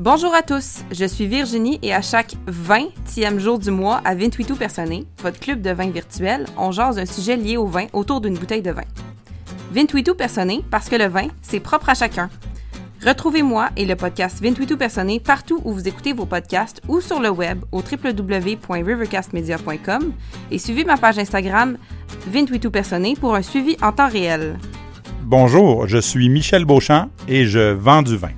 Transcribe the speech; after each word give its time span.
Bonjour 0.00 0.34
à 0.34 0.40
tous, 0.40 0.80
je 0.90 1.04
suis 1.04 1.26
Virginie 1.26 1.78
et 1.82 1.92
à 1.92 2.00
chaque 2.00 2.34
20e 2.48 3.38
jour 3.38 3.58
du 3.58 3.70
mois 3.70 4.00
à 4.06 4.14
28 4.14 4.54
Personné, 4.54 5.04
votre 5.22 5.38
club 5.38 5.60
de 5.60 5.72
vin 5.72 5.90
virtuel, 5.90 6.46
on 6.56 6.72
jase 6.72 6.98
un 6.98 7.04
sujet 7.04 7.36
lié 7.36 7.58
au 7.58 7.66
vin 7.66 7.84
autour 7.92 8.22
d'une 8.22 8.32
bouteille 8.32 8.62
de 8.62 8.70
vin. 8.70 8.86
28 9.72 10.14
Personné 10.14 10.64
parce 10.70 10.88
que 10.88 10.96
le 10.96 11.04
vin, 11.04 11.26
c'est 11.42 11.60
propre 11.60 11.90
à 11.90 11.94
chacun. 11.94 12.30
Retrouvez-moi 13.04 13.68
et 13.76 13.84
le 13.84 13.94
podcast 13.94 14.42
28 14.42 14.74
Personné 14.76 15.20
partout 15.20 15.60
où 15.66 15.74
vous 15.74 15.86
écoutez 15.86 16.14
vos 16.14 16.24
podcasts 16.24 16.80
ou 16.88 17.02
sur 17.02 17.20
le 17.20 17.28
web 17.28 17.62
au 17.70 17.82
www.rivercastmedia.com 17.82 20.14
et 20.50 20.58
suivez 20.58 20.84
ma 20.84 20.96
page 20.96 21.18
Instagram 21.18 21.76
28 22.26 22.70
Personné 22.70 23.16
pour 23.20 23.34
un 23.34 23.42
suivi 23.42 23.76
en 23.82 23.92
temps 23.92 24.08
réel. 24.08 24.58
Bonjour, 25.24 25.86
je 25.86 25.98
suis 25.98 26.30
Michel 26.30 26.64
Beauchamp 26.64 27.10
et 27.28 27.44
je 27.44 27.72
vends 27.72 28.00
du 28.00 28.16
vin. 28.16 28.30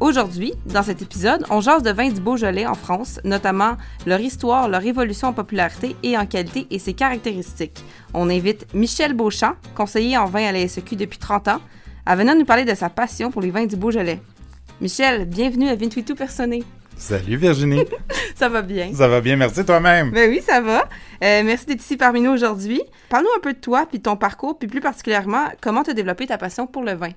Aujourd'hui, 0.00 0.54
dans 0.64 0.82
cet 0.82 1.02
épisode, 1.02 1.44
on 1.50 1.60
jase 1.60 1.82
de 1.82 1.90
vins 1.90 2.08
du 2.08 2.22
Beaujolais 2.22 2.66
en 2.66 2.72
France, 2.72 3.20
notamment 3.22 3.76
leur 4.06 4.18
histoire, 4.18 4.66
leur 4.66 4.82
évolution 4.82 5.28
en 5.28 5.34
popularité 5.34 5.94
et 6.02 6.16
en 6.16 6.24
qualité 6.24 6.66
et 6.70 6.78
ses 6.78 6.94
caractéristiques. 6.94 7.84
On 8.14 8.30
invite 8.30 8.66
Michel 8.72 9.12
Beauchamp, 9.12 9.56
conseiller 9.74 10.16
en 10.16 10.24
vin 10.24 10.46
à 10.46 10.52
la 10.52 10.66
SEQ 10.66 10.96
depuis 10.96 11.18
30 11.18 11.48
ans, 11.48 11.60
à 12.06 12.16
venir 12.16 12.34
nous 12.34 12.46
parler 12.46 12.64
de 12.64 12.74
sa 12.74 12.88
passion 12.88 13.30
pour 13.30 13.42
les 13.42 13.50
vins 13.50 13.66
du 13.66 13.76
Beaujolais. 13.76 14.22
Michel, 14.80 15.26
bienvenue 15.26 15.68
à 15.68 15.76
28 15.76 16.04
tout 16.04 16.14
personné. 16.14 16.64
Salut 16.96 17.36
Virginie. 17.36 17.84
ça 18.34 18.48
va 18.48 18.62
bien? 18.62 18.94
Ça 18.94 19.06
va 19.06 19.20
bien, 19.20 19.36
merci 19.36 19.66
toi-même. 19.66 20.12
Ben 20.12 20.30
oui, 20.30 20.40
ça 20.40 20.62
va. 20.62 20.88
Euh, 21.22 21.42
merci 21.44 21.66
d'être 21.66 21.82
ici 21.82 21.98
parmi 21.98 22.22
nous 22.22 22.30
aujourd'hui. 22.30 22.80
Parle-nous 23.10 23.28
un 23.36 23.40
peu 23.42 23.52
de 23.52 23.58
toi, 23.58 23.84
puis 23.86 23.98
de 23.98 24.04
ton 24.04 24.16
parcours, 24.16 24.58
puis 24.58 24.66
plus 24.66 24.80
particulièrement, 24.80 25.44
comment 25.60 25.82
tu 25.82 25.90
as 25.90 25.94
développé 25.94 26.26
ta 26.26 26.38
passion 26.38 26.66
pour 26.66 26.84
le 26.84 26.94
vin? 26.94 27.10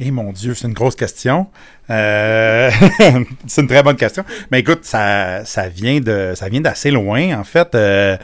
Eh 0.00 0.10
mon 0.12 0.30
Dieu, 0.32 0.54
c'est 0.54 0.68
une 0.68 0.74
grosse 0.74 0.94
question. 0.94 1.48
Euh, 1.90 2.70
c'est 3.46 3.62
une 3.62 3.68
très 3.68 3.82
bonne 3.82 3.96
question. 3.96 4.24
Mais 4.50 4.60
écoute, 4.60 4.84
ça, 4.84 5.44
ça 5.44 5.68
vient 5.68 6.00
d'assez 6.00 6.90
loin 6.90 7.38
en 7.38 7.44
fait. 7.44 7.74
Euh, 7.74 8.16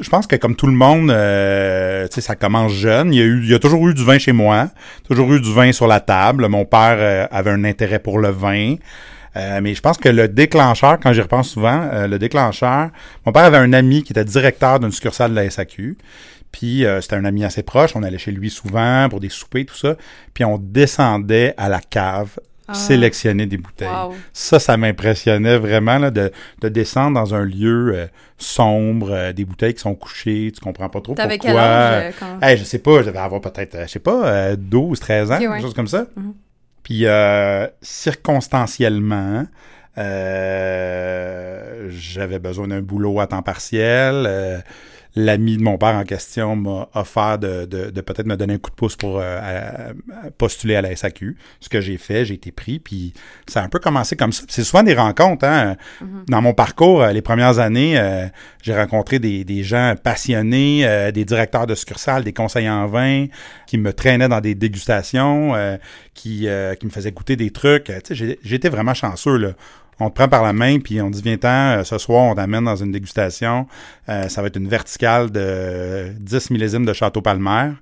je 0.00 0.08
pense 0.10 0.26
que 0.26 0.36
comme 0.36 0.56
tout 0.56 0.66
le 0.66 0.72
monde, 0.72 1.10
euh, 1.10 2.06
ça 2.10 2.36
commence 2.36 2.72
jeune. 2.72 3.12
Il 3.12 3.48
y, 3.48 3.54
a 3.54 3.58
toujours 3.58 3.88
eu 3.88 3.94
du 3.94 4.04
vin 4.04 4.18
chez 4.18 4.32
moi, 4.32 4.68
toujours 5.08 5.32
eu 5.32 5.40
du 5.40 5.52
vin 5.52 5.72
sur 5.72 5.86
la 5.86 6.00
table. 6.00 6.48
Mon 6.48 6.64
père 6.64 6.96
euh, 6.98 7.26
avait 7.30 7.50
un 7.50 7.64
intérêt 7.64 7.98
pour 7.98 8.18
le 8.18 8.30
vin. 8.30 8.76
Mais 9.34 9.74
je 9.74 9.80
pense 9.80 9.96
que 9.96 10.10
le 10.10 10.28
déclencheur, 10.28 10.98
quand 11.00 11.14
j'y 11.14 11.22
repense 11.22 11.48
souvent, 11.48 11.88
le 12.06 12.18
déclencheur, 12.18 12.90
mon 13.24 13.32
père 13.32 13.44
avait 13.44 13.56
un 13.56 13.72
ami 13.72 14.02
qui 14.02 14.12
était 14.12 14.26
directeur 14.26 14.78
d'une 14.78 14.92
succursale 14.92 15.30
de 15.30 15.36
la 15.36 15.48
SAQ. 15.48 15.96
Puis 16.52 16.84
euh, 16.84 17.00
c'était 17.00 17.16
un 17.16 17.24
ami 17.24 17.44
assez 17.44 17.62
proche, 17.62 17.96
on 17.96 18.02
allait 18.02 18.18
chez 18.18 18.30
lui 18.30 18.50
souvent 18.50 19.08
pour 19.08 19.20
des 19.20 19.30
soupers, 19.30 19.64
tout 19.64 19.74
ça. 19.74 19.96
Puis 20.34 20.44
on 20.44 20.58
descendait 20.58 21.54
à 21.56 21.70
la 21.70 21.80
cave 21.80 22.38
ah. 22.68 22.74
sélectionner 22.74 23.46
des 23.46 23.56
bouteilles. 23.56 23.88
Ça, 24.34 24.58
ça 24.60 24.76
m'impressionnait 24.76 25.56
vraiment 25.56 25.98
là, 25.98 26.10
de, 26.10 26.30
de, 26.60 26.68
descendre 26.68 27.14
dans 27.18 27.34
un 27.34 27.44
lieu 27.44 27.94
euh, 27.94 28.06
sombre, 28.36 29.10
euh, 29.10 29.32
des 29.32 29.46
bouteilles 29.46 29.72
qui 29.74 29.80
sont 29.80 29.94
couchées, 29.94 30.52
tu 30.54 30.60
comprends 30.60 30.90
pas 30.90 31.00
trop 31.00 31.14
pourquoi. 31.14 31.38
Quel 31.38 31.56
âge, 31.56 32.14
quand... 32.20 32.38
je 32.56 32.64
sais 32.64 32.78
pas, 32.78 33.02
j'avais 33.02 33.18
avoir 33.18 33.40
peut-être, 33.40 33.78
je 33.82 33.88
sais 33.88 33.98
pas, 33.98 34.54
12, 34.54 35.00
13 35.00 35.32
ans, 35.32 35.38
quelque 35.38 35.62
chose 35.62 35.74
comme 35.74 35.88
ça. 35.88 36.06
Mhm. 36.14 36.34
Puis 36.82 37.06
circonstanciellement, 37.80 39.46
j'avais 41.88 42.38
besoin 42.38 42.68
d'un 42.68 42.82
boulot 42.82 43.20
à 43.20 43.26
temps 43.26 43.42
partiel 43.42 44.62
l'ami 45.14 45.58
de 45.58 45.62
mon 45.62 45.76
père 45.76 45.94
en 45.94 46.04
question 46.04 46.56
m'a 46.56 46.88
offert 46.94 47.38
de, 47.38 47.66
de, 47.66 48.00
peut-être 48.00 48.26
me 48.26 48.36
donner 48.36 48.54
un 48.54 48.58
coup 48.58 48.70
de 48.70 48.76
pouce 48.76 48.96
pour 48.96 49.18
euh, 49.20 49.92
postuler 50.38 50.74
à 50.74 50.82
la 50.82 50.94
SAQ. 50.96 51.36
Ce 51.60 51.68
que 51.68 51.80
j'ai 51.80 51.98
fait, 51.98 52.24
j'ai 52.24 52.34
été 52.34 52.50
pris, 52.50 52.78
puis 52.78 53.12
ça 53.46 53.60
a 53.60 53.64
un 53.64 53.68
peu 53.68 53.78
commencé 53.78 54.16
comme 54.16 54.32
ça. 54.32 54.44
C'est 54.48 54.64
souvent 54.64 54.82
des 54.82 54.94
rencontres. 54.94 55.44
Hein? 55.44 55.76
Mm-hmm. 56.02 56.28
Dans 56.28 56.42
mon 56.42 56.54
parcours, 56.54 57.02
euh, 57.02 57.12
les 57.12 57.22
premières 57.22 57.58
années, 57.58 57.98
euh, 57.98 58.26
j'ai 58.62 58.74
rencontré 58.74 59.18
des, 59.18 59.44
des, 59.44 59.62
gens 59.62 59.94
passionnés, 60.02 61.10
des 61.12 61.24
directeurs 61.24 61.66
de 61.66 61.74
succursales, 61.74 62.24
des 62.24 62.32
conseillers 62.32 62.70
en 62.70 62.86
vin, 62.86 63.26
qui 63.66 63.78
me 63.78 63.92
traînaient 63.92 64.28
dans 64.28 64.40
des 64.40 64.54
dégustations, 64.54 65.54
qui, 66.14 66.48
qui 66.78 66.86
me 66.86 66.90
faisaient 66.90 67.12
goûter 67.12 67.36
des 67.36 67.50
trucs. 67.50 67.92
J'étais 68.10 68.68
vraiment 68.68 68.94
chanceux. 68.94 69.36
Là 69.36 69.52
on 70.02 70.10
te 70.10 70.14
prend 70.14 70.28
par 70.28 70.42
la 70.42 70.52
main, 70.52 70.80
puis 70.80 71.00
on 71.00 71.10
dit 71.10 71.22
viens-t'en, 71.22 71.78
euh, 71.78 71.84
ce 71.84 71.96
soir, 71.98 72.24
on 72.24 72.34
t'amène 72.34 72.64
dans 72.64 72.76
une 72.76 72.90
dégustation. 72.90 73.66
Euh, 74.08 74.28
ça 74.28 74.40
va 74.40 74.48
être 74.48 74.56
une 74.56 74.68
verticale 74.68 75.30
de 75.30 76.12
10 76.18 76.50
millésimes 76.50 76.84
de 76.84 76.92
Château 76.92 77.22
Palmer. 77.22 77.72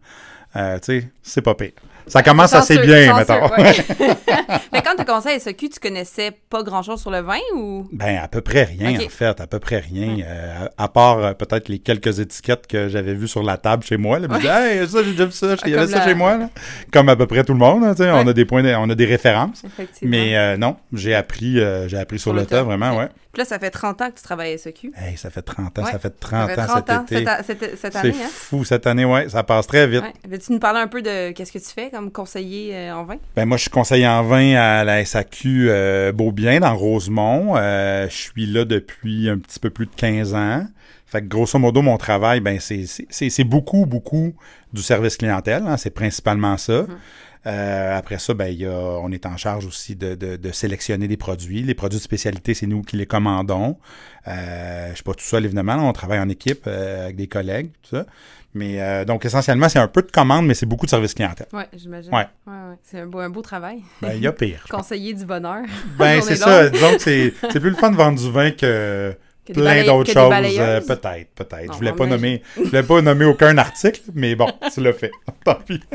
Euh, 0.56 0.78
tu 0.78 1.00
sais, 1.00 1.10
c'est 1.22 1.42
pas 1.42 1.54
pire. 1.54 1.72
Ça 2.06 2.22
commence 2.22 2.52
assez 2.52 2.78
bien, 2.78 3.16
mettons. 3.16 3.40
Mais 4.72 4.82
quand 4.82 4.94
tu 4.94 5.02
as 5.02 5.04
commencé 5.04 5.28
à 5.30 5.38
SEQ, 5.38 5.68
tu 5.70 5.80
connaissais 5.80 6.32
pas 6.48 6.62
grand-chose 6.62 7.00
sur 7.00 7.10
le 7.10 7.20
vin 7.20 7.38
ou? 7.54 7.88
Ben, 7.92 8.20
à 8.22 8.28
peu 8.28 8.40
près 8.40 8.64
rien, 8.64 8.98
en 8.98 9.08
fait. 9.08 9.40
À 9.40 9.46
peu 9.46 9.58
près 9.58 9.78
rien. 9.78 10.18
Euh, 10.24 10.68
à 10.76 10.88
part 10.88 11.18
euh, 11.18 11.32
peut-être 11.34 11.68
les 11.68 11.78
quelques 11.78 12.18
étiquettes 12.20 12.66
que 12.66 12.88
j'avais 12.88 13.14
vues 13.14 13.28
sur 13.28 13.42
la 13.42 13.56
table 13.56 13.84
chez 13.84 13.96
moi. 13.96 14.18
Là, 14.18 14.28
me 14.28 14.36
hey, 14.36 14.88
ça, 14.88 15.02
j'ai 15.02 15.12
déjà 15.12 15.26
vu 15.26 15.32
ça. 15.32 15.54
Il 15.64 15.70
y 15.70 15.74
avait 15.74 15.86
ça 15.86 16.04
chez 16.04 16.14
moi. 16.14 16.36
Là. 16.36 16.50
Comme 16.92 17.08
à 17.08 17.16
peu 17.16 17.26
près 17.26 17.44
tout 17.44 17.52
le 17.52 17.58
monde. 17.58 17.82
Là, 17.82 17.94
On 18.16 18.26
a 18.26 18.32
des 18.32 18.44
points, 18.44 18.64
on 18.78 18.90
a 18.90 18.94
des 18.94 19.06
références. 19.06 19.62
Mais 20.02 20.36
euh, 20.36 20.56
non, 20.56 20.76
j'ai 20.92 21.14
appris, 21.14 21.58
j'ai 21.86 21.98
appris 21.98 22.18
sur, 22.18 22.32
le 22.32 22.46
temps, 22.46 22.64
vraiment, 22.64 22.96
ouais. 22.96 23.08
Puis 23.32 23.40
là, 23.40 23.44
ça 23.44 23.60
fait 23.60 23.70
30 23.70 24.02
ans 24.02 24.10
que 24.10 24.16
tu 24.16 24.24
travailles 24.24 24.54
à 24.54 24.58
SEQ. 24.58 24.92
Hey, 24.96 25.16
ça 25.16 25.30
fait 25.30 25.42
30 25.42 25.78
ans, 25.78 25.84
ça 25.84 26.00
fait 26.00 26.10
30, 26.10 26.50
ans 26.58 27.04
cet 27.06 27.12
été. 27.12 27.30
Cette, 27.44 27.78
cette, 27.78 27.96
année. 27.96 28.12
C'est 28.12 28.24
hein? 28.24 28.28
fou, 28.28 28.64
cette 28.64 28.86
année, 28.88 29.04
ouais. 29.04 29.28
Ça 29.28 29.44
passe 29.44 29.68
très 29.68 29.86
vite. 29.86 30.02
Veux-tu 30.28 30.52
nous 30.52 30.58
parler 30.58 30.80
un 30.80 30.88
peu 30.88 31.00
de 31.00 31.30
qu'est-ce 31.30 31.52
que 31.52 31.58
tu 31.58 31.72
fais 31.72 31.90
comme 31.90 32.10
conseiller 32.10 32.74
euh, 32.74 32.94
en 32.94 33.04
vin? 33.04 33.16
Ben, 33.36 33.46
moi, 33.46 33.56
je 33.56 33.62
suis 33.62 33.70
conseiller 33.70 34.08
en 34.08 34.24
vin 34.24 34.56
à 34.56 34.82
la 34.82 35.04
SAQ 35.04 35.68
euh, 35.68 36.10
Beaubien, 36.10 36.58
dans 36.58 36.74
Rosemont. 36.74 37.54
Euh, 37.56 38.08
je 38.08 38.16
suis 38.16 38.46
là 38.46 38.64
depuis 38.64 39.28
un 39.28 39.38
petit 39.38 39.60
peu 39.60 39.70
plus 39.70 39.86
de 39.86 39.94
15 39.94 40.34
ans. 40.34 40.66
Fait 41.06 41.22
que 41.22 41.26
grosso 41.26 41.58
modo, 41.58 41.82
mon 41.82 41.98
travail, 41.98 42.40
ben, 42.40 42.58
c'est 42.60 43.44
beaucoup, 43.44 43.86
beaucoup 43.86 44.34
du 44.72 44.82
service 44.82 45.16
clientèle. 45.16 45.64
Hein. 45.66 45.76
c'est 45.76 45.90
principalement 45.90 46.56
ça. 46.56 46.82
Mm-hmm. 46.82 46.86
Euh, 47.46 47.96
après 47.96 48.18
ça, 48.18 48.34
ben, 48.34 48.48
y 48.48 48.66
a, 48.66 48.70
on 48.70 49.10
est 49.12 49.24
en 49.24 49.36
charge 49.36 49.64
aussi 49.64 49.96
de, 49.96 50.14
de, 50.14 50.36
de, 50.36 50.52
sélectionner 50.52 51.08
des 51.08 51.16
produits. 51.16 51.62
Les 51.62 51.74
produits 51.74 51.98
de 51.98 52.02
spécialité, 52.02 52.52
c'est 52.52 52.66
nous 52.66 52.82
qui 52.82 52.96
les 52.96 53.06
commandons. 53.06 53.76
Euh, 54.28 54.90
je 54.90 54.94
suis 54.96 55.04
pas 55.04 55.14
tout 55.14 55.24
seul, 55.24 55.46
évidemment. 55.46 55.88
on 55.88 55.92
travaille 55.92 56.20
en 56.20 56.28
équipe 56.28 56.64
euh, 56.66 57.04
avec 57.04 57.16
des 57.16 57.28
collègues, 57.28 57.70
tout 57.82 57.96
ça. 57.96 58.06
Mais 58.52 58.82
euh, 58.82 59.04
donc, 59.04 59.24
essentiellement, 59.24 59.68
c'est 59.68 59.78
un 59.78 59.88
peu 59.88 60.02
de 60.02 60.10
commande, 60.10 60.46
mais 60.46 60.54
c'est 60.54 60.66
beaucoup 60.66 60.84
de 60.84 60.90
service 60.90 61.14
clientèle. 61.14 61.46
Oui, 61.52 61.62
j'imagine. 61.72 62.12
Ouais. 62.12 62.26
Ouais, 62.46 62.52
ouais. 62.52 62.76
C'est 62.82 63.00
un 63.00 63.06
beau, 63.06 63.20
un 63.20 63.30
beau 63.30 63.42
travail. 63.42 63.82
Ben, 64.02 64.12
il 64.14 64.22
y 64.22 64.26
a 64.26 64.32
pire. 64.32 64.64
Conseiller 64.70 65.14
du 65.14 65.24
bonheur. 65.24 65.62
Ben, 65.96 66.20
c'est 66.22 66.36
ça. 66.36 66.68
Disons 66.68 66.96
que 66.96 67.02
c'est 67.02 67.32
plus 67.60 67.70
le 67.70 67.76
fun 67.76 67.90
de 67.90 67.96
vendre 67.96 68.18
du 68.18 68.30
vin 68.30 68.50
que 68.50 69.16
plein 69.52 69.84
d'autres 69.84 70.12
choses. 70.12 70.30
peut-être, 70.86 71.30
peut-être. 71.34 71.72
Je 71.72 71.78
voulais 71.78 71.92
pas 71.92 72.06
nommer, 72.06 72.42
je 72.56 72.62
voulais 72.62 72.82
pas 72.82 73.02
nommer 73.02 73.24
aucun 73.24 73.56
article, 73.58 74.00
mais 74.14 74.34
bon, 74.34 74.48
tu 74.72 74.80
l'as 74.80 74.92
fait. 74.92 75.12
Tant 75.44 75.56
pis. 75.66 75.80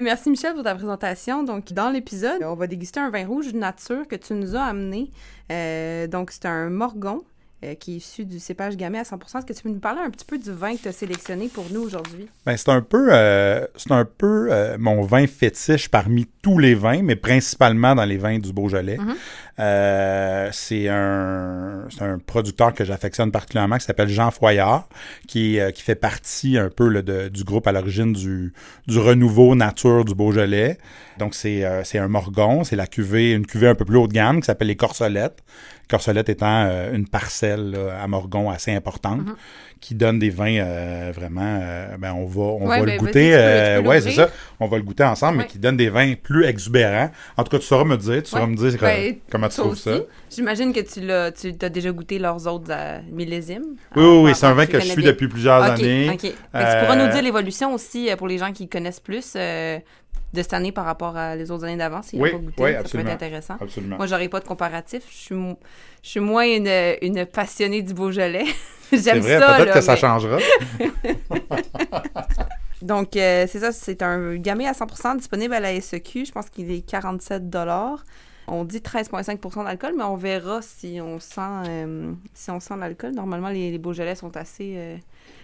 Merci 0.00 0.28
Michel 0.28 0.54
pour 0.54 0.64
ta 0.64 0.74
présentation. 0.74 1.44
Donc, 1.44 1.72
dans 1.72 1.90
l'épisode, 1.90 2.42
on 2.42 2.54
va 2.54 2.66
déguster 2.66 3.00
un 3.00 3.10
vin 3.10 3.26
rouge 3.26 3.54
nature 3.54 4.08
que 4.08 4.16
tu 4.16 4.34
nous 4.34 4.56
as 4.56 4.64
amené. 4.64 5.10
Euh, 5.52 6.06
donc, 6.08 6.30
c'est 6.30 6.46
un 6.46 6.68
Morgon 6.68 7.22
euh, 7.64 7.74
qui 7.74 7.94
est 7.94 7.96
issu 7.96 8.24
du 8.24 8.38
cépage 8.38 8.76
gamay 8.76 8.98
à 8.98 9.02
100% 9.02 9.38
Est-ce 9.38 9.46
que 9.46 9.52
tu 9.52 9.62
peux 9.62 9.68
nous 9.68 9.78
parler 9.78 10.00
un 10.00 10.10
petit 10.10 10.24
peu 10.24 10.38
du 10.38 10.52
vin 10.52 10.76
que 10.76 10.82
tu 10.82 10.88
as 10.88 10.92
sélectionné 10.92 11.48
pour 11.48 11.64
nous 11.70 11.80
aujourd'hui? 11.80 12.28
Ben, 12.44 12.56
c'est 12.56 12.68
un 12.68 12.82
peu, 12.82 13.08
euh, 13.10 13.64
c'est 13.76 13.92
un 13.92 14.04
peu 14.04 14.48
euh, 14.50 14.76
mon 14.78 15.02
vin 15.02 15.26
fétiche 15.26 15.88
parmi 15.88 16.26
tous 16.42 16.58
les 16.58 16.74
vins, 16.74 17.02
mais 17.02 17.16
principalement 17.16 17.94
dans 17.94 18.04
les 18.04 18.18
vins 18.18 18.38
du 18.38 18.52
Beaujolais. 18.52 18.98
Mm-hmm. 19.58 20.52
c'est 20.52 20.88
un, 20.88 21.86
un, 22.00 22.18
producteur 22.18 22.74
que 22.74 22.84
j'affectionne 22.84 23.30
particulièrement 23.30 23.78
qui 23.78 23.84
s'appelle 23.84 24.08
Jean 24.08 24.30
Foyard, 24.30 24.88
qui, 25.28 25.58
qui 25.74 25.82
fait 25.82 25.94
partie 25.94 26.58
un 26.58 26.70
peu 26.70 27.02
de, 27.02 27.28
du 27.28 27.44
groupe 27.44 27.66
à 27.66 27.72
l'origine 27.72 28.12
du, 28.12 28.52
du 28.86 28.98
renouveau 28.98 29.54
nature 29.54 30.04
du 30.04 30.14
Beaujolais. 30.14 30.78
Donc, 31.18 31.34
c'est 31.34 31.64
un 31.64 32.08
morgon, 32.08 32.64
c'est 32.64 32.76
la 32.76 32.86
cuvée, 32.86 33.32
une 33.32 33.46
cuvée 33.46 33.68
un 33.68 33.74
peu 33.74 33.84
plus 33.84 33.96
haut 33.96 34.08
de 34.08 34.12
gamme 34.12 34.40
qui 34.40 34.46
s'appelle 34.46 34.68
les 34.68 34.76
Corsolettes. 34.76 35.42
Corsolette 35.88 36.30
étant 36.30 36.64
euh, 36.66 36.94
une 36.94 37.06
parcelle 37.06 37.76
à 38.00 38.06
Morgon 38.08 38.50
assez 38.50 38.72
importante, 38.72 39.20
mhm. 39.20 39.36
Qui 39.84 39.94
donne 39.94 40.18
des 40.18 40.30
vins 40.30 40.60
euh, 40.60 41.12
vraiment. 41.14 41.60
Euh, 41.62 41.98
ben 41.98 42.14
on 42.14 42.24
va, 42.24 42.42
on 42.42 42.66
va 42.66 42.78
le 42.78 42.86
ben, 42.86 42.96
goûter. 42.96 43.82
ouais, 43.84 44.00
c'est 44.00 44.12
ça. 44.12 44.30
On 44.58 44.66
va 44.66 44.78
le 44.78 44.82
goûter 44.82 45.04
ensemble, 45.04 45.38
mais 45.38 45.46
qui 45.46 45.58
donne 45.58 45.76
des 45.76 45.90
vins 45.90 46.14
plus 46.14 46.46
exubérants. 46.46 47.10
En 47.36 47.44
tout 47.44 47.50
cas, 47.50 47.58
tu 47.58 47.66
sauras 47.66 47.84
me 47.84 47.98
dire, 47.98 48.22
tu 48.22 48.30
sauras 48.30 48.46
me 48.46 48.56
dire 48.56 48.78
ben, 48.80 49.16
comment 49.30 49.48
tu 49.48 49.56
trouves 49.56 49.76
ça. 49.76 49.98
J'imagine 50.30 50.72
que 50.72 50.80
tu 50.80 51.00
l'as, 51.00 51.32
tu 51.32 51.52
as 51.60 51.68
déjà 51.68 51.92
goûté 51.92 52.18
leurs 52.18 52.46
autres 52.46 52.72
millésimes. 53.12 53.76
Oui, 53.94 54.04
oui, 54.04 54.22
oui 54.24 54.32
c'est 54.34 54.46
un 54.46 54.54
vin 54.54 54.64
que 54.64 54.80
je 54.80 54.86
suis 54.86 55.02
depuis 55.02 55.28
plusieurs 55.28 55.62
années. 55.62 56.08
OK. 56.10 56.20
tu 56.20 56.30
pourras 56.50 56.96
nous 56.96 57.12
dire 57.12 57.22
l'évolution 57.22 57.74
aussi 57.74 58.08
pour 58.16 58.26
les 58.26 58.38
gens 58.38 58.52
qui 58.52 58.68
connaissent 58.68 59.00
plus 59.00 59.36
de 60.34 60.42
cette 60.42 60.52
année 60.52 60.72
par 60.72 60.84
rapport 60.84 61.16
à 61.16 61.36
les 61.36 61.50
autres 61.50 61.64
années 61.64 61.76
d'avant, 61.76 62.02
s'il 62.02 62.20
oui, 62.20 62.28
a 62.28 62.32
pas 62.32 62.38
goûté. 62.38 62.62
Oui, 62.62 62.72
ça 62.72 62.82
peut 62.82 62.98
être 62.98 63.10
intéressant. 63.10 63.56
Absolument. 63.60 63.96
Moi, 63.96 64.06
j'aurais 64.06 64.28
pas 64.28 64.40
de 64.40 64.46
comparatif. 64.46 65.04
Je 65.08 65.16
suis, 65.16 65.34
je 66.02 66.08
suis 66.08 66.20
moins 66.20 66.44
une, 66.44 66.70
une 67.00 67.24
passionnée 67.24 67.82
du 67.82 67.94
Beaujolais. 67.94 68.44
J'aime 68.92 69.22
ça. 69.22 69.56
Peut-être 69.56 69.74
que 69.74 69.80
ça 69.80 69.96
changera. 69.96 70.38
Donc, 72.82 73.16
euh, 73.16 73.46
c'est 73.48 73.60
ça, 73.60 73.72
c'est 73.72 74.02
un 74.02 74.36
gamay 74.36 74.66
à 74.66 74.72
100% 74.72 75.16
disponible 75.16 75.54
à 75.54 75.60
la 75.60 75.80
SEQ. 75.80 76.26
Je 76.26 76.32
pense 76.32 76.50
qu'il 76.50 76.70
est 76.70 76.82
47 76.82 77.42
On 78.46 78.64
dit 78.64 78.78
13,5% 78.78 79.64
d'alcool, 79.64 79.94
mais 79.96 80.04
on 80.04 80.16
verra 80.16 80.60
si 80.60 80.98
on 81.00 81.18
sent, 81.18 81.40
euh, 81.66 82.12
si 82.34 82.50
on 82.50 82.60
sent 82.60 82.74
l'alcool. 82.78 83.12
Normalement, 83.12 83.48
les, 83.48 83.70
les 83.70 83.78
Beaujolais 83.78 84.14
sont 84.14 84.36
assez 84.36 84.74
euh, 84.76 84.96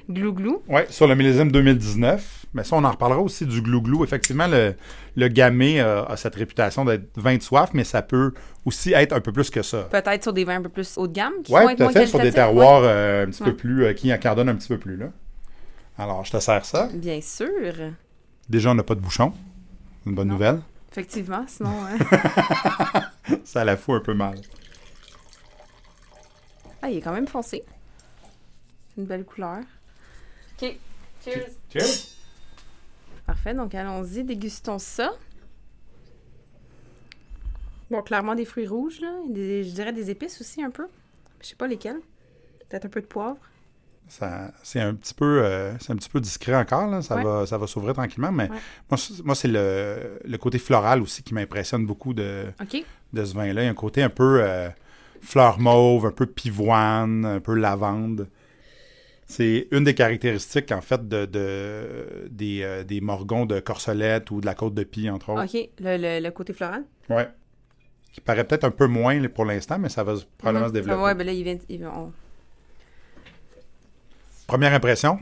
glou-glou. 0.09 0.63
Oui, 0.69 0.83
sur 0.91 1.07
le 1.07 1.15
millésime 1.15 1.51
2019. 1.51 2.47
Mais 2.53 2.65
ça, 2.65 2.75
on 2.77 2.83
en 2.85 2.91
reparlera 2.91 3.21
aussi 3.21 3.47
du 3.47 3.61
glou-glou. 3.63 4.03
Effectivement, 4.05 4.47
le, 4.49 4.75
le 5.17 5.29
gamay 5.29 5.81
euh, 5.81 6.05
a 6.05 6.17
cette 6.17 6.35
réputation 6.35 6.85
d'être 6.85 7.09
vin 7.17 7.37
de 7.37 7.43
soif, 7.43 7.71
mais 7.75 7.85
ça 7.85 8.03
peut 8.03 8.33
aussi 8.65 8.93
être 8.93 9.13
un 9.13 9.21
peu 9.21 9.33
plus 9.33 9.51
que 9.51 9.63
ça. 9.63 9.83
Peut-être 9.85 10.23
sur 10.25 10.33
des 10.33 10.45
vins 10.45 10.57
un 10.57 10.63
peu 10.63 10.69
plus 10.69 10.97
haut 10.99 11.07
de 11.07 11.13
gamme. 11.13 11.35
Qui 11.45 11.53
Oui, 11.53 11.61
tout 11.77 11.83
à 11.83 11.85
moins 11.87 11.93
fait, 11.93 12.07
sur 12.07 12.19
des 12.19 12.33
terroirs 12.33 12.83
euh, 12.85 13.25
un 13.27 13.31
petit 13.31 13.43
Ouais. 13.43 13.51
peu 13.51 13.57
plus, 13.57 13.85
euh, 13.85 13.93
qui 13.93 14.13
en 14.13 14.19
cardonnent 14.19 14.49
un 14.49 14.57
petit 14.57 14.69
peu 14.69 14.79
plus, 14.79 14.97
là. 14.97 15.07
Alors, 15.97 16.25
je 16.25 16.33
te 16.33 16.39
sers 16.41 16.65
ça. 16.65 16.89
Bien 16.93 17.21
sûr. 17.21 17.49
Déjà, 18.49 18.71
on 18.71 18.75
n'a 18.75 18.83
pas 18.83 18.95
de 18.97 19.01
bouchon. 19.01 19.33
Une 20.07 20.15
bonne 20.17 20.29
Non. 20.29 20.35
nouvelle. 20.35 20.61
Effectivement, 20.91 21.45
sinon... 21.47 21.71
euh, 23.31 23.37
Ça 23.45 23.65
la 23.65 23.77
fout 23.77 23.95
un 23.97 24.05
peu 24.05 24.15
mal. 24.15 24.39
Ah, 26.83 26.91
il 26.91 26.97
est 26.99 27.01
quand 27.01 27.13
même 27.13 27.29
foncé. 27.29 27.63
C'est 28.95 29.01
une 29.03 29.07
belle 29.07 29.25
couleur. 29.25 29.59
OK. 30.63 30.77
Cheers. 31.25 31.47
Cheers! 31.73 32.07
Parfait, 33.27 33.55
donc 33.55 33.75
allons-y, 33.75 34.25
dégustons 34.25 34.79
ça. 34.79 35.13
Bon, 37.91 38.03
clairement 38.03 38.35
des 38.35 38.45
fruits 38.45 38.67
rouges, 38.67 39.01
là. 39.01 39.13
Des, 39.29 39.65
je 39.65 39.71
dirais 39.71 39.93
des 39.93 40.11
épices 40.11 40.41
aussi 40.41 40.63
un 40.63 40.71
peu. 40.71 40.87
Je 41.43 41.49
sais 41.49 41.57
pas 41.57 41.67
lesquelles. 41.67 42.01
Peut-être 42.69 42.85
un 42.87 42.89
peu 42.89 43.01
de 43.01 43.07
poivre. 43.07 43.39
Ça, 44.09 44.53
c'est 44.63 44.81
un 44.81 44.95
petit 44.95 45.15
peu, 45.15 45.43
euh, 45.45 45.77
c'est 45.79 45.93
un 45.93 45.97
petit 45.97 46.09
peu 46.09 46.21
discret 46.21 46.55
encore, 46.57 46.89
là. 46.89 47.03
Ça 47.03 47.17
Ouais. 47.17 47.25
va, 47.25 47.47
ça 47.47 47.59
va 47.59 47.67
s'ouvrir 47.67 47.95
tranquillement, 47.95 48.33
mais 48.33 48.45
Ouais. 48.51 48.57
moi, 48.91 48.97
c'est- 48.99 49.23
moi, 49.25 49.35
c'est 49.35 49.49
le, 49.49 50.21
le 50.25 50.39
côté 50.39 50.59
floral 50.59 51.01
aussi 51.03 51.23
qui 51.23 51.35
m'impressionne 51.35 51.87
beaucoup 51.87 52.13
de, 52.15 52.47
de 53.13 53.25
ce 53.25 53.35
vin-là. 53.35 53.63
Il 53.63 53.65
y 53.65 53.69
a 53.69 53.71
un 53.71 53.75
côté 53.75 54.03
un 54.03 54.09
peu 54.09 54.41
euh, 54.43 54.69
fleur 55.21 55.59
mauve, 55.61 56.07
un 56.07 56.11
peu 56.13 56.27
pivoine, 56.27 57.25
un 57.25 57.41
peu 57.41 57.55
lavande. 57.55 58.29
C'est 59.31 59.69
une 59.71 59.85
des 59.85 59.95
caractéristiques, 59.95 60.73
en 60.73 60.81
fait, 60.81 61.09
de, 61.09 61.25
de- 61.25 62.27
des, 62.31 62.63
euh, 62.63 62.83
des 62.83 63.01
morgons 63.01 63.47
de 63.47 63.61
Corsolette 63.61 64.31
ou 64.33 64.41
de 64.41 64.47
la 64.47 64.55
Côte 64.57 64.75
de 64.75 64.83
Pie, 64.83 65.09
entre 65.09 65.31
autres. 65.31 65.45
OK, 65.45 65.69
le, 65.81 65.97
le- 65.97 66.21
le 66.25 66.31
côté 66.33 66.53
floral? 66.53 66.83
Ouais. 67.09 67.29
Qui 68.13 68.21
paraît 68.21 68.43
peut-être 68.45 68.65
un 68.65 68.73
peu 68.73 68.87
moins 68.89 69.23
pour 69.29 69.45
l'instant, 69.45 69.79
mais 69.79 69.89
ça 69.89 70.03
va 70.03 70.15
probablement 70.37 70.67
Mhm. 70.67 70.71
se 70.71 70.75
développer. 70.75 71.01
Ah 71.01 71.05
ouais, 71.05 71.15
ben 71.15 71.25
là, 71.27 71.33
il 71.33 71.45
vient... 71.45 71.59
il 71.69 71.79
vient- 71.79 71.93
on- 71.97 72.13
Première 74.49 74.75
impression, 74.75 75.21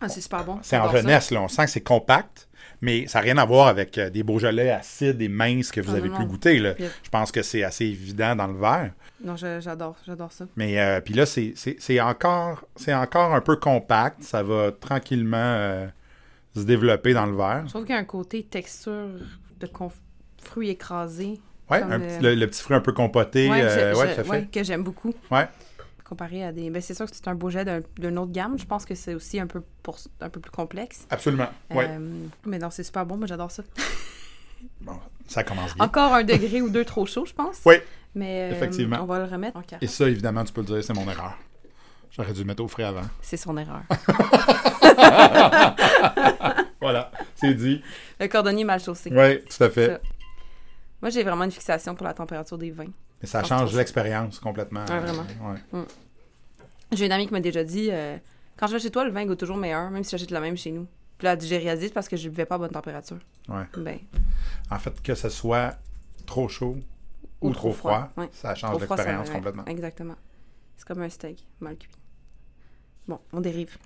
Ah, 0.00 0.08
c'est 0.08 0.22
super 0.22 0.42
bon. 0.44 0.58
c'est 0.62 0.78
en 0.78 0.90
ça. 0.90 0.96
jeunesse, 1.02 1.30
là. 1.30 1.42
On 1.42 1.48
sent 1.48 1.66
que 1.66 1.70
c'est 1.70 1.80
compact, 1.82 2.48
mais 2.80 3.06
ça 3.08 3.18
n'a 3.18 3.24
rien 3.24 3.36
à 3.36 3.44
voir 3.44 3.66
avec 3.66 3.98
euh, 3.98 4.08
des 4.08 4.22
Beaujolais 4.22 4.70
acides 4.70 5.20
et 5.20 5.28
minces 5.28 5.70
que 5.70 5.82
vous 5.82 5.92
Ah, 5.94 5.98
avez 5.98 6.08
non, 6.08 6.16
pu 6.16 6.22
non. 6.22 6.28
goûter, 6.28 6.58
là. 6.60 6.70
Yep. 6.78 6.90
Je 7.02 7.10
pense 7.10 7.30
que 7.30 7.42
c'est 7.42 7.62
assez 7.62 7.84
évident 7.84 8.34
dans 8.34 8.46
le 8.46 8.54
verre. 8.58 8.92
Non, 9.22 9.36
j'adore, 9.36 9.96
j'adore 10.06 10.32
ça. 10.32 10.46
Mais 10.56 10.78
euh, 10.80 11.00
puis 11.00 11.14
là, 11.14 11.24
c'est 11.26 11.54
encore, 12.00 12.64
c'est 12.76 12.94
encore 12.94 13.34
un 13.34 13.40
peu 13.40 13.56
compact. 13.56 14.22
Ça 14.22 14.42
va 14.42 14.72
tranquillement 14.72 15.36
euh, 15.38 15.86
se 16.56 16.62
développer 16.62 17.14
dans 17.14 17.26
le 17.26 17.36
verre. 17.36 17.62
Je 17.66 17.70
trouve 17.70 17.84
qu'il 17.84 17.94
y 17.94 17.98
a 17.98 18.00
un 18.00 18.04
côté 18.04 18.42
texture 18.42 19.08
de 19.60 19.68
fruits 20.42 20.70
écrasés. 20.70 21.40
Un 21.70 21.98
le- 21.98 22.06
petit- 22.06 22.22
le, 22.22 22.34
le 22.34 22.46
petit 22.46 22.62
fruit 22.62 22.76
un 22.76 22.80
peu 22.80 22.92
compoté. 22.92 23.48
Ouais, 23.50 23.62
euh, 23.62 23.94
ouais, 24.28 24.48
que 24.52 24.62
j'aime 24.62 24.82
beaucoup. 24.84 25.14
Ouais. 25.30 25.48
Comparé 26.04 26.44
à 26.44 26.52
des. 26.52 26.68
Ben, 26.68 26.82
c'est 26.82 26.92
sûr 26.92 27.06
que 27.06 27.16
c'est 27.16 27.26
un 27.28 27.34
Beaujolais 27.34 27.64
d'un- 27.64 27.80
d'une 27.96 28.18
autre 28.18 28.32
gamme. 28.32 28.58
Je 28.58 28.66
pense 28.66 28.84
que 28.84 28.94
c'est 28.94 29.14
aussi 29.14 29.40
un 29.40 29.46
peu, 29.46 29.62
pour... 29.82 29.96
un 30.20 30.28
peu 30.28 30.38
plus 30.40 30.50
complexe. 30.50 31.06
Absolument. 31.08 31.48
Ouais. 31.70 31.88
Mais 32.44 32.58
non, 32.58 32.68
c'est 32.70 32.82
super 32.82 33.06
bon. 33.06 33.16
Moi, 33.16 33.26
j'adore 33.26 33.50
ça. 33.50 33.62
Bon, 34.80 34.98
ça 35.26 35.44
commence 35.44 35.74
bien. 35.74 35.84
Encore 35.84 36.12
un 36.14 36.24
degré 36.24 36.60
ou 36.60 36.68
deux 36.70 36.84
trop 36.84 37.06
chaud, 37.06 37.24
je 37.26 37.32
pense. 37.32 37.60
Oui. 37.64 37.76
Mais 38.14 38.42
euh, 38.42 38.52
Effectivement. 38.56 38.98
on 39.00 39.06
va 39.06 39.18
le 39.18 39.24
remettre 39.24 39.56
en 39.56 39.62
carafe. 39.62 39.82
Et 39.82 39.86
ça, 39.86 40.08
évidemment, 40.08 40.44
tu 40.44 40.52
peux 40.52 40.60
le 40.60 40.66
dire, 40.66 40.84
c'est 40.84 40.92
mon 40.94 41.08
erreur. 41.10 41.36
J'aurais 42.10 42.32
dû 42.32 42.40
le 42.40 42.46
mettre 42.46 42.62
au 42.62 42.68
frais 42.68 42.84
avant. 42.84 43.02
C'est 43.22 43.36
son 43.36 43.56
erreur. 43.56 43.82
Voilà, 46.80 47.10
c'est 47.34 47.54
dit. 47.54 47.82
le 48.20 48.28
cordonnier 48.28 48.62
mal 48.62 48.78
chaussé. 48.78 49.10
Oui, 49.10 49.40
tout 49.44 49.64
à 49.64 49.70
fait. 49.70 49.86
Ça. 49.86 50.00
Moi, 51.00 51.08
j'ai 51.10 51.22
vraiment 51.22 51.44
une 51.44 51.50
fixation 51.50 51.94
pour 51.94 52.06
la 52.06 52.12
température 52.12 52.58
des 52.58 52.70
vins. 52.70 52.92
Mais 53.22 53.26
ça 53.26 53.42
change 53.42 53.74
l'expérience 53.74 54.38
complètement. 54.38 54.84
Ouais, 54.84 55.00
vraiment. 55.00 55.24
Ouais. 55.72 55.84
J'ai 56.92 57.06
une 57.06 57.12
amie 57.12 57.26
qui 57.26 57.32
m'a 57.32 57.40
déjà 57.40 57.64
dit 57.64 57.88
euh, 57.90 58.18
quand 58.58 58.66
je 58.66 58.74
vais 58.74 58.78
chez 58.80 58.90
toi, 58.90 59.04
le 59.04 59.10
vin 59.12 59.24
goûte 59.24 59.38
toujours 59.40 59.56
meilleur, 59.56 59.90
même 59.90 60.04
si 60.04 60.10
j'achète 60.10 60.30
le 60.30 60.40
même 60.40 60.58
chez 60.58 60.72
nous. 60.72 60.86
Puis 61.18 61.26
là, 61.26 61.36
j'ai 61.38 61.58
réalisé 61.58 61.90
parce 61.90 62.08
que 62.08 62.16
je 62.16 62.24
ne 62.24 62.30
buvais 62.30 62.44
pas 62.46 62.56
à 62.56 62.58
bonne 62.58 62.70
température. 62.70 63.18
Ouais. 63.48 63.64
Ben, 63.76 63.98
En 64.70 64.78
fait, 64.78 65.00
que 65.02 65.14
ce 65.14 65.28
soit 65.28 65.76
trop 66.26 66.48
chaud 66.48 66.76
ou, 67.40 67.52
trop 67.52 67.72
froid, 67.72 68.10
Ouais. 68.16 68.28
ça 68.32 68.54
change 68.54 68.80
l'expérience 68.80 69.30
complètement. 69.30 69.64
Exactement. 69.66 70.16
C'est 70.76 70.86
comme 70.86 71.02
un 71.02 71.08
steak 71.08 71.46
mal 71.60 71.76
cuit. 71.76 71.90
Bon, 73.06 73.20
on 73.32 73.40
dérive. 73.40 73.76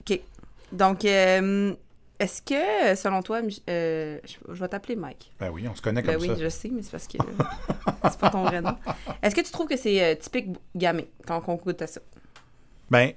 OK. 0.00 0.20
Donc, 0.72 1.04
euh, 1.04 1.74
est-ce 2.18 2.40
que, 2.40 2.94
selon 2.94 3.22
toi, 3.22 3.40
euh, 3.68 4.18
je, 4.24 4.52
vais 4.52 4.68
t'appeler 4.68 4.96
Mike. 4.96 5.32
Ben 5.40 5.50
oui, 5.50 5.66
on 5.68 5.74
se 5.74 5.82
connaît 5.82 6.02
Ben 6.02 6.14
comme 6.14 6.22
oui, 6.22 6.28
ça. 6.28 6.36
je 6.36 6.48
sais, 6.48 6.70
mais 6.72 6.82
c'est 6.82 6.92
parce 6.92 7.08
que 7.08 7.18
c'est 8.10 8.18
pas 8.18 8.30
ton 8.30 8.44
vrai 8.44 8.60
nom. 8.60 8.76
Est-ce 9.22 9.34
que 9.34 9.40
tu 9.40 9.50
trouves 9.50 9.66
que 9.66 9.76
c'est 9.76 10.02
euh, 10.02 10.14
typique 10.14 10.46
gamay 10.74 11.08
quand 11.26 11.42
on 11.48 11.56
goûte 11.56 11.82
à 11.82 11.86
ça? 11.88 12.00
Ben, 12.90 13.12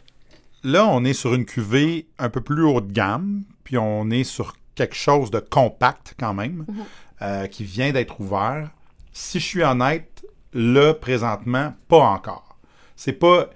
là, 0.64 0.86
on 0.88 1.04
est 1.04 1.14
sur 1.14 1.34
une 1.34 1.46
cuvée 1.46 2.08
un 2.20 2.30
peu 2.30 2.42
plus 2.42 2.64
haut 2.64 2.82
de 2.82 2.92
gamme, 2.92 3.44
puis 3.64 3.78
on 3.78 4.10
est 4.10 4.24
sur 4.24 4.54
quelque 4.76 4.96
chose 4.96 5.32
de 5.32 5.40
compact 5.40 6.16
quand 6.20 6.34
même, 6.34 6.66
Mhm. 6.68 6.76
euh, 7.22 7.48
qui 7.48 7.64
vient 7.64 7.92
d'être 7.92 8.20
ouvert. 8.20 8.70
Si 9.12 9.40
je 9.40 9.46
suis 9.46 9.64
honnête, 9.64 10.24
là, 10.54 10.94
présentement, 10.94 11.74
pas 11.88 11.98
encore. 12.00 12.58
C'est 12.96 13.14
pas... 13.14 13.50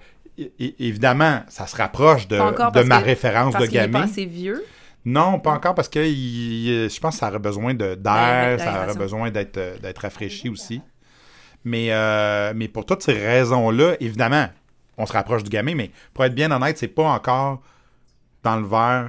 Évidemment, 0.58 1.42
ça 1.48 1.66
se 1.66 1.76
rapproche 1.76 2.26
de, 2.26 2.38
encore 2.38 2.72
ma 2.86 3.00
que- 3.00 3.04
référence 3.04 3.52
Parce 3.52 3.68
de 3.68 3.86
pas 3.86 4.02
assez 4.04 4.24
vieux? 4.24 4.64
Non, 5.04 5.38
pas 5.38 5.50
encore 5.52 5.74
parce 5.74 5.88
que 5.88 5.98
il- 6.04 6.88
je 6.88 7.00
pense 7.00 7.14
que 7.16 7.20
ça 7.20 7.28
aurait 7.28 7.38
besoin 7.38 7.74
d'air, 7.74 8.58
ça 8.58 8.84
aurait 8.84 8.94
besoin 8.96 9.30
d'être 9.30 9.58
euh, 9.58 9.76
d'être 9.78 9.98
rafraîchi 9.98 10.48
aussi. 10.48 10.80
Mais, 11.64 11.88
euh, 11.90 12.52
mais 12.56 12.68
pour 12.68 12.86
toutes 12.86 13.02
ces 13.02 13.12
raisons-là, 13.12 13.94
évidemment, 14.00 14.48
on 14.98 15.06
se 15.06 15.12
rapproche 15.12 15.42
du 15.44 15.50
gamay, 15.50 15.74
mais 15.74 15.90
pour 16.14 16.24
être 16.24 16.34
bien 16.34 16.50
honnête, 16.50 16.78
c'est 16.78 16.88
pas 16.88 17.08
encore 17.08 17.62
dans 18.42 18.56
le 18.56 18.66
verre 18.66 19.08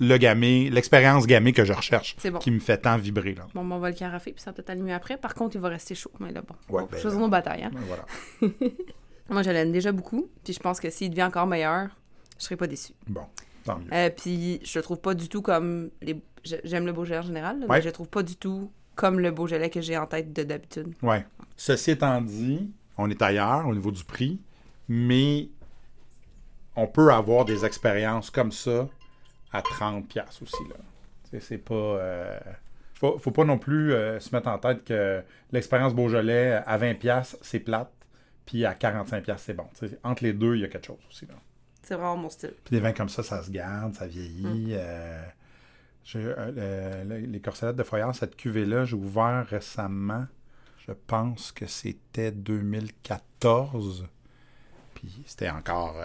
le 0.00 0.16
gamay, 0.16 0.70
l'expérience 0.70 1.26
gamay 1.26 1.52
que 1.52 1.64
je 1.64 1.72
recherche, 1.72 2.16
bon. 2.24 2.38
qui 2.38 2.50
me 2.50 2.58
fait 2.58 2.78
tant 2.78 2.96
vibrer. 2.96 3.34
Là. 3.34 3.46
Bon, 3.54 3.64
ben, 3.64 3.76
on 3.76 3.78
va 3.78 3.90
le 3.90 3.94
carafer, 3.96 4.32
puis 4.32 4.42
ça 4.42 4.50
va 4.50 4.54
peut-être 4.54 4.70
aller 4.70 4.82
mieux 4.82 4.92
après. 4.94 5.16
Par 5.16 5.34
contre, 5.34 5.56
il 5.56 5.60
va 5.60 5.68
rester 5.68 5.94
chaud. 5.94 6.10
Mais 6.20 6.32
là, 6.32 6.42
bon. 6.42 6.54
Ouais, 6.74 6.82
bon, 6.82 6.88
ben, 6.90 7.18
nos 7.18 7.28
batailles. 7.28 7.64
Hein. 7.64 7.70
Voilà. 7.86 8.04
Moi, 9.30 9.42
je 9.42 9.50
l'aime 9.50 9.72
déjà 9.72 9.92
beaucoup. 9.92 10.28
Puis 10.42 10.52
je 10.52 10.60
pense 10.60 10.80
que 10.80 10.90
s'il 10.90 11.10
devient 11.10 11.24
encore 11.24 11.46
meilleur, 11.46 11.88
je 12.38 12.44
serais 12.44 12.56
pas 12.56 12.66
déçue. 12.66 12.92
Bon, 13.06 13.22
tant 13.64 13.78
mieux. 13.78 13.86
Euh, 13.92 14.10
puis 14.10 14.60
je 14.64 14.78
le 14.78 14.82
trouve 14.82 14.98
pas 14.98 15.14
du 15.14 15.28
tout 15.28 15.42
comme 15.42 15.90
les. 16.02 16.20
J'aime 16.64 16.84
le 16.84 16.92
Beaujolais 16.92 17.20
en 17.20 17.22
général, 17.22 17.60
là, 17.60 17.66
Ouais. 17.66 17.76
mais 17.76 17.80
je 17.80 17.86
le 17.86 17.92
trouve 17.92 18.08
pas 18.08 18.22
du 18.22 18.36
tout 18.36 18.70
comme 18.96 19.18
le 19.18 19.30
Beaujolais 19.30 19.70
que 19.70 19.80
j'ai 19.80 19.96
en 19.96 20.06
tête 20.06 20.32
de 20.32 20.42
d'habitude. 20.42 20.92
Ouais. 21.02 21.24
Ceci 21.56 21.92
étant 21.92 22.20
dit, 22.20 22.70
on 22.98 23.08
est 23.08 23.22
ailleurs 23.22 23.66
au 23.66 23.72
niveau 23.72 23.90
du 23.90 24.04
prix, 24.04 24.38
mais 24.88 25.48
on 26.76 26.86
peut 26.86 27.12
avoir 27.12 27.44
des 27.44 27.64
expériences 27.64 28.30
comme 28.30 28.52
ça 28.52 28.88
à 29.52 29.60
30$ 29.62 30.02
piastres 30.06 30.42
aussi. 30.42 30.68
Là. 30.68 30.76
C'est- 31.40 31.58
pas. 31.58 31.74
euh, 31.74 32.38
faut, 32.94 33.18
faut 33.18 33.30
pas 33.32 33.44
non 33.44 33.58
plus 33.58 33.92
euh, 33.92 34.18
se 34.20 34.34
mettre 34.34 34.48
en 34.48 34.58
tête 34.58 34.84
que 34.84 35.22
l'expérience 35.52 35.94
Beaujolais 35.94 36.62
à 36.66 36.78
20$, 36.78 36.94
piastres, 36.98 37.36
c'est 37.42 37.60
plate, 37.60 37.90
puis 38.46 38.64
à 38.64 38.72
45$, 38.74 39.20
piastres, 39.22 39.44
c'est 39.46 39.54
bon. 39.54 39.66
Entre 40.04 40.22
les 40.24 40.32
deux, 40.32 40.54
il 40.56 40.60
y 40.60 40.64
a 40.64 40.68
quelque 40.68 40.86
chose 40.86 40.98
aussi. 41.10 41.26
Là. 41.26 41.34
C'est 41.82 41.94
vraiment 41.94 42.16
mon 42.16 42.28
style. 42.30 42.54
Puis 42.64 42.76
des 42.76 42.80
vins 42.80 42.92
comme 42.92 43.08
ça, 43.08 43.22
ça 43.22 43.42
se 43.42 43.50
garde, 43.50 43.94
ça 43.94 44.06
vieillit. 44.06 44.74
j'ai, 46.04 46.18
euh, 46.22 47.02
le- 47.04 47.08
le- 47.20 47.26
les 47.26 47.40
corcelettes 47.40 47.76
de 47.76 47.82
Foyard, 47.82 48.14
cette 48.14 48.36
cuvée-là, 48.36 48.84
j'ai 48.84 48.96
ouvert 48.96 49.46
récemment. 49.48 50.26
Je 50.86 50.92
pense 51.06 51.50
que 51.52 51.66
c'était 51.66 52.30
2014. 52.30 54.06
Puis 55.04 55.22
c'était 55.26 55.50
encore 55.50 55.94
euh, 55.98 56.04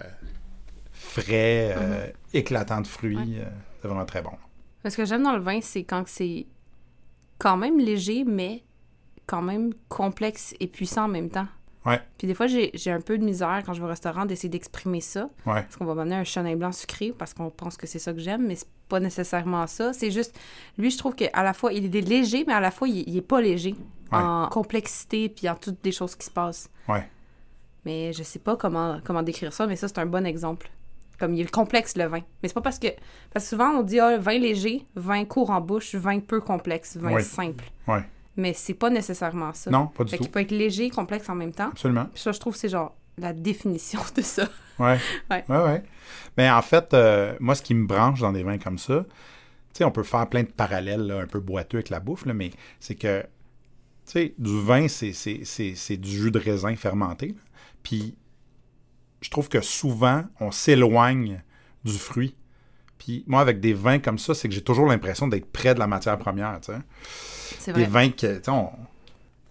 frais, 0.92 1.74
euh, 1.78 2.08
éclatant 2.34 2.82
de 2.82 2.88
fruits. 2.88 3.38
euh, 3.40 3.46
c'est 3.82 3.88
vraiment 3.88 4.06
très 4.06 4.22
bon. 4.22 4.32
Ce 4.88 4.96
que 4.96 5.06
j'aime 5.06 5.24
dans 5.24 5.36
le 5.36 5.42
vin, 5.42 5.60
c'est 5.62 5.84
quand 5.84 6.04
c'est 6.08 6.46
quand 7.38 7.58
même 7.58 7.80
léger, 7.80 8.24
mais 8.26 8.64
quand 9.26 9.42
même 9.42 9.74
complexe 9.88 10.54
et 10.60 10.68
puissant 10.68 11.06
en 11.06 11.10
même 11.10 11.30
temps. 11.30 11.48
Ouais, 11.86 12.02
Puis 12.18 12.28
des 12.28 12.34
fois, 12.34 12.48
j'ai 12.48 12.72
j'ai 12.74 12.92
un 12.92 13.00
peu 13.00 13.18
de 13.18 13.24
misère 13.24 13.62
quand 13.66 13.74
je 13.74 13.80
vais 13.80 13.86
au 13.86 13.90
restaurant 13.90 14.26
d'essayer 14.26 14.50
d'exprimer 14.50 15.00
ça. 15.02 15.30
ouais, 15.46 15.62
Parce 15.64 15.78
qu'on 15.78 15.86
va 15.86 15.94
m'amener 15.96 16.16
un 16.16 16.24
chenin 16.26 16.56
blanc 16.58 16.72
sucré 16.74 17.14
parce 17.18 17.34
qu'on 17.34 17.50
pense 17.50 17.78
que 17.78 17.88
c'est 17.88 18.00
ça 18.00 18.12
que 18.14 18.20
j'aime, 18.20 18.48
mais 18.48 18.56
c'est 18.56 18.68
pas 18.90 19.00
nécessairement 19.00 19.66
ça. 19.68 19.94
C'est 19.94 20.12
juste, 20.12 20.38
lui, 20.78 20.92
je 20.92 20.98
trouve 20.98 21.16
qu'à 21.16 21.42
la 21.44 21.54
fois, 21.54 21.72
il 21.72 21.96
est 21.96 22.02
léger, 22.02 22.44
mais 22.46 22.54
à 22.54 22.60
la 22.60 22.72
fois, 22.72 22.88
il, 22.90 23.08
il 23.08 23.16
est 23.18 23.22
pas 23.22 23.40
léger 23.42 23.76
Ouais. 24.12 24.18
en 24.18 24.48
complexité 24.50 25.30
puis 25.30 25.48
en 25.48 25.54
toutes 25.56 25.86
les 25.86 25.92
choses 25.92 26.16
qui 26.16 26.26
se 26.26 26.32
passent. 26.32 26.68
ouais. 26.88 27.08
Mais 27.86 28.14
je 28.14 28.24
sais 28.24 28.40
pas 28.40 28.56
comment, 28.56 29.00
comment 29.04 29.24
décrire 29.24 29.54
ça, 29.54 29.68
mais 29.68 29.76
ça, 29.76 29.88
c'est 29.88 30.00
un 30.00 30.06
bon 30.06 30.26
exemple. 30.26 30.70
Comme 31.20 31.34
il 31.34 31.42
est 31.42 31.52
complexe, 31.52 31.98
le 31.98 32.06
vin. 32.06 32.20
Mais 32.42 32.48
c'est 32.50 32.54
pas 32.54 32.62
parce 32.62 32.80
que... 32.80 32.88
Parce 33.34 33.46
que 33.46 33.50
souvent, 33.50 33.70
on 33.72 33.84
dit, 33.84 34.00
ah, 34.00 34.18
vin 34.18 34.38
léger, 34.38 34.86
vin 34.96 35.26
court 35.26 35.50
en 35.50 35.60
bouche, 35.62 35.96
vin 35.96 36.20
peu 36.20 36.40
complexe, 36.40 36.96
vin 36.98 37.20
simple. 37.20 37.66
Ouais. 37.88 38.04
Mais 38.38 38.54
c'est 38.54 38.74
pas 38.74 38.90
nécessairement 38.90 39.54
ça. 39.54 39.70
Non, 39.70 39.88
pas 39.88 40.04
du 40.06 40.12
Fait 40.12 40.18
tout. 40.18 40.24
qu'il 40.24 40.32
peut 40.32 40.40
être 40.40 40.52
léger 40.52 40.86
et 40.86 40.90
complexe 40.90 41.28
en 41.30 41.36
même 41.36 41.52
temps. 41.52 41.70
Absolument. 41.72 42.06
Puis 42.14 42.22
ça, 42.24 42.32
je 42.32 42.40
trouve, 42.40 42.56
c'est 42.56 42.70
genre 42.70 42.96
la 43.18 43.34
définition 43.34 44.00
de 44.16 44.22
ça. 44.22 44.44
Ouais. 44.80 44.98
Ouais. 45.30 45.44
Ouais, 45.50 45.58
ouais. 45.58 45.84
Mais 46.38 46.50
en 46.50 46.62
fait, 46.62 46.94
euh, 46.94 47.36
moi, 47.42 47.54
ce 47.56 47.62
qui 47.62 47.74
me 47.74 47.86
branche 47.86 48.22
dans 48.22 48.32
des 48.32 48.44
vins 48.44 48.58
comme 48.58 48.78
ça, 48.78 49.04
tu 49.04 49.10
sais, 49.80 49.84
on 49.84 49.92
peut 49.92 50.04
faire 50.04 50.28
plein 50.28 50.44
de 50.44 50.48
parallèles 50.48 51.06
là, 51.06 51.20
un 51.20 51.28
peu 51.28 51.42
boiteux 51.42 51.78
avec 51.80 51.90
la 51.90 52.00
bouffe, 52.00 52.26
là, 52.26 52.34
mais 52.34 52.52
c'est 52.80 52.96
que, 52.96 53.22
tu 53.22 53.28
sais, 54.06 54.34
du 54.38 54.62
vin, 54.62 54.88
c'est, 54.88 55.12
c'est, 55.12 55.42
c'est, 55.44 55.76
c'est 55.76 55.98
du 55.98 56.10
jus 56.10 56.32
de 56.32 56.40
raisin 56.40 56.74
fermenté. 56.78 57.28
là. 57.28 57.34
Puis, 57.84 58.16
je 59.22 59.30
trouve 59.30 59.50
que 59.50 59.62
souvent, 59.62 60.24
on 60.40 60.52
s'éloigne 60.52 61.42
du 61.84 61.94
fruit. 61.98 62.36
Puis, 62.98 63.24
moi, 63.28 63.42
avec 63.42 63.60
des 63.60 63.74
vins 63.74 64.00
comme 64.00 64.18
ça, 64.20 64.34
c'est 64.34 64.48
que 64.50 64.54
j'ai 64.54 64.62
toujours 64.64 64.86
l'impression 64.88 65.28
d'être 65.28 65.50
près 65.52 65.74
de 65.74 65.80
la 65.80 65.88
matière 65.88 66.18
première, 66.18 66.60
Des 67.68 67.72
vrai. 67.72 67.86
vins 67.86 68.10
que, 68.10 68.42
on- 68.50 68.70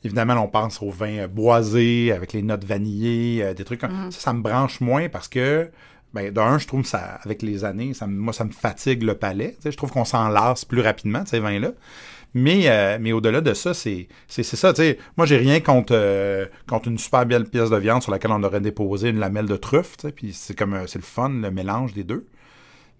évidemment, 0.04 0.34
on 0.34 0.48
pense 0.48 0.80
aux 0.82 0.90
vins 0.90 1.18
euh, 1.20 1.28
boisés 1.28 2.12
avec 2.12 2.32
les 2.32 2.42
notes 2.42 2.64
vanillées, 2.64 3.42
euh, 3.42 3.54
des 3.54 3.64
trucs 3.64 3.80
comme 3.80 4.04
Mhm. 4.04 4.10
ça. 4.12 4.20
Ça 4.20 4.32
me 4.32 4.42
branche 4.42 4.80
moins 4.80 5.08
parce 5.08 5.28
que, 5.28 5.70
ben, 6.12 6.30
d'un, 6.32 6.58
je 6.58 6.66
trouve 6.66 6.82
que 6.82 6.88
ça, 6.88 7.18
avec 7.24 7.42
les 7.42 7.64
années, 7.64 7.94
ça, 7.94 8.06
me- 8.06 8.18
moi, 8.18 8.32
ça 8.32 8.44
me 8.44 8.52
fatigue 8.52 9.02
le 9.02 9.14
palais. 9.14 9.56
Je 9.64 9.70
trouve 9.70 9.90
qu'on 9.90 10.04
s'en 10.04 10.28
lasse 10.28 10.64
plus 10.64 10.80
rapidement 10.80 11.22
de 11.22 11.28
ces 11.28 11.40
vins-là. 11.40 11.72
Mais, 12.34 12.68
euh, 12.68 12.98
mais 13.00 13.12
au-delà 13.12 13.40
de 13.40 13.54
ça, 13.54 13.72
c'est 13.74 14.06
c'est 14.28 14.42
c'est 14.42 14.56
ça. 14.56 14.72
tu 14.72 14.82
sais. 14.82 14.98
Moi, 15.16 15.26
j'ai 15.26 15.38
rien 15.38 15.60
contre, 15.60 15.94
euh, 15.94 16.46
contre 16.68 16.88
une 16.88 16.98
super 16.98 17.24
belle 17.26 17.46
pièce 17.46 17.70
de 17.70 17.76
viande 17.76 18.02
sur 18.02 18.12
laquelle 18.12 18.32
on 18.32 18.42
aurait 18.42 18.60
déposé 18.60 19.08
une 19.08 19.18
lamelle 19.18 19.46
de 19.46 19.56
truffe. 19.56 19.96
Puis 20.14 20.32
c'est 20.34 20.56
comme 20.56 20.78
c'est 20.86 20.98
le 20.98 21.04
fun, 21.04 21.30
le 21.30 21.50
mélange 21.50 21.94
des 21.94 22.04
deux. 22.04 22.26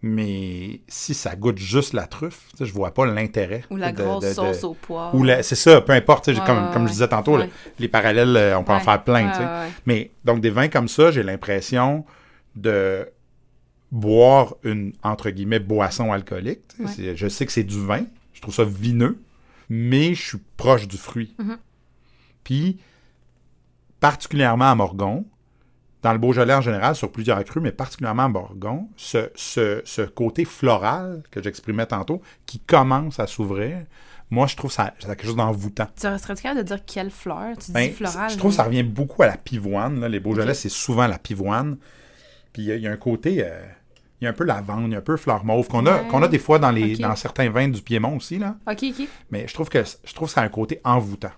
Mais 0.00 0.80
si 0.87 1.12
ça 1.12 1.35
goûte 1.35 1.58
juste 1.58 1.92
la 1.92 2.06
truffe, 2.06 2.42
je 2.61 2.73
vois 2.73 2.94
pas 2.94 3.04
l'intérêt. 3.04 3.64
Ou 3.70 3.76
la 3.76 3.90
de- 3.90 4.00
grosse 4.02 4.23
de- 4.25 4.28
de- 4.28 4.35
sauce 4.35 4.62
au 4.64 4.75
pois. 4.80 5.11
ou 5.14 5.25
la- 5.25 5.42
c'est 5.42 5.56
ça, 5.56 5.80
peu 5.80 5.92
importe. 5.92 6.28
Ouais, 6.28 6.35
comme, 6.47 6.70
comme 6.73 6.87
je 6.87 6.92
disais 6.92 7.08
tantôt, 7.08 7.37
Ouais. 7.37 7.50
les 7.80 7.88
parallèles, 7.88 8.37
euh, 8.37 8.56
on 8.58 8.62
peut 8.64 8.73
en 8.73 8.80
faire 8.80 9.02
plein. 9.02 9.32
Mais 9.87 10.11
donc, 10.25 10.40
des 10.40 10.50
vins 10.50 10.68
comme 10.68 10.87
ça, 10.88 11.11
j'ai 11.11 11.23
l'impression 11.25 12.04
de 12.54 13.08
boire 13.90 14.54
une, 14.64 14.92
entre 15.02 15.30
guillemets, 15.30 15.58
boisson 15.58 16.12
alcoolique. 16.12 16.61
Je 17.14 17.28
sais 17.28 17.44
que 17.47 17.52
c'est 17.52 17.64
du 17.64 17.80
vin, 17.85 18.04
je 18.38 18.42
trouve 18.42 18.54
ça 18.54 18.62
vineux, 18.64 19.21
mais 19.68 20.14
je 20.14 20.23
suis 20.28 20.38
proche 20.57 20.87
du 20.87 20.97
fruit. 20.97 21.35
Mhm. 21.40 21.59
Puis, 22.45 22.78
particulièrement 24.00 24.71
à 24.71 24.75
Morgon, 24.76 25.25
dans 26.02 26.12
le 26.12 26.18
Beaujolais 26.18 26.54
en 26.54 26.61
général, 26.61 26.95
sur 26.95 27.11
plusieurs 27.11 27.42
crus, 27.45 27.61
mais 27.61 27.73
particulièrement 27.73 28.26
à 28.26 28.28
Morgon, 28.28 28.88
ce, 28.97 29.30
ce, 29.35 29.83
ce 29.85 30.02
côté 30.02 30.45
floral 30.45 31.23
que 31.33 31.42
j'exprimais 31.42 31.87
tantôt, 31.87 32.23
qui 32.47 32.61
commence 32.61 33.18
à 33.18 33.26
s'ouvrir, 33.26 33.85
moi, 34.30 34.47
je 34.47 34.54
trouve 34.57 34.71
ça, 34.71 34.95
ça 35.00 35.09
quelque 35.16 35.26
chose 35.26 35.37
d'envoûtant. 35.37 35.87
Tu 35.97 36.02
serais-tu 36.02 36.42
capable 36.42 36.61
de 36.61 36.66
dire 36.66 36.85
quelle 36.87 37.11
fleur? 37.11 37.57
Tu 37.59 37.73
Ben, 37.73 37.88
dis 37.88 37.95
floral. 37.97 38.30
je 38.30 38.37
trouve 38.37 38.50
que 38.52 38.57
ça 38.57 38.62
revient 38.64 38.83
beaucoup 38.85 39.23
à 39.23 39.26
la 39.26 39.37
pivoine. 39.37 39.99
là. 40.00 40.09
Les 40.09 40.21
Beaujolais, 40.21 40.54
c'est 40.54 40.68
souvent 40.68 41.07
la 41.09 41.18
pivoine. 41.18 41.78
Puis 42.52 42.62
il 42.62 42.68
y, 42.68 42.73
a- 42.73 42.76
il 42.76 42.83
y 42.83 42.87
a 42.87 42.92
un 42.92 42.97
côté, 42.97 43.42
euh, 43.45 43.61
il 44.21 44.25
y 44.25 44.27
a 44.27 44.31
un 44.31 44.35
peu 44.35 44.45
lavande, 44.45 44.87
il 44.87 44.93
y 44.93 44.95
a 44.95 44.99
un 44.99 45.03
peu 45.03 45.17
fleur 45.17 45.45
mauve 45.45 45.69
qu'on 45.69 45.87
a, 45.87 46.03
Ouais. 46.03 46.09
qu'on 46.09 46.23
a 46.23 46.29
des 46.29 46.39
fois 46.39 46.59
dans, 46.59 46.71
les, 46.71 46.97
dans 46.97 47.15
certains 47.17 47.51
vins 47.51 47.69
du 47.69 47.83
Piémont 47.83 48.17
aussi. 48.17 48.39
Là. 48.39 48.57
OK, 48.71 48.85
OK. 48.85 49.09
Mais 49.31 49.47
je 49.47 49.55
trouve 49.55 49.69
que 49.69 49.83
je 50.05 50.13
trouve 50.15 50.29
que 50.29 50.35
ça 50.35 50.41
a 50.41 50.45
un 50.45 50.49
côté 50.49 50.81
envoûtant. 50.85 51.31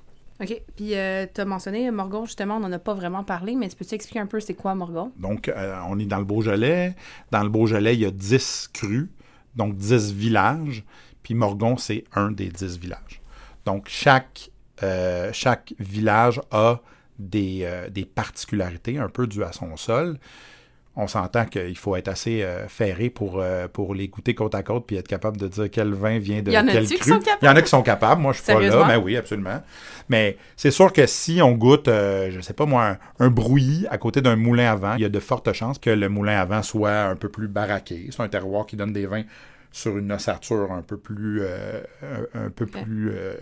OK. 0.42 0.62
Puis, 0.74 0.94
euh, 0.96 1.26
tu 1.34 1.40
as 1.42 1.44
mentionné 1.44 1.90
Morgon, 1.90 2.24
justement, 2.24 2.56
on 2.56 2.60
n'en 2.60 2.72
a 2.72 2.78
pas 2.78 2.94
vraiment 2.94 3.22
parlé, 3.24 3.54
mais 3.56 3.68
tu 3.68 3.76
peux-tu 3.76 3.94
expliquer 3.94 4.20
un 4.20 4.26
peu 4.26 4.40
c'est 4.40 4.54
quoi 4.54 4.74
Morgon? 4.74 5.12
Donc, 5.18 5.48
euh, 5.48 5.76
on 5.88 5.98
est 5.98 6.06
dans 6.06 6.18
le 6.18 6.24
Beaujolais. 6.24 6.96
Dans 7.30 7.42
le 7.42 7.50
Beaujolais, 7.50 7.94
il 7.94 8.00
y 8.00 8.06
a 8.06 8.10
10 8.10 8.70
crus, 8.72 9.08
donc 9.54 9.76
10 9.76 10.14
villages. 10.14 10.82
Puis 11.22 11.34
Morgon, 11.34 11.76
c'est 11.76 12.04
un 12.14 12.30
des 12.30 12.48
10 12.48 12.78
villages. 12.78 13.20
Donc, 13.66 13.88
chaque, 13.88 14.50
euh, 14.82 15.28
chaque 15.34 15.74
village 15.78 16.40
a 16.50 16.80
des, 17.18 17.60
euh, 17.64 17.90
des 17.90 18.06
particularités 18.06 18.96
un 18.98 19.10
peu 19.10 19.26
dues 19.26 19.44
à 19.44 19.52
son 19.52 19.76
sol. 19.76 20.18
On 21.00 21.06
s'entend 21.06 21.46
qu'il 21.46 21.76
faut 21.76 21.96
être 21.96 22.08
assez 22.08 22.42
euh, 22.42 22.68
ferré 22.68 23.10
pour, 23.10 23.40
euh, 23.40 23.68
pour 23.68 23.94
les 23.94 24.08
goûter 24.08 24.34
côte 24.34 24.54
à 24.54 24.62
côte 24.62 24.86
puis 24.86 24.96
être 24.96 25.08
capable 25.08 25.36
de 25.36 25.48
dire 25.48 25.70
quel 25.70 25.92
vin 25.92 26.18
vient 26.18 26.42
de 26.42 26.50
quel 26.50 26.86
cru. 26.98 27.12
Il 27.42 27.46
y 27.46 27.48
en 27.48 27.56
a 27.56 27.62
qui 27.62 27.68
sont 27.68 27.82
capables. 27.82 28.20
Moi, 28.20 28.32
je 28.32 28.42
suis 28.42 28.52
pas 28.52 28.60
là. 28.60 28.84
Mais 28.86 28.96
oui, 28.96 29.16
absolument. 29.16 29.62
Mais 30.08 30.36
c'est 30.56 30.70
sûr 30.70 30.92
que 30.92 31.06
si 31.06 31.40
on 31.42 31.52
goûte, 31.52 31.88
euh, 31.88 32.30
je 32.30 32.40
sais 32.40 32.52
pas 32.52 32.66
moi, 32.66 32.86
un, 32.86 32.98
un 33.26 33.30
brouillis 33.30 33.86
à 33.90 33.98
côté 33.98 34.20
d'un 34.20 34.36
moulin 34.36 34.72
à 34.72 34.76
vent, 34.76 34.94
il 34.96 35.02
y 35.02 35.04
a 35.04 35.08
de 35.08 35.20
fortes 35.20 35.52
chances 35.52 35.78
que 35.78 35.90
le 35.90 36.08
moulin 36.08 36.38
à 36.38 36.44
vent 36.44 36.62
soit 36.62 37.02
un 37.02 37.16
peu 37.16 37.28
plus 37.28 37.48
baraqué. 37.48 38.08
C'est 38.10 38.22
un 38.22 38.28
terroir 38.28 38.66
qui 38.66 38.76
donne 38.76 38.92
des 38.92 39.06
vins 39.06 39.24
sur 39.72 39.96
une 39.98 40.12
ossature 40.12 40.72
un 40.72 40.82
peu 40.82 40.96
plus, 40.96 41.40
euh, 41.42 41.80
un, 42.34 42.46
un 42.46 42.50
peu 42.50 42.66
plus 42.66 43.10
euh, 43.12 43.34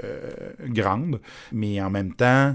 grande. 0.67 1.21
Mais 1.53 1.81
en 1.81 1.91
même 1.91 2.15
temps, 2.15 2.55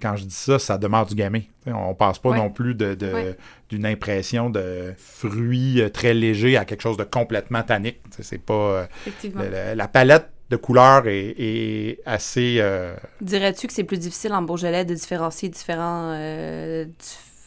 quand 0.00 0.16
je 0.16 0.24
dis 0.24 0.34
ça, 0.34 0.58
ça 0.58 0.78
demeure 0.78 1.06
du 1.06 1.14
gamin. 1.14 1.40
T'sais, 1.62 1.72
on 1.72 1.94
passe 1.94 2.18
pas 2.18 2.30
Ouais. 2.30 2.36
non 2.38 2.50
plus 2.50 2.74
de, 2.74 2.94
de- 2.94 3.12
Ouais. 3.12 3.36
d'une 3.68 3.86
impression 3.86 4.50
de 4.50 4.92
fruits 4.98 5.80
euh, 5.80 5.88
très 5.88 6.14
léger 6.14 6.56
à 6.56 6.64
quelque 6.64 6.82
chose 6.82 6.96
de 6.96 7.04
complètement 7.04 7.62
tannique. 7.62 7.98
C'est 8.20 8.38
pas 8.42 8.54
euh, 8.54 8.86
Effectivement. 9.06 9.42
le- 9.42 9.48
le- 9.50 9.74
la 9.74 9.88
palette 9.88 10.28
de 10.50 10.56
couleurs 10.56 11.08
est, 11.08 11.34
est 11.38 11.98
assez 12.06 12.56
euh, 12.60 12.94
Dirais-tu 13.20 13.66
que 13.66 13.72
c'est 13.72 13.84
plus 13.84 13.98
difficile 13.98 14.32
en 14.32 14.42
Beaujolais 14.42 14.84
de 14.84 14.94
différencier 14.94 15.48
différents, 15.48 16.12
euh, 16.14 16.84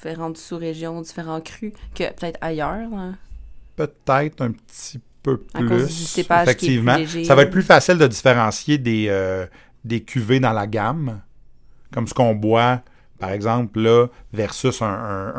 différentes 0.01 0.38
sous-régions, 0.38 1.01
différents 1.01 1.39
crus 1.41 1.72
que 1.96 2.03
peut-être 2.13 2.38
ailleurs? 2.41 2.89
hein? 2.94 3.15
peut-être 3.75 4.41
un 4.41 4.51
petit 4.51 5.00
peu 5.24 5.38
plus. 5.38 5.86
du 5.86 5.91
cépage 5.94 6.56
qui 6.58 6.75
est 6.75 6.79
plus 6.82 6.89
effectivement. 6.89 7.24
Ça 7.25 7.36
va 7.36 7.44
être 7.44 7.51
plus 7.51 7.62
facile 7.63 7.98
de 7.98 8.08
différencier 8.08 8.77
des, 8.77 9.06
euh, 9.10 9.46
des 9.86 10.01
cuvées 10.01 10.39
dans 10.41 10.51
la 10.51 10.68
gamme, 10.68 11.22
comme 11.93 12.08
ce 12.08 12.13
qu'on 12.13 12.36
boit, 12.36 12.81
par 13.19 13.31
exemple, 13.31 13.79
là, 13.79 14.08
versus 14.34 14.81
un, 14.81 14.88
un, 14.88 15.34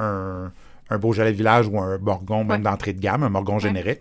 un, 0.47 0.53
un 0.91 0.99
Beaujolais 0.99 1.33
Village 1.33 1.67
ou 1.69 1.79
un 1.81 1.99
Morgon, 1.99 2.45
même 2.45 2.51
Ouais. 2.51 2.59
d'entrée 2.71 2.93
de 2.93 3.01
gamme, 3.01 3.23
un 3.23 3.29
Morgon 3.29 3.55
Ouais. 3.55 3.61
générique. 3.61 4.01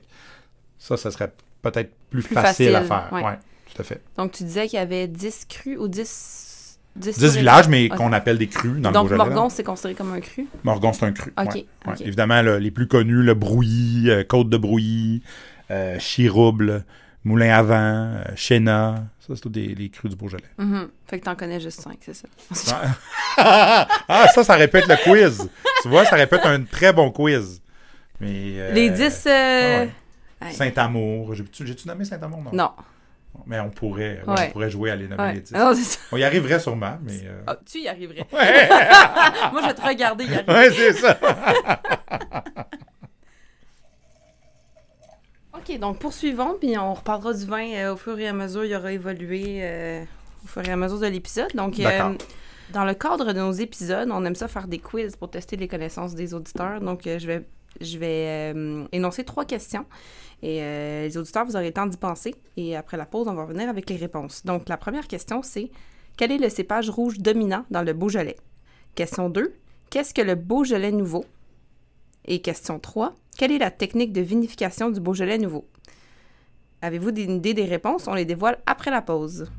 Ça, 0.78 0.98
ça 0.98 1.12
serait 1.12 1.32
peut-être 1.62 1.92
plus, 2.10 2.24
Plus 2.24 2.34
facile, 2.34 2.76
à 2.76 2.82
faire. 2.84 3.10
Ouais, 3.12 3.38
tout 3.74 3.82
à 3.82 3.84
fait. 3.84 4.02
Donc, 4.18 4.32
tu 4.32 4.44
disais 4.44 4.68
qu'il 4.68 4.78
y 4.80 4.82
avait 4.82 5.08
10 5.08 5.46
crus 5.48 5.78
ou 5.80 5.88
10... 5.88 6.80
10, 6.96 7.06
10 7.06 7.14
sous-régions? 7.14 7.40
villages, 7.40 7.68
mais 7.70 7.88
qu'on 7.90 8.12
appelle 8.12 8.38
des 8.40 8.48
crus 8.48 8.82
dans 8.82 8.92
Donc, 8.92 9.10
le 9.10 9.16
Beaujolais. 9.16 9.36
Morgon, 9.36 9.50
c'est 9.50 9.64
considéré 9.64 9.94
comme 9.94 10.12
un 10.12 10.20
cru? 10.20 10.48
Morgon, 10.64 10.92
c'est 10.92 11.06
un 11.06 11.12
cru. 11.12 11.32
Ok, 11.38 11.54
ouais, 11.54 11.66
ok. 11.86 12.00
ouais. 12.00 12.08
Évidemment, 12.08 12.42
là, 12.42 12.60
les 12.60 12.72
plus 12.72 12.88
connus, 12.88 13.22
le 13.24 13.36
Brouilly, 13.36 14.10
euh, 14.10 14.24
Côte 14.24 14.50
de 14.50 14.58
Brouilly, 14.58 15.22
euh, 15.72 15.98
Chirouble, 16.00 16.84
Moulin 17.24 17.54
à 17.54 17.62
Vent, 17.62 17.76
euh, 17.76 18.24
Chéna. 18.36 19.06
Ça, 19.30 19.36
c'est 19.36 19.42
tous 19.42 19.50
des, 19.50 19.76
les 19.76 19.90
crus 19.92 20.10
du 20.10 20.16
Beaujolais. 20.18 20.44
Mhm. 20.58 20.90
Fait 21.06 21.20
que 21.20 21.26
t'en 21.26 21.36
connais 21.36 21.60
juste 21.60 21.82
5, 21.82 21.98
c'est 22.02 22.16
ça? 22.16 22.82
ah, 23.38 24.26
ça, 24.34 24.44
ça 24.44 24.56
répète 24.56 24.88
le 24.88 24.96
quiz. 25.04 25.48
tu 25.84 25.88
vois, 25.88 26.04
ça 26.06 26.16
répète 26.16 26.42
un 26.46 26.64
très 26.64 26.92
bon 26.94 27.12
quiz. 27.12 27.62
Mais, 28.20 28.54
euh, 28.58 28.72
Les 28.74 28.90
10... 28.90 29.24
euh, 29.28 29.86
ouais. 30.42 30.52
Saint-Amour. 30.52 31.36
J'ai- 31.36 31.46
J'ai-tu 31.66 31.88
nommé 31.88 32.06
Saint-Amour? 32.06 32.42
Non? 32.42 32.52
Non. 32.52 32.72
Mais 33.46 33.60
on 33.60 33.70
pourrait, 33.70 34.22
ouais, 34.26 34.34
Ouais. 34.34 34.48
on 34.50 34.52
pourrait 34.52 34.70
jouer 34.72 34.90
à 34.90 34.96
les 34.96 35.08
nommer 35.08 35.22
Ouais. 35.24 35.34
les 35.36 35.42
10. 35.42 35.54
Non. 35.54 35.74
On 36.12 36.18
y 36.18 36.24
arriverait 36.24 36.60
sûrement, 36.60 36.98
mais... 37.04 37.22
euh, 37.26 37.44
Ah, 37.46 37.56
tu 37.72 37.82
y 37.82 37.88
arriverais. 37.88 38.26
Ouais, 38.34 38.68
Moi, 39.52 39.62
je 39.62 39.68
vais 39.68 39.74
te 39.76 39.82
regarder 39.82 40.26
y 40.26 40.34
arriver. 40.34 40.52
ouais 40.54 40.72
c'est 40.72 40.94
ça. 40.94 41.20
OK, 45.70 45.80
donc 45.80 46.00
poursuivons, 46.00 46.56
puis 46.60 46.78
on 46.78 46.94
reparlera 46.94 47.34
du 47.34 47.46
vin 47.46 47.68
euh, 47.74 47.94
au 47.94 47.98
fur 47.98 48.18
et 48.20 48.28
à 48.28 48.34
mesure. 48.34 48.66
Il 48.66 48.76
aura 48.76 48.92
évolué 48.92 49.60
euh, 49.60 50.04
au 50.44 50.48
fur 50.48 50.66
et 50.66 50.72
à 50.72 50.76
mesure 50.76 51.00
de 51.00 51.08
l'épisode. 51.08 51.52
Donc, 51.54 51.80
euh, 51.80 52.16
dans 52.72 52.86
le 52.86 52.94
cadre 52.94 53.34
de 53.34 53.40
nos 53.40 53.52
épisodes, 53.52 54.10
on 54.12 54.24
aime 54.26 54.36
ça 54.36 54.48
faire 54.48 54.68
des 54.68 54.80
quiz 54.80 55.16
pour 55.16 55.30
tester 55.30 55.58
les 55.58 55.68
connaissances 55.68 56.16
des 56.16 56.34
auditeurs. 56.34 56.80
Donc, 56.82 57.02
je 57.06 57.26
vais, 57.26 57.46
je 57.82 57.98
vais 57.98 58.54
énoncer 58.92 59.24
trois 59.24 59.46
questions. 59.46 59.86
Et 60.42 60.60
les 60.60 61.18
auditeurs, 61.18 61.46
vous 61.46 61.56
aurez 61.56 61.68
le 61.68 61.74
temps 61.74 61.88
d'y 61.88 61.98
penser. 61.98 62.36
Et 62.58 62.76
après 62.76 62.98
la 62.98 63.06
pause, 63.06 63.28
on 63.28 63.34
va 63.34 63.44
revenir 63.44 63.70
avec 63.70 63.90
les 63.90 63.98
réponses. 63.98 64.46
Donc, 64.46 64.70
la 64.70 64.78
première 64.78 65.08
question, 65.08 65.42
c'est 65.42 65.72
quel 66.18 66.32
est 66.32 66.38
le 66.38 66.50
cépage 66.50 66.90
rouge 66.90 67.20
dominant 67.20 67.66
dans 67.72 67.82
le 67.82 67.94
Beaujolais? 67.94 68.38
Question 68.96 69.30
2. 69.30 69.54
Qu'est-ce 69.90 70.14
que 70.14 70.22
le 70.22 70.36
Beaujolais 70.36 70.92
nouveau? 70.92 71.26
Et 72.26 72.42
question 72.42 72.80
3. 72.80 73.16
Quelle 73.40 73.54
est 73.54 73.60
la 73.60 73.72
technique 73.72 74.12
de 74.12 74.20
vinification 74.20 74.90
du 74.90 75.00
Beaujolais 75.00 75.38
nouveau? 75.38 75.66
Avez-vous 76.82 77.12
des 77.12 77.24
idées 77.24 77.54
des 77.54 77.64
réponses? 77.64 78.10
On 78.10 78.14
les 78.14 78.26
dévoile 78.26 78.58
après 78.66 78.92
la 78.92 79.02
pause. 79.02 79.50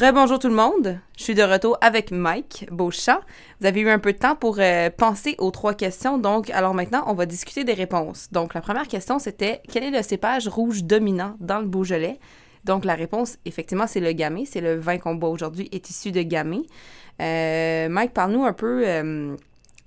Rebonjour 0.00 0.38
tout 0.38 0.48
le 0.48 0.54
monde, 0.54 0.98
je 1.18 1.22
suis 1.22 1.34
de 1.34 1.42
retour 1.42 1.76
avec 1.82 2.10
Mike 2.10 2.66
Beauchamp. 2.70 3.20
Vous 3.60 3.66
avez 3.66 3.80
eu 3.82 3.90
un 3.90 3.98
peu 3.98 4.14
de 4.14 4.18
temps 4.18 4.34
pour 4.34 4.56
euh, 4.58 4.88
penser 4.88 5.34
aux 5.36 5.50
trois 5.50 5.74
questions, 5.74 6.16
donc 6.16 6.48
alors 6.48 6.72
maintenant 6.72 7.04
on 7.06 7.12
va 7.12 7.26
discuter 7.26 7.64
des 7.64 7.74
réponses. 7.74 8.28
Donc 8.32 8.54
la 8.54 8.62
première 8.62 8.88
question 8.88 9.18
c'était 9.18 9.60
quel 9.70 9.84
est 9.84 9.90
le 9.90 10.02
cépage 10.02 10.48
rouge 10.48 10.84
dominant 10.84 11.36
dans 11.38 11.58
le 11.58 11.66
Beaujolais? 11.66 12.18
Donc, 12.64 12.84
la 12.84 12.94
réponse, 12.94 13.38
effectivement, 13.46 13.86
c'est 13.86 14.00
le 14.00 14.12
gamay. 14.12 14.44
C'est 14.44 14.60
le 14.60 14.74
vin 14.74 14.98
qu'on 14.98 15.14
boit 15.14 15.30
aujourd'hui 15.30 15.70
est 15.72 15.88
issu 15.88 16.12
de 16.12 16.20
gamay. 16.20 16.60
Euh, 17.20 17.88
Mike, 17.88 18.12
parle-nous 18.12 18.44
un 18.44 18.52
peu 18.52 18.86
euh, 18.86 19.34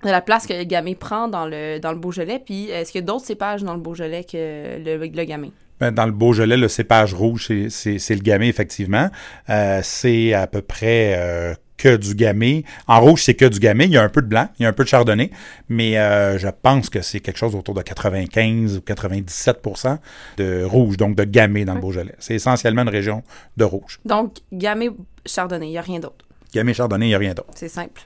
de 0.04 0.10
la 0.10 0.22
place 0.22 0.48
que 0.48 0.54
le 0.54 0.64
gamay 0.64 0.96
prend 0.96 1.28
dans 1.28 1.46
le, 1.46 1.78
dans 1.78 1.92
le 1.92 2.00
Beaujolais. 2.00 2.42
Puis, 2.44 2.70
est-ce 2.72 2.92
qu'il 2.92 3.02
y 3.02 3.04
a 3.04 3.06
d'autres 3.06 3.26
cépages 3.26 3.62
dans 3.62 3.76
le 3.76 3.80
Beaujolais 3.80 4.24
que 4.24 4.80
le, 4.84 4.98
le 4.98 5.24
gamay? 5.24 5.52
Ben, 5.80 5.92
dans 5.92 6.06
le 6.06 6.12
Beaujolais, 6.12 6.58
le 6.58 6.68
cépage 6.68 7.14
rouge, 7.14 7.50
c'est 7.70 8.16
le 8.16 8.22
gamay, 8.22 8.48
effectivement. 8.48 9.10
Euh, 9.50 9.82
c'est 9.84 10.34
à 10.34 10.48
peu 10.48 10.62
près 10.62 11.16
euh, 11.18 11.54
que 11.78 11.98
du 11.98 12.16
gamay. 12.16 12.64
En 12.88 13.02
rouge, 13.02 13.24
c'est 13.24 13.34
que 13.34 13.46
du 13.46 13.60
gamay. 13.60 13.86
Il 13.86 13.92
y 13.92 13.98
a 13.98 14.04
un 14.04 14.10
peu 14.10 14.22
de 14.22 14.28
blanc, 14.28 14.48
il 14.60 14.64
y 14.64 14.66
a 14.66 14.70
un 14.70 14.74
peu 14.74 14.84
de 14.84 14.90
chardonnay, 14.90 15.32
mais 15.70 15.98
euh, 15.98 16.38
je 16.38 16.48
pense 16.48 16.90
que 16.90 17.02
c'est 17.02 17.20
quelque 17.20 17.38
chose 17.38 17.56
autour 17.56 17.74
de 17.74 17.82
95 17.82 18.78
ou 18.78 18.80
97% 18.80 19.98
de 20.38 20.64
rouge, 20.64 20.98
donc 20.98 21.16
de 21.16 21.24
gamay 21.24 21.66
dans 21.66 21.74
le 21.74 21.82
Beaujolais. 21.82 22.16
C'est 22.20 22.36
essentiellement 22.36 22.84
une 22.84 22.90
région 22.90 23.24
de 23.58 23.64
rouge. 23.66 24.00
Donc, 24.06 24.38
gamay, 24.52 24.90
chardonnay, 25.26 25.68
il 25.68 25.72
n'y 25.72 25.78
a 25.78 25.82
rien 25.82 26.00
d'autre. 26.00 26.26
Gamay, 26.54 26.74
chardonnay, 26.74 27.08
il 27.08 27.10
n'y 27.10 27.16
a 27.16 27.20
rien 27.20 27.34
d'autre. 27.34 27.52
C'est 27.56 27.70
simple. 27.70 28.02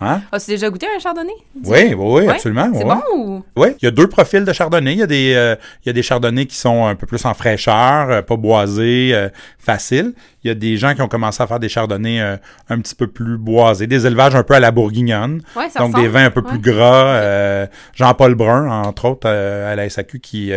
Hein? 0.00 0.22
As-tu 0.32 0.50
déjà 0.50 0.68
goûté 0.70 0.86
un 0.94 0.98
chardonnay? 0.98 1.32
Oui, 1.64 1.94
oui, 1.94 1.94
oui, 1.96 2.28
absolument. 2.28 2.68
C'est 2.74 2.84
ouais. 2.84 2.94
bon 2.94 3.16
ou? 3.16 3.44
Oui, 3.56 3.68
il 3.80 3.84
y 3.84 3.88
a 3.88 3.90
deux 3.90 4.08
profils 4.08 4.44
de 4.44 4.52
chardonnay. 4.52 4.92
Il 4.92 4.98
y 4.98 5.02
a 5.02 5.06
des, 5.06 5.34
euh, 5.34 5.56
il 5.82 5.88
y 5.88 5.90
a 5.90 5.92
des 5.92 6.02
chardonnays 6.02 6.46
qui 6.46 6.56
sont 6.56 6.86
un 6.86 6.94
peu 6.94 7.06
plus 7.06 7.24
en 7.24 7.32
fraîcheur, 7.34 8.10
euh, 8.10 8.22
pas 8.22 8.36
boisés, 8.36 9.10
euh, 9.14 9.28
faciles. 9.58 10.12
Il 10.42 10.48
y 10.48 10.50
a 10.50 10.54
des 10.54 10.76
gens 10.76 10.94
qui 10.94 11.00
ont 11.02 11.08
commencé 11.08 11.42
à 11.42 11.46
faire 11.46 11.60
des 11.60 11.68
chardonnays 11.68 12.20
un 12.68 12.80
petit 12.80 12.94
peu 12.94 13.06
plus 13.06 13.38
boisés, 13.38 13.86
des 13.86 14.06
élevages 14.06 14.34
un 14.34 14.42
peu 14.42 14.54
à 14.54 14.60
la 14.60 14.70
bourguignonne. 14.72 15.40
Ouais, 15.56 15.70
ça 15.70 15.78
donc 15.78 15.94
des 15.94 16.08
vins 16.08 16.26
un 16.26 16.30
peu 16.30 16.42
Ouais. 16.42 16.50
plus 16.50 16.58
gras. 16.58 17.66
Jean-Paul 17.94 18.34
Brun, 18.34 18.68
entre 18.68 19.06
autres, 19.06 19.26
à 19.26 19.74
la 19.74 19.88
SAQ, 19.88 20.20
qui, 20.20 20.52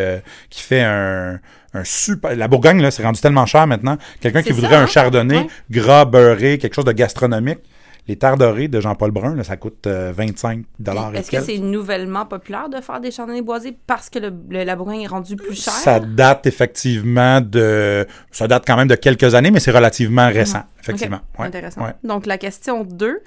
qui 0.50 0.62
fait 0.62 0.82
un, 0.82 1.40
un 1.74 1.84
super... 1.86 2.36
La 2.36 2.50
Bourgogne, 2.50 2.82
là, 2.82 2.92
c'est 2.92 3.04
rendu 3.04 3.22
tellement 3.22 3.46
cher 3.46 3.66
maintenant. 3.66 3.98
Quelqu'un 4.20 4.42
qui 4.42 4.52
voudrait 4.52 4.72
ça, 4.72 4.80
un 4.80 4.84
hein? 4.84 4.88
chardonnay 4.88 5.48
gras, 5.72 6.04
beurré, 6.04 6.58
quelque 6.58 6.74
chose 6.74 6.84
de 6.86 6.92
gastronomique. 6.92 7.60
Les 8.08 8.16
terres 8.16 8.38
dorées 8.38 8.68
de 8.70 8.80
Jean-Paul 8.80 9.12
Brun, 9.12 9.36
là, 9.36 9.44
ça 9.44 9.58
coûte 9.58 9.86
euh, 9.88 10.14
25 10.16 10.64
dollars 10.80 11.14
Est-ce 11.16 11.30
que 11.30 11.42
c'est 11.42 11.58
nouvellement 11.58 12.26
populaire 12.26 12.70
de 12.70 12.80
faire 12.80 13.02
des 13.02 13.12
chardonnays 13.12 13.42
boisés 13.42 13.78
parce 13.86 14.10
que 14.10 14.20
le, 14.20 14.34
le- 14.50 14.64
la 14.64 14.76
Bourgogne 14.78 15.02
est 15.02 15.08
rendu 15.08 15.36
plus 15.36 15.62
cher? 15.62 15.74
Ça 15.74 16.00
date 16.00 16.46
effectivement 16.48 17.42
de. 17.42 18.08
Ça 18.32 18.48
date 18.48 18.64
quand 18.66 18.78
même 18.78 18.88
de 18.88 18.96
quelques 18.96 19.36
années, 19.36 19.52
mais 19.52 19.60
c'est 19.60 19.72
relativement 19.72 20.28
récent, 20.28 20.64
effectivement. 20.80 21.20
Ok, 21.34 21.40
Ouais, 21.42 21.46
Intéressant. 21.48 21.82
ouais. 21.84 21.94
Donc, 22.04 22.26
la 22.26 22.38
question 22.38 22.84
2. 22.84 23.20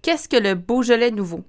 Qu'est-ce 0.00 0.28
que 0.28 0.36
le 0.36 0.54
Beaujolais 0.54 1.10
nouveau? 1.12 1.42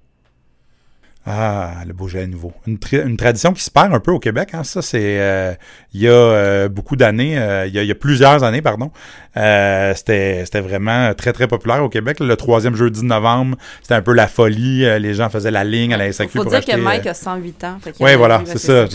Ah, 1.25 1.75
le 1.87 1.93
Beaujolais 1.93 2.27
nouveau. 2.27 2.51
Une, 2.67 2.77
tri- 2.79 2.97
une 3.01 3.15
tradition 3.15 3.53
qui 3.53 3.63
se 3.63 3.71
perd 3.71 3.93
un 3.93 3.99
peu 4.01 4.11
au 4.11 4.19
Québec. 4.19 4.49
Hein. 4.53 4.65
Ça, 4.65 4.81
c'est. 4.81 5.19
euh, 5.21 5.53
il 5.93 6.01
y 6.01 6.07
a 6.09 6.11
euh, 6.11 6.67
beaucoup 6.67 6.97
d'années, 6.97 7.37
euh, 7.39 7.65
il, 7.65 7.73
y 7.73 7.79
a, 7.79 7.83
il 7.83 7.87
y 7.87 7.91
a 7.91 7.95
plusieurs 7.95 8.43
années, 8.43 8.61
pardon. 8.61 8.91
euh, 9.37 9.93
c'était 9.95 10.43
vraiment 10.59 11.13
très, 11.13 11.31
très 11.31 11.47
populaire 11.47 11.81
au 11.81 11.87
Québec. 11.87 12.19
Le 12.19 12.35
troisième 12.35 12.75
jeudi 12.75 12.99
de 13.01 13.05
novembre, 13.05 13.57
c'était 13.81 13.93
un 13.95 14.01
peu 14.01 14.11
la 14.13 14.27
folie. 14.27 14.79
les 14.99 15.13
gens 15.13 15.29
faisaient 15.29 15.51
la 15.51 15.63
ligne 15.63 15.93
à 15.93 15.97
la 15.97 16.11
SAQ 16.11 16.29
Faut 16.31 16.39
pour 16.41 16.49
dire 16.49 16.57
acheter, 16.59 16.73
que 16.73 16.77
Mike 16.77 17.07
a 17.07 17.13
108 17.13 17.63
ans. 17.63 17.77
Oui, 18.01 18.15
voilà, 18.15 18.41
c'est 18.45 18.57
ça. 18.59 18.85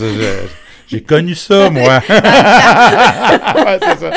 J'ai 0.87 1.01
connu 1.01 1.33
ça, 1.35 1.69
moi. 1.71 2.01
Ouais, 2.09 3.79
c'est 3.81 3.99
ça. 3.99 4.11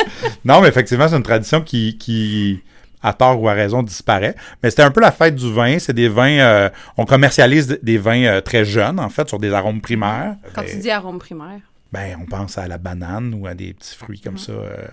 Non, 0.45 0.61
mais 0.61 0.67
effectivement, 0.67 1.07
c'est 1.07 1.15
une 1.15 1.23
tradition 1.23 1.61
qui, 1.61 1.97
qui, 1.97 2.61
à 3.03 3.13
tort 3.13 3.41
ou 3.41 3.49
à 3.49 3.53
raison, 3.53 3.83
disparaît. 3.83 4.35
Mais 4.63 4.69
c'était 4.69 4.83
un 4.83 4.91
peu 4.91 5.01
la 5.01 5.11
fête 5.11 5.35
du 5.35 5.51
vin. 5.53 5.77
C'est 5.77 5.93
des 5.93 6.07
vins... 6.09 6.39
euh, 6.39 6.69
on 6.97 7.05
commercialise 7.05 7.77
des 7.83 7.97
vins 7.97 8.23
euh, 8.23 8.41
très 8.41 8.63
jeunes, 8.65 8.99
en 8.99 9.09
fait, 9.09 9.27
sur 9.27 9.39
des 9.39 9.51
arômes 9.53 9.81
primaires. 9.81 10.37
Quand 10.55 10.63
tu 10.63 10.77
dis 10.77 10.89
arôme 10.89 11.19
primaire. 11.19 11.59
ben, 11.91 12.17
on 12.21 12.25
pense 12.25 12.57
à 12.57 12.67
la 12.67 12.77
banane 12.79 13.33
ou 13.35 13.45
à 13.45 13.53
des 13.53 13.73
petits 13.73 13.95
fruits 13.95 14.19
comme 14.19 14.37
ça. 14.37 14.51
euh. 14.53 14.87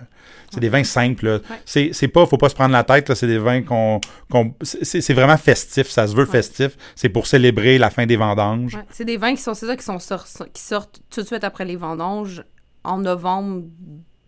c'est 0.51 0.59
des 0.59 0.69
vins 0.69 0.83
simples. 0.83 1.25
là. 1.25 1.33
Ouais. 1.35 1.61
C'est, 1.65 1.89
c'est 1.93 2.07
pas, 2.09 2.25
faut 2.25 2.37
pas 2.37 2.49
se 2.49 2.55
prendre 2.55 2.73
la 2.73 2.83
tête. 2.83 3.13
C'est 3.15 3.27
des 3.27 3.39
vins 3.39 3.63
qu'on, 3.63 3.99
qu'on 4.29 4.53
c'est, 4.61 5.13
vraiment 5.13 5.37
festif. 5.37 5.87
Ça 5.89 6.05
se 6.05 6.15
veut 6.15 6.25
festif. 6.25 6.77
C'est 6.95 7.09
pour 7.09 7.25
célébrer 7.27 7.77
la 7.77 7.89
fin 7.89 8.05
des 8.05 8.17
vendanges. 8.17 8.77
C'est 8.91 9.05
des 9.05 9.17
vins 9.17 9.33
qui 9.33 9.41
sont, 9.41 9.53
c'est 9.53 9.65
ça, 9.67 9.75
qui, 9.75 9.83
sont 9.83 9.97
qui 10.53 10.61
sortent 10.61 11.01
tout 11.09 11.21
de 11.21 11.25
suite 11.27 11.43
après 11.43 11.65
les 11.65 11.75
vendanges 11.77 12.43
en 12.83 12.97
novembre 12.99 13.63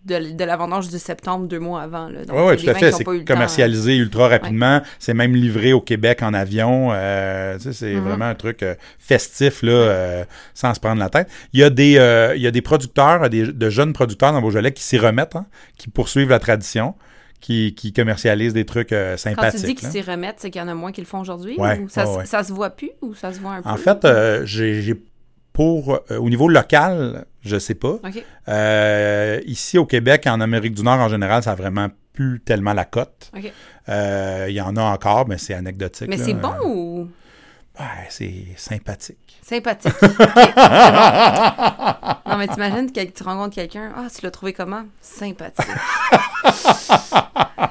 de, 0.05 0.33
de 0.35 0.43
la 0.43 0.57
vendange 0.57 0.89
du 0.89 0.99
septembre, 0.99 1.47
deux 1.47 1.59
mois 1.59 1.81
avant. 1.81 2.07
Là. 2.09 2.25
Donc, 2.25 2.35
Oui, 2.37 2.43
oui, 2.57 2.63
tout 2.63 2.69
à 2.69 2.73
fait. 2.73 2.91
C'est 2.91 3.03
temps. 3.03 3.13
commercialisé 3.25 3.95
ultra 3.95 4.27
rapidement. 4.27 4.81
C'est 4.99 5.13
même 5.13 5.35
livré 5.35 5.73
au 5.73 5.81
Québec 5.81 6.21
en 6.23 6.33
avion. 6.33 6.89
Euh, 6.91 7.55
tu 7.57 7.63
sais, 7.63 7.73
c'est 7.73 7.93
Mhm. 7.93 8.03
vraiment 8.03 8.25
un 8.25 8.35
truc 8.35 8.63
euh, 8.63 8.75
festif, 8.99 9.61
là, 9.63 9.71
euh, 9.71 10.25
sans 10.53 10.73
se 10.73 10.79
prendre 10.79 10.99
la 10.99 11.09
tête. 11.09 11.29
Il 11.53 11.59
y 11.59 11.63
a 11.63 11.69
des, 11.69 11.97
euh, 11.97 12.33
il 12.35 12.41
y 12.41 12.47
a 12.47 12.51
des 12.51 12.61
producteurs, 12.61 13.29
des, 13.29 13.51
de 13.51 13.69
jeunes 13.69 13.93
producteurs 13.93 14.33
dans 14.33 14.41
Beaujolais 14.41 14.71
qui 14.73 14.83
s'y 14.83 14.97
remettent, 14.97 15.35
hein, 15.35 15.45
qui 15.77 15.89
poursuivent 15.89 16.29
la 16.29 16.39
tradition, 16.39 16.95
qui, 17.39 17.73
qui 17.75 17.91
commercialisent 17.93 18.53
des 18.53 18.65
trucs 18.65 18.91
euh, 18.93 19.13
Quand 19.13 19.17
sympathiques. 19.17 19.59
tu 19.61 19.65
dis 19.67 19.75
qu'ils 19.75 19.89
s'y 19.89 20.01
remettent, 20.01 20.37
c'est 20.39 20.49
qu'il 20.49 20.61
y 20.61 20.63
en 20.63 20.67
a 20.69 20.75
moins 20.75 20.91
qui 20.91 21.01
le 21.01 21.07
font 21.07 21.19
aujourd'hui? 21.19 21.55
Ouais, 21.57 21.79
ou 21.79 21.89
ça, 21.89 22.05
ouais, 22.05 22.13
se- 22.13 22.17
ouais. 22.19 22.25
ça 22.25 22.43
se 22.43 22.53
voit 22.53 22.69
plus 22.69 22.91
ou 23.01 23.13
ça 23.15 23.33
se 23.33 23.39
voit 23.39 23.51
un 23.53 23.61
peu? 23.61 23.69
En 23.69 23.77
fait, 23.77 24.05
euh, 24.05 24.45
j'ai 24.45 24.95
pour 25.53 25.93
euh, 26.11 26.17
au 26.17 26.29
niveau 26.29 26.49
local, 26.49 27.25
je 27.41 27.57
sais 27.59 27.75
pas. 27.75 27.95
Euh, 28.49 29.39
ici 29.45 29.77
au 29.77 29.85
Québec, 29.85 30.25
en 30.27 30.41
Amérique 30.41 30.73
du 30.73 30.83
Nord 30.83 30.99
en 30.99 31.09
général, 31.09 31.43
ça 31.43 31.51
a 31.51 31.55
vraiment 31.55 31.87
plus 32.13 32.39
tellement 32.41 32.73
la 32.73 32.85
cote. 32.85 33.31
Euh, 33.89 34.45
Il 34.49 34.55
y 34.55 34.61
en 34.61 34.75
a 34.75 34.81
encore, 34.81 35.27
mais 35.27 35.37
c'est 35.37 35.53
anecdotique. 35.53 36.07
Mais 36.09 36.17
c'est 36.17 36.33
bon 36.33 36.53
ou? 36.65 37.07
Ouais, 37.79 37.85
c'est 38.09 38.45
sympathique. 38.57 39.39
sympathique? 39.43 39.93
Non, 42.25 42.37
mais 42.39 42.47
t'imagines 42.47 42.91
que 42.91 43.03
tu 43.03 43.23
rencontres 43.23 43.53
quelqu'un, 43.55 43.91
ah, 43.95 44.07
tu 44.13 44.23
l'as 44.23 44.31
trouvé 44.31 44.53
comment? 44.53 44.83
Sympathique. 45.01 45.67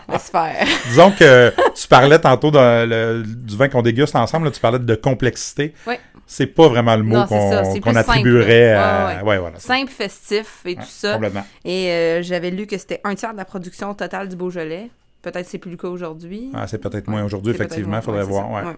Laisse 0.09 0.31
faire. 0.31 0.67
Disons 0.89 1.11
que 1.13 1.53
tu 1.75 1.89
parlais 1.89 2.19
tantôt 2.19 2.51
de- 2.51 2.85
le- 2.85 3.23
du 3.25 3.57
vin 3.57 3.69
qu'on 3.69 3.83
déguste 3.83 4.15
ensemble, 4.15 4.47
là, 4.47 4.51
tu 4.53 4.61
parlais 4.61 4.79
de 4.79 4.95
complexité. 4.95 5.75
Ouais. 5.87 5.99
C'est 6.33 6.47
pas 6.47 6.67
vraiment 6.67 6.97
le 6.97 7.03
mot 7.03 7.27
qu'on 7.27 7.51
simple, 7.63 7.99
attribuerait 7.99 8.73
là. 8.73 9.07
à. 9.07 9.07
Ouais, 9.07 9.17
ouais. 9.17 9.29
Ouais, 9.29 9.39
voilà. 9.39 9.59
Simple, 9.59 9.91
festif 9.91 10.63
et 10.65 10.77
tout 10.77 10.83
ça. 10.87 11.13
Complètement. 11.13 11.45
Et 11.63 11.91
euh, 11.91 12.23
j'avais 12.23 12.51
lu 12.51 12.67
que 12.67 12.79
c'était 12.79 13.03
un 13.05 13.15
tiers 13.15 13.33
de 13.33 13.37
la 13.37 13.45
production 13.45 13.93
totale 13.93 14.31
du 14.31 14.37
Beaujolais. 14.37 14.89
Peut-être 15.21 15.47
c'est 15.47 15.59
plus 15.59 15.73
le 15.73 15.77
cas 15.77 15.89
aujourd'hui. 15.89 16.51
Ah, 16.55 16.67
c'est 16.67 16.79
peut-être 16.79 17.09
moins 17.09 17.23
aujourd'hui, 17.23 17.53
effectivement. 17.53 17.99
Il 17.99 18.03
faudrait 18.03 18.25
voir. 18.25 18.75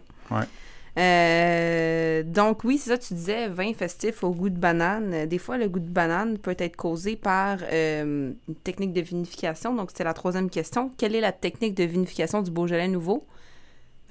Euh, 0.96 2.22
donc 2.24 2.62
oui, 2.62 2.78
c'est 2.78 2.90
ça, 2.90 2.98
tu 2.98 3.14
disais, 3.14 3.48
vin 3.48 3.72
festif 3.72 4.22
au 4.24 4.30
goût 4.30 4.50
de 4.50 4.58
banane. 4.58 5.26
Des 5.26 5.38
fois, 5.38 5.56
le 5.56 5.68
goût 5.68 5.80
de 5.80 5.88
banane 5.88 6.38
peut 6.38 6.56
être 6.58 6.76
causé 6.76 7.14
par 7.16 7.58
euh, 7.72 8.32
une 8.48 8.54
technique 8.64 8.92
de 8.92 9.00
vinification. 9.00 9.74
Donc 9.74 9.90
c'était 9.90 10.04
la 10.04 10.14
troisième 10.14 10.50
question. 10.50 10.90
Quelle 10.96 11.14
est 11.14 11.20
la 11.20 11.32
technique 11.32 11.74
de 11.74 11.84
vinification 11.84 12.42
du 12.42 12.50
Beaujolais 12.50 12.88
nouveau? 12.88 13.24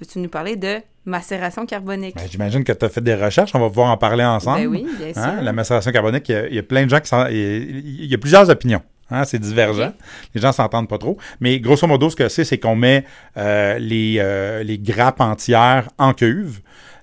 Veux-tu 0.04 0.18
nous 0.18 0.28
parler 0.28 0.56
de 0.56 0.76
macération 1.06 1.64
carbonique? 1.64 2.14
Ben, 2.16 2.24
J'imagine 2.30 2.62
que 2.62 2.72
tu 2.72 2.84
as 2.84 2.88
fait 2.90 3.00
des 3.00 3.14
recherches. 3.14 3.52
On 3.54 3.58
va 3.58 3.68
pouvoir 3.68 3.90
en 3.90 3.96
parler 3.96 4.22
ensemble. 4.24 4.60
Ben 4.60 4.66
oui, 4.68 4.86
bien 4.98 5.14
sûr. 5.14 5.22
Hein, 5.22 5.40
La 5.42 5.52
macération 5.54 5.90
carbonique, 5.92 6.28
il 6.28 6.32
y 6.32 6.34
a, 6.38 6.46
il 6.48 6.54
y 6.54 6.58
a 6.58 6.62
plein 6.62 6.84
de 6.84 6.90
gens 6.90 7.00
qui 7.00 7.08
s'en. 7.08 7.26
Il 7.28 7.36
y 7.36 7.40
a- 7.42 7.56
il 7.56 8.06
y 8.06 8.14
a 8.14 8.18
plusieurs 8.18 8.48
opinions. 8.50 8.82
Hein, 9.10 9.24
c'est 9.24 9.38
divergent. 9.38 9.92
Les 10.34 10.40
gens 10.42 10.52
s'entendent 10.52 10.88
pas 10.88 10.98
trop. 10.98 11.16
Mais 11.40 11.58
grosso 11.58 11.86
modo, 11.86 12.10
ce 12.10 12.16
que 12.16 12.28
c'est, 12.28 12.44
c'est 12.44 12.58
qu'on 12.58 12.76
met 12.76 13.04
euh, 13.38 13.78
les, 13.78 14.16
euh, 14.18 14.62
les 14.62 14.78
grappes 14.78 15.20
entières 15.22 15.88
en 15.98 16.12
cuve. 16.12 16.60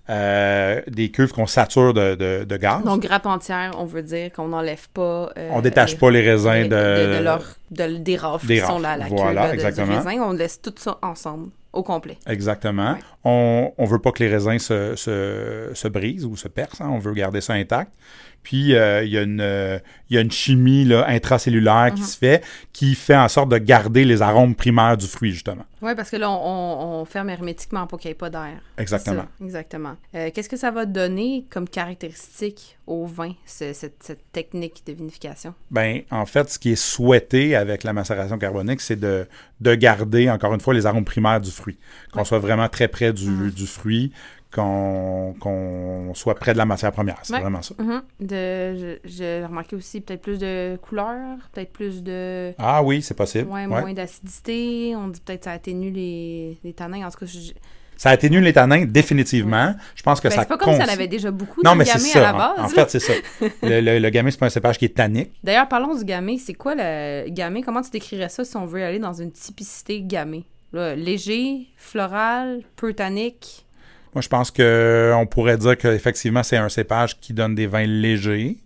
euh, 0.10 0.82
des 0.88 1.10
cuves 1.10 1.32
qu'on 1.32 1.46
sature 1.46 1.94
de, 1.94 2.16
de, 2.16 2.44
de 2.44 2.58
gaz. 2.58 2.84
Donc 2.84 3.02
grappe 3.02 3.26
entière, 3.28 3.72
on 3.78 3.86
veut 3.86 4.02
dire 4.04 4.32
qu'on 4.34 4.50
n'enlève 4.50 4.90
pas... 4.94 5.30
on 5.52 5.62
détache 5.62 5.92
les- 5.94 5.98
pas 5.98 6.12
les 6.12 6.22
raisins 6.22 6.64
de, 6.64 6.68
de, 6.68 7.18
de, 7.18 7.24
leur, 7.24 7.44
de- 7.70 7.98
des 7.98 8.18
rafles 8.18 8.46
qui 8.48 8.60
sont 8.60 8.80
là, 8.80 8.98
la 8.98 9.06
Voilà, 9.06 9.34
là, 9.44 9.48
de- 9.50 9.54
exactement. 9.54 9.88
du 10.02 10.08
raisin. 10.08 10.22
On 10.24 10.34
laisse 10.34 10.60
tout 10.62 10.74
ça 10.76 10.98
ensemble, 11.02 11.52
au 11.74 11.84
complet. 11.84 12.18
Exactement. 12.28 12.94
Ouais. 12.94 13.00
On 13.24 13.72
ne 13.78 13.88
veut 13.88 14.00
pas 14.00 14.12
que 14.12 14.24
les 14.24 14.30
raisins 14.30 14.58
se, 14.58 14.96
se, 14.96 15.70
se 15.74 15.88
brisent 15.88 16.26
ou 16.26 16.36
se 16.36 16.48
percent. 16.48 16.86
hein. 16.86 16.90
On 16.92 17.00
veut 17.00 17.14
garder 17.14 17.42
ça 17.42 17.54
intact. 17.54 17.92
Puis, 18.44 18.74
euh, 18.74 19.04
il 19.04 19.12
y, 19.12 19.20
a 19.20 19.22
une, 19.22 19.40
euh, 19.40 19.78
il 20.10 20.16
y 20.16 20.18
a 20.18 20.22
une 20.22 20.32
chimie 20.32 20.84
là, 20.84 21.06
intracellulaire 21.08 21.92
qui 21.94 22.02
Mhm. 22.02 22.08
se 22.08 22.18
fait 22.18 22.44
qui 22.74 22.96
fait 22.96 23.16
en 23.16 23.28
sorte 23.28 23.50
de 23.50 23.60
garder 23.60 24.04
les 24.04 24.24
arômes 24.24 24.56
primaires 24.56 24.98
du 24.98 25.06
fruit, 25.06 25.32
justement. 25.32 25.64
Oui, 25.84 25.92
parce 25.96 26.10
que 26.10 26.16
là, 26.18 26.32
on, 26.32 26.34
on- 26.34 27.02
on 27.02 27.06
ferme 27.06 27.30
hermétiquement 27.30 27.86
pour 27.86 28.00
qu'il 28.00 28.10
n'y 28.10 28.14
ait 28.14 28.16
pas 28.16 28.32
d'air. 28.32 28.54
Exactement. 28.80 29.26
Ça, 29.40 29.46
exactement. 29.46 29.96
Euh, 30.16 30.32
Qu'est-ce 30.34 30.50
que 30.50 30.58
ça 30.58 30.72
va 30.72 30.88
donner 30.88 31.46
comme 31.52 31.70
caractéristique 31.70 32.78
au 32.88 33.06
vin, 33.06 33.34
ce- 33.46 33.74
cette, 33.74 34.02
cette 34.02 34.32
technique 34.32 34.82
de 34.88 34.94
vinification? 34.94 35.54
Ben, 35.70 36.02
en 36.10 36.26
fait, 36.26 36.50
ce 36.50 36.58
qui 36.58 36.72
est 36.72 36.76
souhaité 36.76 37.56
avec 37.56 37.84
la 37.84 37.94
macération 37.94 38.38
carbonique, 38.40 38.82
c'est 38.82 39.00
de, 39.00 39.28
de 39.60 39.76
garder, 39.76 40.30
encore 40.32 40.54
une 40.56 40.62
fois, 40.62 40.74
les 40.74 40.88
arômes 40.88 41.06
primaires 41.06 41.42
du 41.42 41.52
fruit. 41.52 41.78
Qu'on 42.12 42.26
soit 42.26 42.40
vraiment 42.40 42.68
très 42.70 42.88
près 42.88 43.11
du, 43.12 43.30
Mhm. 43.30 43.50
du 43.52 43.68
fruit, 43.68 44.12
qu'on 44.52 46.12
soit 46.14 46.36
près 46.36 46.54
de 46.54 46.58
la 46.58 46.66
matière 46.66 46.92
première. 46.92 47.20
C'est 47.24 47.34
Ouais. 47.34 47.40
vraiment 47.42 47.62
ça. 47.62 47.74
Mhm. 47.80 48.02
De- 48.20 49.00
J'ai 49.06 49.46
remarqué 49.46 49.76
aussi 49.76 50.02
peut-être 50.02 50.22
plus 50.22 50.38
de 50.40 50.78
couleur, 50.82 51.38
peut-être 51.54 51.72
plus 51.72 52.04
de... 52.04 52.54
Ah 52.58 52.84
oui, 52.84 53.02
c'est 53.02 53.14
possible. 53.16 53.50
Ouais, 53.50 53.62
Ouais. 53.62 53.82
moins 53.82 53.94
d'acidité. 53.94 54.94
On 54.96 55.08
dit 55.08 55.22
peut-être 55.22 55.40
que 55.40 55.46
ça 55.46 55.52
atténue 55.52 55.92
les, 55.92 56.58
les 56.64 56.74
tanins. 56.74 57.06
En 57.08 57.12
tout 57.12 57.20
cas, 57.20 57.26
je- 57.26 57.54
Ça 57.98 58.10
atténue 58.10 58.42
les 58.42 58.52
tanins, 58.54 58.84
définitivement. 58.86 59.76
Je 59.96 60.02
pense 60.02 60.20
que 60.20 60.28
Ben, 60.28 60.34
ça 60.34 60.42
c'est 60.42 60.48
pas 60.48 60.58
comme 60.58 60.74
si 60.74 60.82
on 60.82 60.92
avait 60.92 61.08
déjà 61.08 61.30
beaucoup 61.30 61.62
Non, 61.64 61.74
de 61.74 61.78
mais 61.78 61.86
gamay 61.86 62.00
ça. 62.00 62.20
à 62.20 62.22
la 62.24 62.34
en- 62.34 62.38
base. 62.38 62.60
En, 62.60 62.62
là. 62.64 62.68
fait, 62.70 62.90
c'est 62.90 63.00
ça. 63.00 63.14
Le, 63.62 63.80
le, 63.80 64.00
le 64.00 64.10
gamay, 64.10 64.32
c'est 64.32 64.40
pas 64.40 64.48
un 64.48 64.50
cépage 64.50 64.80
qui 64.80 64.86
est 64.86 64.96
tannique. 64.98 65.32
D'ailleurs, 65.44 65.68
parlons 65.68 65.96
du 65.96 66.04
gamay. 66.04 66.38
C'est 66.40 66.56
quoi 66.56 66.74
le 66.76 67.30
gamay? 67.30 67.62
Comment 67.62 67.82
tu 67.84 67.92
décrirais 67.92 68.30
ça 68.30 68.44
si 68.44 68.58
on 68.58 68.66
veut 68.66 68.84
aller 68.84 68.98
dans 69.00 69.14
une 69.14 69.32
typicité 69.32 70.02
gamay? 70.02 70.44
Là, 70.74 70.96
léger, 70.96 71.68
floral, 71.76 72.62
peu 72.76 72.94
tannique. 72.94 73.66
Moi, 74.14 74.22
je 74.22 74.30
pense 74.30 74.52
que 74.52 75.14
on 75.16 75.26
pourrait 75.26 75.58
dire 75.58 75.78
qu'effectivement, 75.78 76.44
c'est 76.44 76.58
un 76.58 76.70
cépage 76.70 77.20
qui 77.20 77.34
donne 77.34 77.56
des 77.56 77.68
vins 77.68 77.86
légers, 77.86 78.58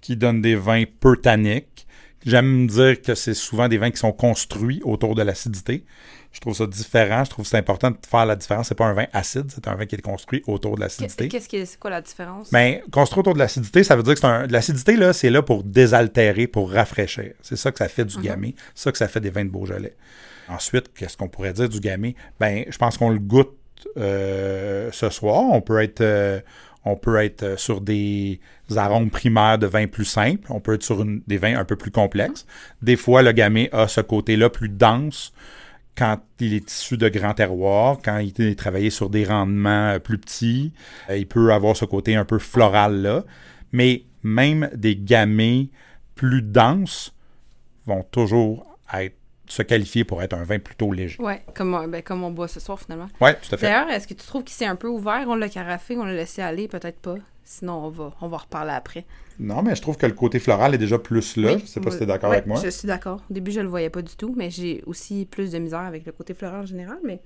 qui 0.00 0.16
donne 0.16 0.40
des 0.40 0.56
vins 0.56 0.84
peu 1.00 1.16
tanniques. 1.16 1.86
J'aime 2.24 2.66
dire 2.68 3.02
que 3.02 3.14
c'est 3.14 3.34
souvent 3.34 3.68
des 3.68 3.78
vins 3.78 3.90
qui 3.90 3.96
sont 3.96 4.12
construits 4.12 4.80
autour 4.84 5.14
de 5.14 5.22
l'acidité. 5.22 5.84
Je 6.32 6.40
trouve 6.40 6.54
ça 6.54 6.66
différent. 6.66 7.24
Je 7.24 7.30
trouve 7.30 7.44
que 7.44 7.50
c'est 7.50 7.58
important 7.58 7.90
de 7.90 7.96
faire 8.08 8.24
la 8.24 8.36
différence. 8.36 8.68
C'est 8.68 8.74
pas 8.74 8.86
un 8.86 8.94
vin 8.94 9.06
acide, 9.12 9.50
c'est 9.52 9.68
un 9.68 9.74
vin 9.74 9.86
qui 9.86 9.96
est 9.96 10.00
construit 10.00 10.42
autour 10.46 10.76
de 10.76 10.80
l'acidité. 10.80 11.28
Qu'est-ce 11.28 11.48
que 11.48 11.64
c'est 11.64 11.78
quoi 11.78 11.90
la 11.90 12.00
différence? 12.00 12.50
Ben, 12.50 12.80
construit 12.90 13.20
autour 13.20 13.34
de 13.34 13.38
l'acidité, 13.38 13.84
ça 13.84 13.96
veut 13.96 14.02
dire 14.02 14.14
que 14.14 14.20
c'est 14.20 14.26
un. 14.26 14.46
L'acidité, 14.46 14.96
là, 14.96 15.12
c'est 15.12 15.30
là 15.30 15.42
pour 15.42 15.62
désaltérer, 15.62 16.46
pour 16.46 16.72
rafraîchir. 16.72 17.32
C'est 17.42 17.56
ça 17.56 17.70
que 17.70 17.78
ça 17.78 17.88
fait 17.88 18.04
du 18.04 18.18
gamay. 18.18 18.54
C'est 18.74 18.84
ça 18.84 18.92
que 18.92 18.98
ça 18.98 19.08
fait 19.08 19.20
des 19.20 19.30
vins 19.30 19.44
de 19.44 19.50
Beaujolais. 19.50 19.94
Ensuite, 20.52 20.92
qu'est-ce 20.94 21.16
qu'on 21.16 21.28
pourrait 21.28 21.52
dire 21.52 21.68
du 21.68 21.80
gamay? 21.80 22.14
Ben, 22.40 22.64
je 22.68 22.76
pense 22.78 22.98
qu'on 22.98 23.10
le 23.10 23.18
goûte 23.18 23.56
euh, 23.96 24.90
ce 24.92 25.08
soir. 25.10 25.42
On 25.50 25.60
peut 25.60 25.82
être. 25.82 26.00
euh, 26.00 26.40
on 26.84 26.96
peut 26.96 27.22
être 27.22 27.42
euh, 27.44 27.56
sur 27.56 27.80
des 27.80 28.40
arômes 28.76 29.10
primaires 29.10 29.58
de 29.58 29.66
vins 29.66 29.86
plus 29.86 30.04
simples. 30.04 30.50
On 30.50 30.60
peut 30.60 30.74
être 30.74 30.82
sur 30.82 31.04
des 31.04 31.38
vins 31.38 31.56
un 31.56 31.64
peu 31.64 31.76
plus 31.76 31.92
complexes. 31.92 32.44
Des 32.82 32.96
fois, 32.96 33.22
le 33.22 33.32
gamay 33.32 33.68
a 33.72 33.86
ce 33.86 34.00
côté-là 34.00 34.50
plus 34.50 34.68
dense 34.68 35.32
quand 35.96 36.18
il 36.40 36.54
est 36.54 36.70
issu 36.70 36.96
de 36.96 37.08
grands 37.08 37.34
terroirs, 37.34 37.98
quand 38.02 38.18
il 38.18 38.32
est 38.40 38.58
travaillé 38.58 38.90
sur 38.90 39.10
des 39.10 39.24
rendements 39.24 39.98
plus 40.00 40.18
petits, 40.18 40.72
il 41.10 41.26
peut 41.28 41.52
avoir 41.52 41.76
ce 41.76 41.84
côté 41.84 42.16
un 42.16 42.24
peu 42.24 42.38
floral 42.38 43.02
là. 43.02 43.24
Mais 43.72 44.04
même 44.22 44.70
des 44.74 44.96
gamay 44.96 45.68
plus 46.14 46.42
denses 46.42 47.14
vont 47.86 48.04
toujours 48.10 48.78
être, 48.94 49.16
se 49.46 49.62
qualifier 49.62 50.04
pour 50.04 50.22
être 50.22 50.34
un 50.34 50.44
vin 50.44 50.58
plutôt 50.58 50.92
léger. 50.92 51.20
Ouais, 51.22 51.42
comme, 51.54 51.74
on- 51.74 51.88
ben, 51.88 52.02
comme 52.02 52.22
on 52.24 52.30
boit 52.30 52.48
ce 52.48 52.60
soir 52.60 52.78
finalement. 52.80 53.08
Oui, 53.20 53.30
tout 53.42 53.54
à 53.54 53.58
fait. 53.58 53.66
D'ailleurs, 53.66 53.90
est-ce 53.90 54.06
que 54.08 54.14
tu 54.14 54.24
trouves 54.26 54.44
qu'il 54.44 54.54
s'est 54.54 54.66
un 54.66 54.76
peu 54.76 54.88
ouvert? 54.88 55.24
On 55.28 55.34
l'a 55.34 55.48
carafé, 55.48 55.96
on 55.96 56.04
l'a 56.04 56.14
laissé 56.14 56.40
aller, 56.42 56.68
peut-être 56.68 56.98
pas. 56.98 57.16
Sinon, 57.44 57.74
on 57.86 57.90
va, 57.90 58.12
on 58.20 58.28
va 58.28 58.36
reparler 58.38 58.70
après. 58.72 59.04
Non, 59.38 59.62
mais 59.62 59.74
je 59.74 59.82
trouve 59.82 59.96
que 59.96 60.06
le 60.06 60.12
côté 60.12 60.38
floral 60.38 60.74
est 60.74 60.78
déjà 60.78 60.98
plus 60.98 61.36
là. 61.36 61.54
Oui, 61.54 61.60
je 61.60 61.66
sais 61.66 61.80
pas 61.80 61.90
si 61.90 61.98
tu 61.98 62.02
es 62.04 62.06
d'accord 62.06 62.30
avec 62.32 62.46
moi. 62.46 62.60
Je 62.62 62.68
suis 62.70 62.86
d'accord. 62.86 63.20
Au 63.30 63.34
début, 63.34 63.50
je 63.50 63.60
le 63.60 63.66
voyais 63.68 63.90
pas 63.90 64.00
du 64.02 64.14
tout, 64.14 64.32
mais 64.36 64.50
j'ai 64.50 64.82
aussi 64.86 65.26
plus 65.30 65.50
de 65.50 65.58
misère 65.58 65.80
avec 65.80 66.06
le 66.06 66.12
côté 66.12 66.34
floral 66.34 66.60
en 66.62 66.66
général. 66.66 66.98
Mais 67.04 67.20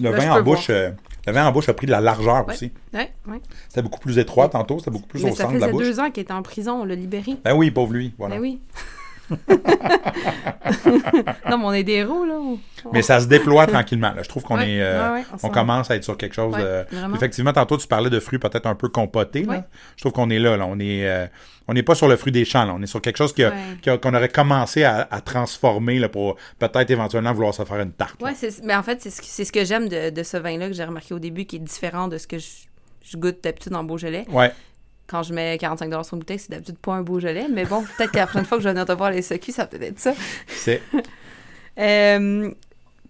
Le 0.00 0.10
Là, 0.10 0.16
vin, 0.18 0.30
en 0.38 0.42
bouche, 0.42 0.70
euh, 0.70 0.90
le 1.26 1.32
vin 1.32 1.46
en 1.46 1.52
bouche 1.52 1.68
a 1.68 1.74
pris 1.74 1.86
de 1.86 1.92
la 1.92 2.00
largeur 2.00 2.46
Ouais. 2.46 2.54
aussi. 2.54 2.72
ouais, 2.94 3.12
ouais. 3.28 3.40
C'était 3.68 3.82
beaucoup 3.82 4.00
plus 4.00 4.18
étroit 4.18 4.48
tantôt, 4.48 4.78
c'était 4.80 4.90
beaucoup 4.90 5.06
plus 5.08 5.22
mais 5.24 5.30
au 5.30 5.34
ça 5.34 5.44
centre 5.44 5.54
de 5.54 5.58
la 5.60 5.66
faisait 5.66 5.72
bouche. 5.72 5.84
deux 5.86 6.00
ans 6.00 6.10
qu'il 6.10 6.22
était 6.22 6.32
en 6.32 6.42
prison, 6.42 6.82
on 6.82 6.84
l'a 6.84 6.94
libéré. 6.94 7.36
Ben 7.44 7.54
oui, 7.54 7.70
pauvre 7.70 7.92
lui. 7.94 8.12
Voilà. 8.18 8.36
Ben 8.36 8.40
oui. 8.42 8.60
Non, 11.50 11.58
mais 11.58 11.64
on 11.64 11.72
est 11.72 11.82
des 11.84 11.92
héros, 11.94 12.24
là. 12.24 12.38
Mais 12.92 13.02
ça 13.02 13.20
se 13.20 13.26
déploie 13.26 13.66
tranquillement. 13.66 14.12
là. 14.14 14.22
Je 14.22 14.28
trouve 14.28 14.42
qu'on 14.42 14.56
Ouais, 14.56 14.70
est, 14.70 14.82
euh, 14.82 15.12
ouais, 15.14 15.20
ouais, 15.20 15.26
on 15.42 15.48
commence 15.48 15.90
à 15.90 15.96
être 15.96 16.04
sur 16.04 16.16
quelque 16.16 16.34
chose. 16.34 16.54
De-. 16.54 16.84
Effectivement, 17.14 17.52
tantôt 17.52 17.76
tu 17.76 17.86
parlais 17.86 18.10
de 18.10 18.20
fruits 18.20 18.38
peut-être 18.38 18.66
un 18.66 18.74
peu 18.74 18.88
compotés. 18.88 19.42
là. 19.42 19.64
Je 19.96 20.02
trouve 20.02 20.12
qu'on 20.12 20.30
est 20.30 20.38
là. 20.38 20.56
là. 20.56 20.66
On 20.66 20.78
est, 20.78 21.06
euh, 21.08 21.26
on 21.66 21.74
n'est 21.74 21.82
pas 21.82 21.94
sur 21.94 22.08
le 22.08 22.16
fruit 22.16 22.32
des 22.32 22.44
champs. 22.44 22.64
là. 22.64 22.72
On 22.74 22.82
est 22.82 22.86
sur 22.86 23.00
quelque 23.00 23.16
chose 23.16 23.34
qu'on 23.34 24.14
aurait 24.14 24.28
commencé 24.28 24.84
à, 24.84 25.06
à 25.10 25.20
transformer 25.20 25.98
là, 25.98 26.08
pour 26.08 26.36
peut-être 26.58 26.90
éventuellement 26.90 27.32
vouloir 27.32 27.54
se 27.54 27.64
faire 27.64 27.80
une 27.80 27.92
tarte. 27.92 28.20
c'est- 28.34 28.62
mais 28.64 28.74
en 28.74 28.82
fait, 28.82 29.00
c'est 29.02 29.10
ce, 29.10 29.44
ce 29.44 29.52
que 29.52 29.64
j'aime 29.64 29.88
de, 29.88 30.10
de 30.10 30.22
ce 30.22 30.36
vin-là 30.36 30.68
que 30.68 30.74
j'ai 30.74 30.84
remarqué 30.84 31.14
au 31.14 31.18
début, 31.18 31.44
qui 31.44 31.56
est 31.56 31.60
différent 31.60 32.08
de 32.08 32.18
ce 32.18 32.26
que 32.26 32.38
je, 32.38 32.46
je 33.04 33.16
goûte 33.16 33.42
d'habitude 33.42 33.74
en 33.74 33.84
Beaujolais. 33.84 34.24
Ouais. 34.30 34.52
Quand 35.08 35.22
je 35.22 35.32
mets 35.32 35.56
45 35.58 36.04
sur 36.04 36.14
une 36.14 36.20
bouteille, 36.20 36.38
c'est 36.38 36.50
d'habitude 36.50 36.78
pas 36.78 36.94
un 36.94 37.02
Beaujolais, 37.02 37.46
mais 37.50 37.64
bon, 37.64 37.82
peut-être 37.96 38.12
que 38.12 38.18
la 38.18 38.26
prochaine 38.26 38.44
fois 38.44 38.58
que 38.58 38.62
je 38.62 38.68
vais 38.68 38.74
venir 38.74 38.86
te 38.86 38.92
voir 38.92 39.10
les 39.10 39.22
SQ, 39.22 39.50
ça 39.50 39.66
peut-être 39.66 39.82
être 39.82 39.98
ça. 39.98 40.12
C'est 40.46 40.82
Euh, 41.78 42.50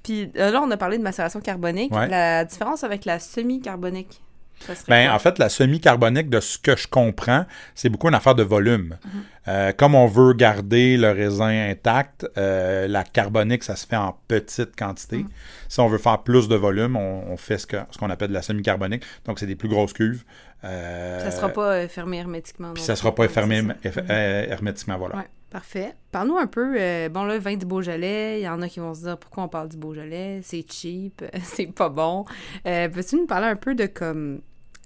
Puis 0.03 0.31
euh, 0.37 0.51
là, 0.51 0.61
on 0.63 0.71
a 0.71 0.77
parlé 0.77 0.99
de 0.99 1.03
macération 1.03 1.41
carbonique. 1.41 1.95
Ouais. 1.95 2.09
La 2.09 2.45
différence 2.45 2.85
avec 2.85 3.05
la 3.05 3.19
semi-carbonique, 3.19 4.21
quoi? 4.67 5.15
en 5.15 5.19
fait, 5.19 5.39
la 5.39 5.49
semi-carbonique, 5.49 6.29
de 6.29 6.41
ce 6.41 6.59
que 6.59 6.77
je 6.77 6.87
comprends, 6.89 7.47
c'est 7.75 7.89
beaucoup 7.89 8.09
une 8.09 8.15
affaire 8.15 8.35
de 8.35 8.43
volume. 8.43 8.99
Mhm. 9.05 9.23
Euh, 9.49 9.73
comme 9.73 9.95
on 9.95 10.07
veut 10.07 10.35
garder 10.35 10.97
le 10.97 11.11
raisin 11.11 11.71
intact, 11.71 12.27
euh, 12.37 12.87
la 12.89 13.05
carbonique, 13.05 13.65
ça 13.65 13.77
se 13.77 13.87
fait 13.87 13.97
en 13.97 14.19
petite 14.29 14.77
quantité. 14.77 15.19
Mhm. 15.19 15.29
Si 15.69 15.81
on 15.81 15.89
veut 15.89 15.99
faire 15.99 16.23
plus 16.23 16.49
de 16.49 16.57
volume, 16.57 16.97
on, 16.97 17.25
on 17.31 17.37
fait 17.37 17.59
ce 17.59 17.67
qu'on 17.67 18.11
appelle 18.11 18.29
de 18.29 18.35
la 18.35 18.43
semi-carbonique. 18.43 19.05
Donc, 19.25 19.39
c'est 19.39 19.47
des 19.47 19.57
plus 19.57 19.69
grosses 19.69 19.93
cuves. 19.93 20.25
Euh, 20.65 21.21
Ça 21.21 21.31
sera 21.31 21.49
pas 21.51 21.73
euh, 21.75 21.89
fermé 21.89 22.19
hermétiquement. 22.19 22.73
Puis 22.75 22.83
ça 22.83 22.95
plus. 22.95 23.01
sera 23.01 23.15
pas 23.15 23.29
fermé 23.29 23.63
her- 23.85 23.93
euh, 24.11 24.47
hermétiquement, 24.49 24.99
voilà. 24.99 25.17
Ouais, 25.17 25.29
parfait. 25.51 25.95
Parle-nous 26.11 26.37
un 26.37 26.47
peu, 26.49 26.75
euh, 26.79 27.09
bon 27.09 27.23
là, 27.25 27.39
vin 27.39 27.57
du 27.57 27.65
Beaujolais, 27.65 28.41
il 28.41 28.45
y 28.45 28.49
en 28.49 28.61
a 28.61 28.69
qui 28.69 28.81
vont 28.81 28.93
se 28.95 29.03
dire 29.03 29.19
pourquoi 29.19 29.45
on 29.45 29.49
parle 29.49 29.69
du 29.69 29.77
Beaujolais, 29.77 30.41
c'est 30.43 30.65
cheap, 30.71 31.25
c'est 31.45 31.73
pas 31.73 31.89
bon. 31.89 32.25
Euh, 32.67 32.89
Peux-tu 32.89 33.17
nous 33.17 33.27
parler 33.27 33.47
un 33.47 33.57
peu 33.57 33.75
de 33.77 33.87
comme 33.87 34.41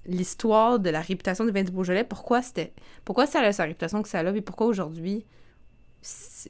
l'histoire 0.04 0.78
de 0.78 0.90
la 0.90 1.00
réputation 1.00 1.44
du 1.46 1.52
vin 1.52 1.62
du 1.62 1.72
Beaujolais, 1.72 2.04
pourquoi 2.04 2.42
c'était 2.42 2.72
pourquoi 3.04 3.26
ça 3.26 3.40
a 3.40 3.52
sa 3.52 3.62
réputation 3.64 4.02
que 4.02 4.08
ça 4.08 4.18
a, 4.18 4.30
et 4.34 4.40
pourquoi 4.42 4.66
aujourd'hui, 4.66 5.24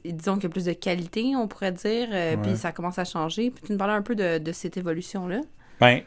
disons 0.05 0.35
qu'il 0.35 0.43
y 0.43 0.47
a 0.47 0.49
plus 0.49 0.65
de 0.65 0.73
qualité, 0.73 1.33
on 1.35 1.47
pourrait 1.47 1.71
dire, 1.71 2.09
Ouais. 2.09 2.37
puis 2.41 2.57
ça 2.57 2.71
commence 2.71 2.97
à 2.99 3.05
changer. 3.05 3.51
Peux-tu 3.51 3.71
nous 3.71 3.77
parler 3.77 3.93
un 3.93 4.01
peu 4.01 4.15
de, 4.15 4.37
de 4.39 4.51
cette 4.51 4.77
évolution-là? 4.77 5.41
Ben, 5.79 6.01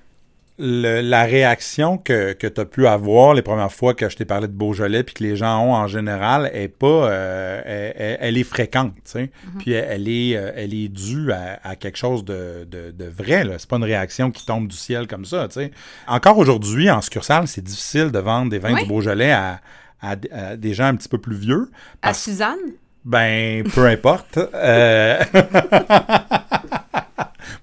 le- 0.58 1.00
la 1.02 1.24
réaction 1.24 1.98
que, 1.98 2.32
que 2.32 2.46
tu 2.46 2.60
as 2.60 2.64
pu 2.64 2.86
avoir 2.86 3.34
les 3.34 3.42
premières 3.42 3.72
fois 3.72 3.92
que 3.94 4.08
je 4.08 4.16
t'ai 4.16 4.24
parlé 4.24 4.46
de 4.48 4.52
Beaujolais, 4.52 5.02
puis 5.02 5.14
que 5.14 5.22
les 5.22 5.36
gens 5.36 5.60
ont 5.62 5.74
en 5.74 5.86
général, 5.86 6.50
est 6.54 6.68
pas, 6.68 6.86
euh, 7.10 8.16
elle, 8.20 8.38
est 8.38 8.42
fréquente, 8.44 8.94
tu 8.96 9.00
sais. 9.04 9.30
Puis 9.58 9.72
elle, 9.72 9.86
elle 9.90 10.08
est, 10.08 10.36
euh, 10.36 10.52
elle 10.56 10.72
est 10.74 10.88
due 10.88 11.30
à, 11.32 11.58
à 11.62 11.76
quelque 11.76 11.98
chose 11.98 12.24
de, 12.24 12.64
de, 12.70 12.90
de 12.90 13.04
vrai. 13.04 13.44
Là. 13.44 13.54
C'est 13.58 13.68
pas 13.68 13.76
une 13.76 13.84
réaction 13.84 14.30
qui 14.30 14.46
tombe 14.46 14.68
du 14.68 14.76
ciel 14.76 15.06
comme 15.06 15.24
ça, 15.24 15.46
tu 15.48 15.54
sais. 15.60 15.70
Encore 16.06 16.38
aujourd'hui, 16.38 16.90
en 16.90 17.00
succursale, 17.02 17.46
c'est 17.48 17.62
difficile 17.64 18.10
de 18.10 18.18
vendre 18.18 18.50
des 18.50 18.58
vins 18.58 18.74
Oui. 18.74 18.82
du 18.82 18.88
Beaujolais 18.88 19.32
à, 19.32 19.60
à- 20.00 20.16
à 20.32 20.56
des 20.56 20.72
gens 20.74 20.84
un 20.86 20.96
petit 20.96 21.08
peu 21.08 21.18
plus 21.18 21.36
vieux. 21.36 21.70
À 22.02 22.14
Suzanne? 22.14 22.56
ben, 23.04 23.62
peu 23.72 23.86
importe. 23.86 24.36
Euh, 24.54 25.18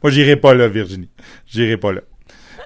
Moi, 0.02 0.12
j'irai 0.12 0.36
pas 0.36 0.54
là, 0.54 0.68
Virginie. 0.68 1.10
J'irai 1.48 1.78
pas 1.78 1.92
là. 1.94 2.02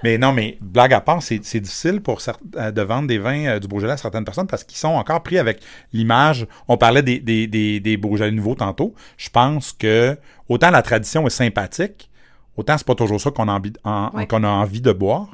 Mais 0.04 0.18
non, 0.18 0.32
mais 0.34 0.58
blague 0.62 0.94
à 0.94 1.02
part, 1.02 1.22
c'est 1.24 1.40
c'est 1.44 1.60
difficile 1.60 2.02
pour 2.02 2.20
euh, 2.58 2.72
de 2.72 2.82
vendre 2.82 3.08
des 3.08 3.18
vins 3.18 3.46
euh, 3.46 3.60
du 3.60 3.68
Beaujolais 3.68 3.94
à 3.94 3.98
certaines 3.98 4.26
personnes 4.26 4.48
parce 4.48 4.64
qu'ils 4.64 4.78
sont 4.78 4.90
encore 4.90 5.24
pris 5.24 5.38
avec 5.38 5.62
l'image. 5.94 6.46
On 6.68 6.78
parlait 6.78 7.02
des, 7.04 7.20
des, 7.20 7.48
des, 7.48 7.80
des 7.80 7.98
Beaujolais 7.98 8.32
nouveaux 8.32 8.56
tantôt. 8.56 8.94
Je 9.18 9.30
pense 9.30 9.72
que 9.74 10.18
autant 10.50 10.70
la 10.70 10.82
tradition 10.82 11.26
est 11.26 11.32
sympathique, 11.32 12.10
autant 12.56 12.78
c'est 12.78 12.86
pas 12.88 12.96
toujours 12.96 13.20
ça 13.20 13.32
qu'on 13.32 13.48
a 13.48 13.54
envie, 13.54 13.74
en- 13.84 14.12
Ouais. 14.14 14.28
a 14.32 14.36
envie 14.50 14.82
de 14.82 14.92
boire. 14.92 15.30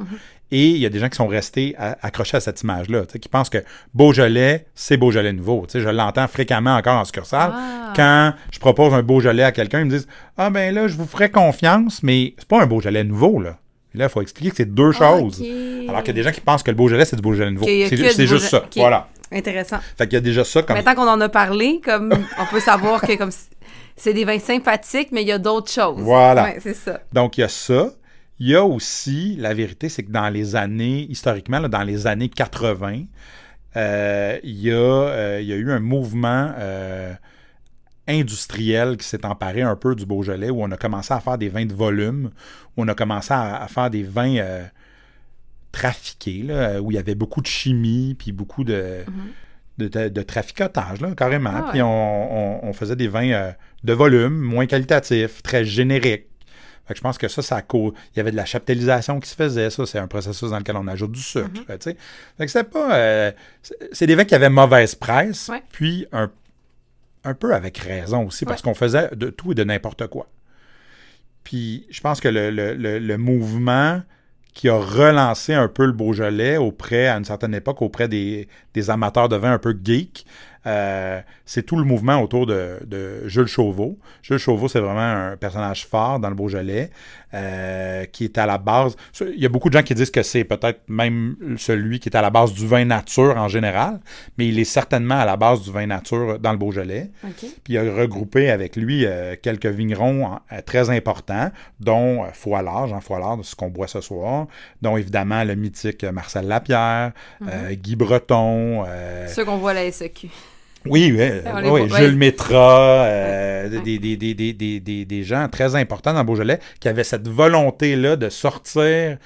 Et 0.56 0.69
il 0.69 0.78
y 0.78 0.86
a 0.86 0.89
des 0.89 0.99
gens 0.99 1.10
qui 1.10 1.15
sont 1.15 1.26
restés 1.28 1.73
à- 1.80 1.97
accrochés 2.04 2.38
à 2.38 2.39
cette 2.39 2.62
image-là, 2.62 3.06
qui 3.19 3.28
pensent 3.28 3.49
que 3.49 3.63
Beaujolais, 3.93 4.67
c'est 4.76 4.97
Beaujolais 4.97 5.34
nouveau. 5.34 5.65
Je 5.73 5.89
l'entends 5.89 6.28
fréquemment 6.28 6.76
encore 6.76 6.99
en 6.99 7.06
succursale. 7.06 7.52
Ah. 7.56 7.93
Quand 7.95 8.34
je 8.52 8.60
propose 8.60 8.93
un 8.93 9.02
Beaujolais 9.02 9.43
à 9.43 9.52
quelqu'un, 9.52 9.80
ils 9.80 9.86
me 9.86 9.89
disent 9.89 10.08
Ah 10.38 10.49
ben 10.52 10.73
là, 10.73 10.88
je 10.88 10.95
vous 10.95 11.06
ferai 11.08 11.32
confiance, 11.32 12.04
mais 12.04 12.36
c'est 12.38 12.47
pas 12.47 12.62
un 12.62 12.65
Beaujolais 12.67 13.04
nouveau, 13.04 13.41
là. 13.41 13.58
Et 13.93 13.97
là, 13.97 14.06
il 14.06 14.10
faut 14.10 14.21
expliquer 14.21 14.49
que 14.51 14.58
c'est 14.58 14.73
deux 14.73 14.91
choses. 14.91 15.41
Alors 15.88 16.01
qu'il 16.01 16.08
y 16.08 16.19
a 16.19 16.21
des 16.21 16.23
gens 16.23 16.32
qui 16.32 16.41
pensent 16.41 16.63
que 16.63 16.71
le 16.71 16.77
Beaujolais, 16.77 17.06
c'est 17.06 17.15
du 17.15 17.21
Beaujolais 17.21 17.51
nouveau. 17.51 17.65
C'est 17.65 18.27
juste 18.27 18.49
ça. 18.49 18.65
Voilà. 18.75 19.08
Intéressant. 19.32 19.77
Fait 19.97 20.06
qu'il 20.06 20.13
y 20.13 20.17
a 20.17 20.21
déjà 20.21 20.43
ça 20.43 20.62
comme. 20.62 20.75
Maintenant 20.75 20.93
qu'on 20.93 21.10
en 21.10 21.19
a 21.19 21.29
parlé, 21.29 21.82
comme 21.84 22.13
on 22.39 22.45
peut 22.45 22.60
savoir 22.60 23.01
que 23.01 23.15
comme 23.17 23.32
c'est 23.95 24.13
des 24.13 24.25
vins 24.25 24.39
sympathiques, 24.39 25.10
mais 25.12 25.23
il 25.23 25.27
y 25.27 25.32
a 25.32 25.39
d'autres 25.39 25.71
choses. 25.71 25.99
Voilà. 25.99 26.43
Ouais, 26.43 26.58
c'est 26.62 26.75
ça. 26.75 27.01
Donc, 27.12 27.38
il 27.38 27.41
y 27.41 27.43
a 27.43 27.49
ça. 27.49 27.89
Il 28.39 28.49
y 28.49 28.56
a 28.56 28.63
aussi, 28.63 29.36
la 29.39 29.53
vérité, 29.53 29.89
c'est 29.89 30.03
que 30.03 30.12
dans 30.12 30.29
les 30.29 30.56
années, 30.56 31.06
historiquement, 31.10 31.60
là, 31.60 31.67
dans 31.67 31.84
les 31.84 32.08
années 32.08 32.29
80, 32.29 33.03
euh, 33.75 34.39
il, 34.43 34.60
y 34.60 34.71
a, 34.71 34.75
euh, 34.75 35.39
il 35.41 35.47
y 35.47 35.53
a 35.53 35.56
eu 35.56 35.71
un 35.71 35.79
mouvement 35.79 36.51
euh, 36.58 37.13
industriel 38.08 38.98
qui 38.98 39.08
s'est 39.08 39.26
emparé 39.26 39.62
un 39.62 39.76
peu 39.76 39.96
du 39.96 40.06
Beaujolais, 40.06 40.50
où 40.50 40.62
on 40.63 40.72
a 40.72 40.78
commencé 40.78 41.13
à 41.13 41.20
faire 41.20 41.38
des 41.38 41.50
vins 41.50 41.66
de 41.66 41.74
volume, 41.74 42.32
où 42.76 42.84
on 42.84 42.88
a 42.88 42.96
commencé 42.96 43.34
à, 43.34 43.62
à 43.62 43.68
faire 43.68 43.89
des 43.89 44.04
vins 44.04 44.38
euh, 44.38 44.63
trafiqués, 45.72 46.44
là, 46.44 46.82
où 46.82 46.92
il 46.92 46.96
y 46.96 46.98
avait 46.98 47.16
beaucoup 47.16 47.42
de 47.42 47.48
chimie, 47.48 48.16
puis 48.18 48.32
beaucoup 48.32 48.63
de, 48.63 49.00
de, 49.78 49.88
de- 49.88 50.10
de 50.10 50.22
traficotage, 50.22 51.02
là, 51.02 51.13
carrément. 51.16 51.52
Ah 51.54 51.62
ouais. 51.66 51.72
Puis 51.72 51.82
on, 51.82 51.88
on- 52.66 52.70
on 52.70 52.74
faisait 52.74 52.96
des 52.96 53.08
vins 53.08 53.30
euh, 53.32 53.52
de 53.84 53.94
volume, 53.94 54.38
moins 54.39 54.66
qualitatifs, 54.68 55.42
très 55.42 55.66
génériques. 55.66 56.28
Fait 56.86 56.94
que 56.94 56.98
je 56.98 57.02
pense 57.02 57.18
que 57.18 57.30
ça, 57.30 57.42
ça 57.42 57.62
cause. 57.62 57.94
Il 58.13 58.18
y 58.18 58.20
avait 58.20 58.32
de 58.32 58.36
la 58.36 58.44
chaptalisation 58.46 59.22
qui 59.22 59.30
se 59.30 59.36
faisait. 59.36 59.70
Ça, 59.70 59.86
c'est 59.86 60.00
un 60.00 60.08
processus 60.08 60.50
dans 60.50 60.58
lequel 60.58 60.76
on 60.76 60.86
ajoute 60.88 61.13
du 61.13 61.22
sucre. 61.22 61.48
Mm-hmm. 61.66 61.80
fait, 61.86 61.96
que 62.46 62.48
c'est 62.48 62.63
pas. 62.66 62.96
euh, 62.98 63.32
c'est- 63.62 63.78
c'est 63.94 64.06
des 64.06 64.16
vins 64.16 64.26
qui 64.26 64.36
avaient 64.36 64.50
mauvaise 64.50 64.94
presse, 64.94 65.48
Ouais. 65.48 65.63
puis 65.72 66.06
un, 66.12 66.30
un 67.24 67.34
peu 67.34 67.54
avec 67.54 67.78
raison 67.78 68.26
aussi, 68.28 68.46
parce 68.46 68.62
qu'on 68.62 68.74
faisait 68.74 69.10
de 69.16 69.30
tout 69.30 69.52
et 69.52 69.56
de 69.56 69.64
n'importe 69.64 70.08
quoi. 70.08 70.28
Puis 71.44 71.86
je 71.90 72.02
pense 72.02 72.20
que 72.22 72.28
le, 72.30 72.52
le- 72.52 72.74
le- 72.74 73.00
le 73.00 73.18
mouvement 73.18 74.02
qui 74.54 74.70
a 74.70 74.76
relancé 74.78 75.54
un 75.54 75.68
peu 75.68 75.86
le 75.86 75.92
Beaujolais 75.94 76.58
auprès, 76.58 77.08
à 77.08 77.18
une 77.18 77.26
certaine 77.26 77.56
époque, 77.56 77.82
auprès 77.82 78.08
des, 78.08 78.48
des 78.76 78.90
amateurs 78.92 79.28
de 79.28 79.36
vin 79.36 79.52
un 79.54 79.58
peu 79.58 79.76
geeks. 79.84 80.26
Euh, 80.68 81.20
c'est 81.44 81.64
tout 81.64 81.76
le 81.76 81.84
mouvement 81.84 82.22
autour 82.22 82.46
de, 82.46 82.78
de, 82.86 83.28
Jules 83.28 83.48
Chauveau. 83.48 83.98
Jules 84.22 84.38
Chauveau, 84.38 84.68
c'est 84.68 84.80
vraiment 84.80 85.32
un 85.32 85.38
personnage 85.38 85.88
fort 85.88 86.20
dans 86.20 86.30
le 86.30 86.36
Beaujolais 86.36 86.92
euh, 87.34 88.06
qui 88.06 88.26
est 88.26 88.38
à 88.38 88.46
la 88.46 88.58
base. 88.58 88.96
Il 89.22 89.41
y 89.41 89.46
a 89.46 89.50
beaucoup 89.50 89.69
de 89.69 89.78
gens 89.78 89.84
qui 89.84 89.96
disent 89.96 90.12
que 90.12 90.24
c'est 90.24 90.43
peut-être 90.43 90.82
même 90.88 91.36
celui 91.58 92.00
qui 92.00 92.10
est 92.10 92.15
à 92.15 92.22
la 92.22 92.30
base 92.30 92.54
du 92.54 92.67
vin 92.67 92.86
nature 92.86 93.38
en 93.38 93.48
général, 93.48 94.00
mais 94.38 94.48
il 94.48 94.60
est 94.60 94.65
certainement 94.65 95.19
à 95.19 95.26
la 95.26 95.38
base 95.38 95.62
du 95.62 95.72
vin 95.72 95.88
nature 95.88 96.39
dans 96.39 96.52
le 96.52 96.58
Beaujolais. 96.58 97.12
Puis 97.38 97.74
il 97.74 97.78
a 97.78 97.93
regroupé 97.93 98.50
avec 98.50 98.76
lui 98.76 99.06
euh, 99.06 99.36
quelques 99.41 99.65
vignerons 99.65 100.39
très 100.65 100.89
importants, 100.89 101.52
dont 101.80 102.26
Foilard, 102.34 102.88
Jean 102.88 103.02
Foilard, 103.02 103.39
ce 103.43 103.56
qu'on 103.56 103.69
boit 103.69 103.88
ce 103.88 104.02
soir, 104.02 104.48
dont 104.82 104.98
évidemment 104.98 105.43
le 105.43 105.56
mythique 105.56 106.04
Marcel 106.04 106.48
Lapierre, 106.48 107.13
mm-hmm. 107.41 107.76
Guy 107.76 107.96
Breton. 107.96 108.86
Ceux 109.28 109.46
qu'on 109.46 109.58
voit 109.58 109.72
à 109.72 109.76
la 109.76 109.91
SEQ. 109.91 110.30
Oui, 110.86 111.15
oui, 111.17 111.89
Jules 111.96 112.17
Métra, 112.17 113.06
euh, 113.06 113.69
des, 113.84 114.00
des, 114.00 114.17
des, 114.17 115.06
des, 115.06 115.24
gens 115.24 115.48
très 115.48 115.76
importants 115.76 116.13
dans 116.13 116.24
Beaujolais 116.24 116.60
qui 116.80 116.88
avaient 116.88 117.04
cette 117.04 117.28
volonté-là 117.28 118.15
de 118.15 118.30
sortir 118.30 119.17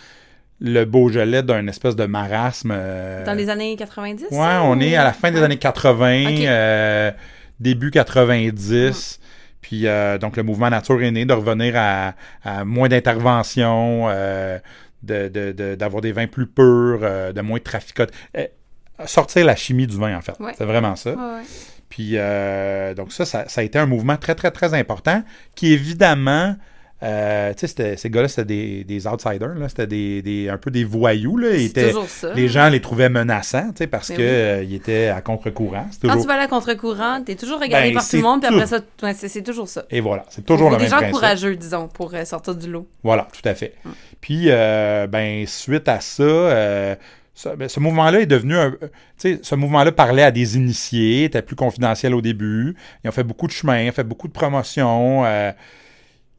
le 0.59 0.85
Beaujolais 0.85 1.43
d'un 1.43 1.67
espèce 1.67 1.95
de 1.95 2.05
marasme. 2.05 2.71
Euh, 2.73 3.25
dans 3.25 3.33
les 3.33 3.49
années 3.49 3.75
90? 3.75 4.27
Oui, 4.31 4.47
on 4.63 4.79
est 4.79 4.95
à 4.95 5.03
la 5.03 5.13
fin 5.13 5.31
des 5.31 5.41
années 5.41 5.57
80, 5.57 6.45
euh, 6.45 7.11
début 7.59 7.91
90. 7.91 9.19
Puis 9.61 9.85
donc 10.21 10.37
le 10.37 10.43
mouvement 10.43 10.69
nature 10.69 11.01
est 11.01 11.11
né 11.11 11.25
de 11.25 11.33
revenir 11.33 11.73
à, 11.75 12.13
moins 12.63 12.87
d'intervention, 12.87 14.07
d'avoir 15.03 16.01
des 16.01 16.11
vins 16.11 16.27
plus 16.27 16.47
purs, 16.47 17.01
de 17.33 17.41
moins 17.41 17.57
de 17.57 17.63
traficote 17.63 18.11
sortir 19.05 19.45
la 19.45 19.55
chimie 19.55 19.87
du 19.87 19.97
vin, 19.97 20.17
en 20.17 20.21
fait. 20.21 20.33
C'est 20.57 20.65
vraiment 20.65 20.95
ça. 20.95 21.15
Puis, 21.89 22.11
euh, 22.13 22.93
donc 22.93 23.11
ça, 23.11 23.25
ça, 23.25 23.45
a 23.55 23.63
été 23.63 23.79
un 23.79 23.85
mouvement 23.85 24.17
très, 24.17 24.35
très, 24.35 24.51
très 24.51 24.73
important 24.73 25.23
qui, 25.55 25.71
évidemment, 25.71 26.55
euh, 27.03 27.53
tu 27.53 27.67
sais, 27.67 27.95
ces 27.95 28.09
gars-là, 28.09 28.27
c'était 28.27 28.45
des, 28.45 28.83
des, 28.83 29.07
outsiders, 29.07 29.55
c'était 29.69 29.87
des, 29.87 30.21
des, 30.21 30.49
un 30.49 30.57
peu 30.57 30.69
des 30.69 30.83
voyous. 30.83 31.37
Là. 31.37 31.49
toujours 31.73 32.09
ça. 32.09 32.33
Les 32.33 32.49
gens 32.49 32.69
les 32.69 32.81
trouvaient 32.81 33.09
menaçants, 33.09 33.69
tu 33.69 33.77
sais, 33.77 33.87
parce 33.87 34.07
qu'ils 34.07 34.17
euh, 34.19 34.65
étaient 34.69 35.07
à 35.07 35.21
contre-courant. 35.21 35.87
Quand 36.01 36.19
tu 36.19 36.27
vas 36.27 36.41
à 36.41 36.47
contre-courant, 36.47 37.21
tu 37.25 37.31
es 37.31 37.35
toujours 37.35 37.61
regardé 37.61 37.89
ben, 37.89 37.95
par 37.95 38.07
tout 38.07 38.15
le 38.17 38.21
monde, 38.21 38.41
puis 38.41 38.53
après 38.53 39.13
ça, 39.13 39.27
c'est 39.27 39.43
toujours 39.43 39.69
ça. 39.69 39.85
Et 39.89 40.01
voilà, 40.01 40.25
c'est 40.29 40.45
toujours 40.45 40.69
le 40.69 40.77
même 40.77 40.85
des 40.85 40.91
gens 40.91 41.09
courageux, 41.09 41.55
disons, 41.55 41.87
pour 41.87 42.13
sortir 42.25 42.55
du 42.55 42.69
lot. 42.69 42.87
Voilà, 43.03 43.27
tout 43.31 43.47
à 43.47 43.55
fait. 43.55 43.75
Puis, 44.19 44.47
ben, 44.47 45.45
suite 45.47 45.87
à 45.87 46.01
ça 46.01 46.97
ben, 47.45 47.69
ce 47.69 47.79
mouvement-là 47.79 48.21
est 48.21 48.25
devenu 48.25 48.55
un. 48.55 48.75
Ce 49.17 49.55
mouvement-là 49.55 49.91
parlait 49.91 50.23
à 50.23 50.31
des 50.31 50.57
initiés, 50.57 51.25
était 51.25 51.41
plus 51.41 51.55
confidentiel 51.55 52.15
au 52.15 52.21
début. 52.21 52.75
Ils 53.03 53.09
ont 53.09 53.11
fait 53.11 53.23
beaucoup 53.23 53.47
de 53.47 53.51
chemin, 53.51 53.81
ils 53.81 53.89
ont 53.89 53.93
fait 53.93 54.03
beaucoup 54.03 54.27
de 54.27 54.33
promotions. 54.33 55.23
Euh, 55.25 55.51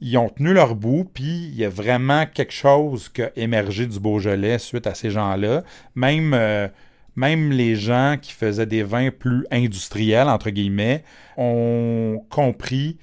ils 0.00 0.16
ont 0.16 0.28
tenu 0.28 0.52
leur 0.52 0.74
bout, 0.74 1.10
puis 1.12 1.24
il 1.24 1.56
y 1.56 1.64
a 1.64 1.68
vraiment 1.68 2.24
quelque 2.26 2.52
chose 2.52 3.08
qui 3.08 3.22
a 3.22 3.30
émergé 3.36 3.86
du 3.86 3.98
Beaujolais 3.98 4.58
suite 4.58 4.86
à 4.86 4.94
ces 4.94 5.10
gens-là. 5.10 5.64
Même, 5.96 6.34
euh, 6.34 6.68
même 7.16 7.50
les 7.50 7.74
gens 7.74 8.16
qui 8.20 8.32
faisaient 8.32 8.66
des 8.66 8.84
vins 8.84 9.10
plus 9.10 9.44
industriels, 9.50 10.28
entre 10.28 10.50
guillemets, 10.50 11.02
ont 11.36 12.24
compris 12.30 12.98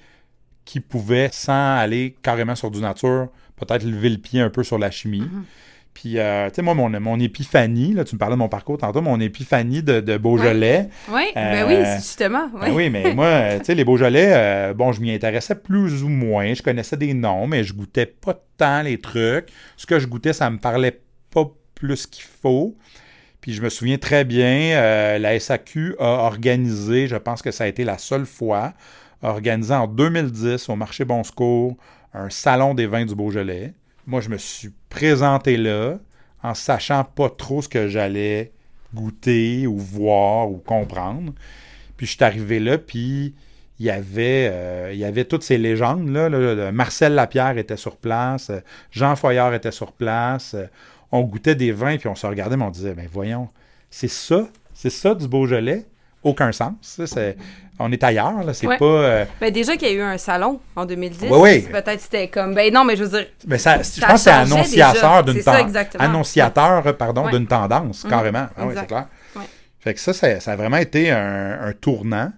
qu'ils 0.64 0.82
pouvaient, 0.82 1.28
sans 1.32 1.76
aller 1.76 2.16
carrément 2.22 2.54
sur 2.54 2.70
du 2.70 2.80
nature, 2.80 3.28
peut-être 3.56 3.84
lever 3.84 4.08
le 4.08 4.18
pied 4.18 4.40
un 4.40 4.50
peu 4.50 4.64
sur 4.64 4.78
la 4.78 4.90
chimie. 4.90 5.20
Mm-hmm. 5.20 5.42
Puis, 5.96 6.18
euh, 6.18 6.50
tu 6.50 6.56
sais, 6.56 6.62
moi, 6.62 6.74
mon, 6.74 6.90
mon, 7.00 7.18
épiphanie, 7.18 7.94
là, 7.94 8.04
tu 8.04 8.16
me 8.16 8.18
parlais 8.18 8.34
de 8.34 8.38
mon 8.38 8.50
parcours 8.50 8.76
tantôt, 8.76 9.00
mon 9.00 9.18
épiphanie 9.18 9.82
de, 9.82 10.18
Beaujolais. 10.18 10.90
Oui, 11.08 11.22
ben 11.34 11.66
oui, 11.66 11.76
euh, 11.76 11.96
justement. 11.96 12.48
Ben 12.48 12.70
oui, 12.70 12.90
mais 12.90 13.14
moi, 13.14 13.58
tu 13.60 13.64
sais, 13.64 13.74
les 13.74 13.82
Beaujolais, 13.82 14.28
euh, 14.28 14.74
bon, 14.74 14.92
je 14.92 15.00
m'y 15.00 15.10
intéressais 15.10 15.54
plus 15.54 16.02
ou 16.02 16.10
moins. 16.10 16.52
Je 16.52 16.62
connaissais 16.62 16.98
des 16.98 17.14
noms, 17.14 17.46
mais 17.46 17.64
je 17.64 17.72
goûtais 17.72 18.04
pas 18.04 18.38
tant 18.58 18.82
les 18.82 19.00
trucs. 19.00 19.46
Ce 19.78 19.86
que 19.86 19.98
je 19.98 20.06
goûtais, 20.06 20.34
ça 20.34 20.50
me 20.50 20.58
parlait 20.58 21.00
pas 21.30 21.50
plus 21.74 22.06
qu'il 22.06 22.24
faut. 22.24 22.76
Puis 23.40 23.54
je 23.54 23.62
me 23.62 23.70
souviens 23.70 23.96
très 23.96 24.26
bien, 24.26 25.18
la 25.18 25.40
SAQ 25.40 25.94
a 25.98 26.26
organisé, 26.26 27.06
je 27.06 27.16
pense 27.16 27.40
que 27.40 27.50
ça 27.50 27.64
a 27.64 27.68
été 27.68 27.84
la 27.84 27.96
seule 27.96 28.26
fois, 28.26 28.74
organisé 29.22 29.72
en 29.72 29.86
2010 29.86 30.68
au 30.68 30.76
marché 30.76 31.06
Bon 31.06 31.24
Secours, 31.24 31.74
un 32.12 32.28
salon 32.28 32.74
des 32.74 32.86
vins 32.86 33.06
du 33.06 33.14
Beaujolais. 33.14 33.72
Moi, 34.06 34.20
je 34.20 34.28
me 34.28 34.38
suis 34.38 34.72
présenté 34.88 35.56
là 35.56 35.98
en 36.42 36.54
sachant 36.54 37.04
pas 37.04 37.28
trop 37.28 37.62
ce 37.62 37.68
que 37.68 37.88
j'allais 37.88 38.52
goûter 38.94 39.66
ou 39.66 39.76
voir 39.76 40.50
ou 40.50 40.58
comprendre. 40.58 41.32
Puis 41.96 42.06
je 42.06 42.12
suis 42.12 42.24
arrivé 42.24 42.60
là, 42.60 42.78
puis 42.78 43.34
il 43.78 43.86
y 43.86 43.90
avait, 43.90 44.48
euh, 44.52 44.90
il 44.92 44.98
y 44.98 45.04
avait 45.04 45.24
toutes 45.24 45.42
ces 45.42 45.58
légendes. 45.58 46.08
Là, 46.08 46.70
Marcel 46.72 47.14
Lapierre 47.14 47.58
était 47.58 47.76
sur 47.76 47.96
place, 47.96 48.50
Jean 48.90 49.16
Foyard 49.16 49.54
était 49.54 49.72
sur 49.72 49.92
place. 49.92 50.56
on 51.12 51.22
goûtait 51.22 51.54
des 51.54 51.72
vins, 51.72 51.96
puis 51.96 52.08
on 52.08 52.14
se 52.14 52.26
regardait, 52.26 52.56
mais 52.56 52.64
on 52.64 52.70
disait, 52.70 52.94
ben 52.94 53.08
voyons, 53.10 53.48
c'est 53.90 54.08
ça, 54.08 54.48
c'est 54.74 54.90
ça 54.90 55.14
du 55.14 55.28
Beaujolais? 55.28 55.86
Aucun 56.26 56.52
sens. 56.52 57.00
on 57.78 57.92
est 57.92 58.02
ailleurs, 58.02 58.42
là. 58.42 58.52
C'est 58.52 58.66
pas. 58.66 58.84
Euh, 58.84 59.24
ben, 59.40 59.52
déjà 59.52 59.76
qu'il 59.76 59.88
y 59.88 59.92
a 59.92 59.94
eu 59.94 60.02
un 60.02 60.18
salon 60.18 60.60
en 60.74 60.84
2010. 60.84 61.28
Oui, 61.30 61.60
Peut-être 61.60 62.00
c'était 62.00 62.28
comme. 62.28 62.54
Ben 62.54 62.72
non, 62.72 62.84
mais 62.84 62.96
je 62.96 63.04
veux 63.04 63.18
dire. 63.18 63.28
Ben, 63.46 63.58
ça, 63.58 63.78
je 63.78 64.00
pense 64.00 64.12
que 64.12 64.18
c'est 64.18 64.30
annonciateur 64.30 65.24
d'une 65.24 65.42
tendance. 65.42 65.76
Annonciateur, 65.98 66.96
pardon, 66.96 67.28
d'une 67.30 67.46
tendance, 67.46 68.04
mmh. 68.04 68.08
carrément. 68.08 68.46
Ah, 68.56 68.66
oui, 68.66 68.74
c'est 68.76 68.86
clair. 68.86 69.06
Fait 69.80 69.94
que 69.94 70.00
ça, 70.00 70.12
ça, 70.12 70.52
a 70.52 70.56
vraiment 70.56 70.78
été 70.78 71.10
un, 71.10 71.72
tournant. 71.80 72.32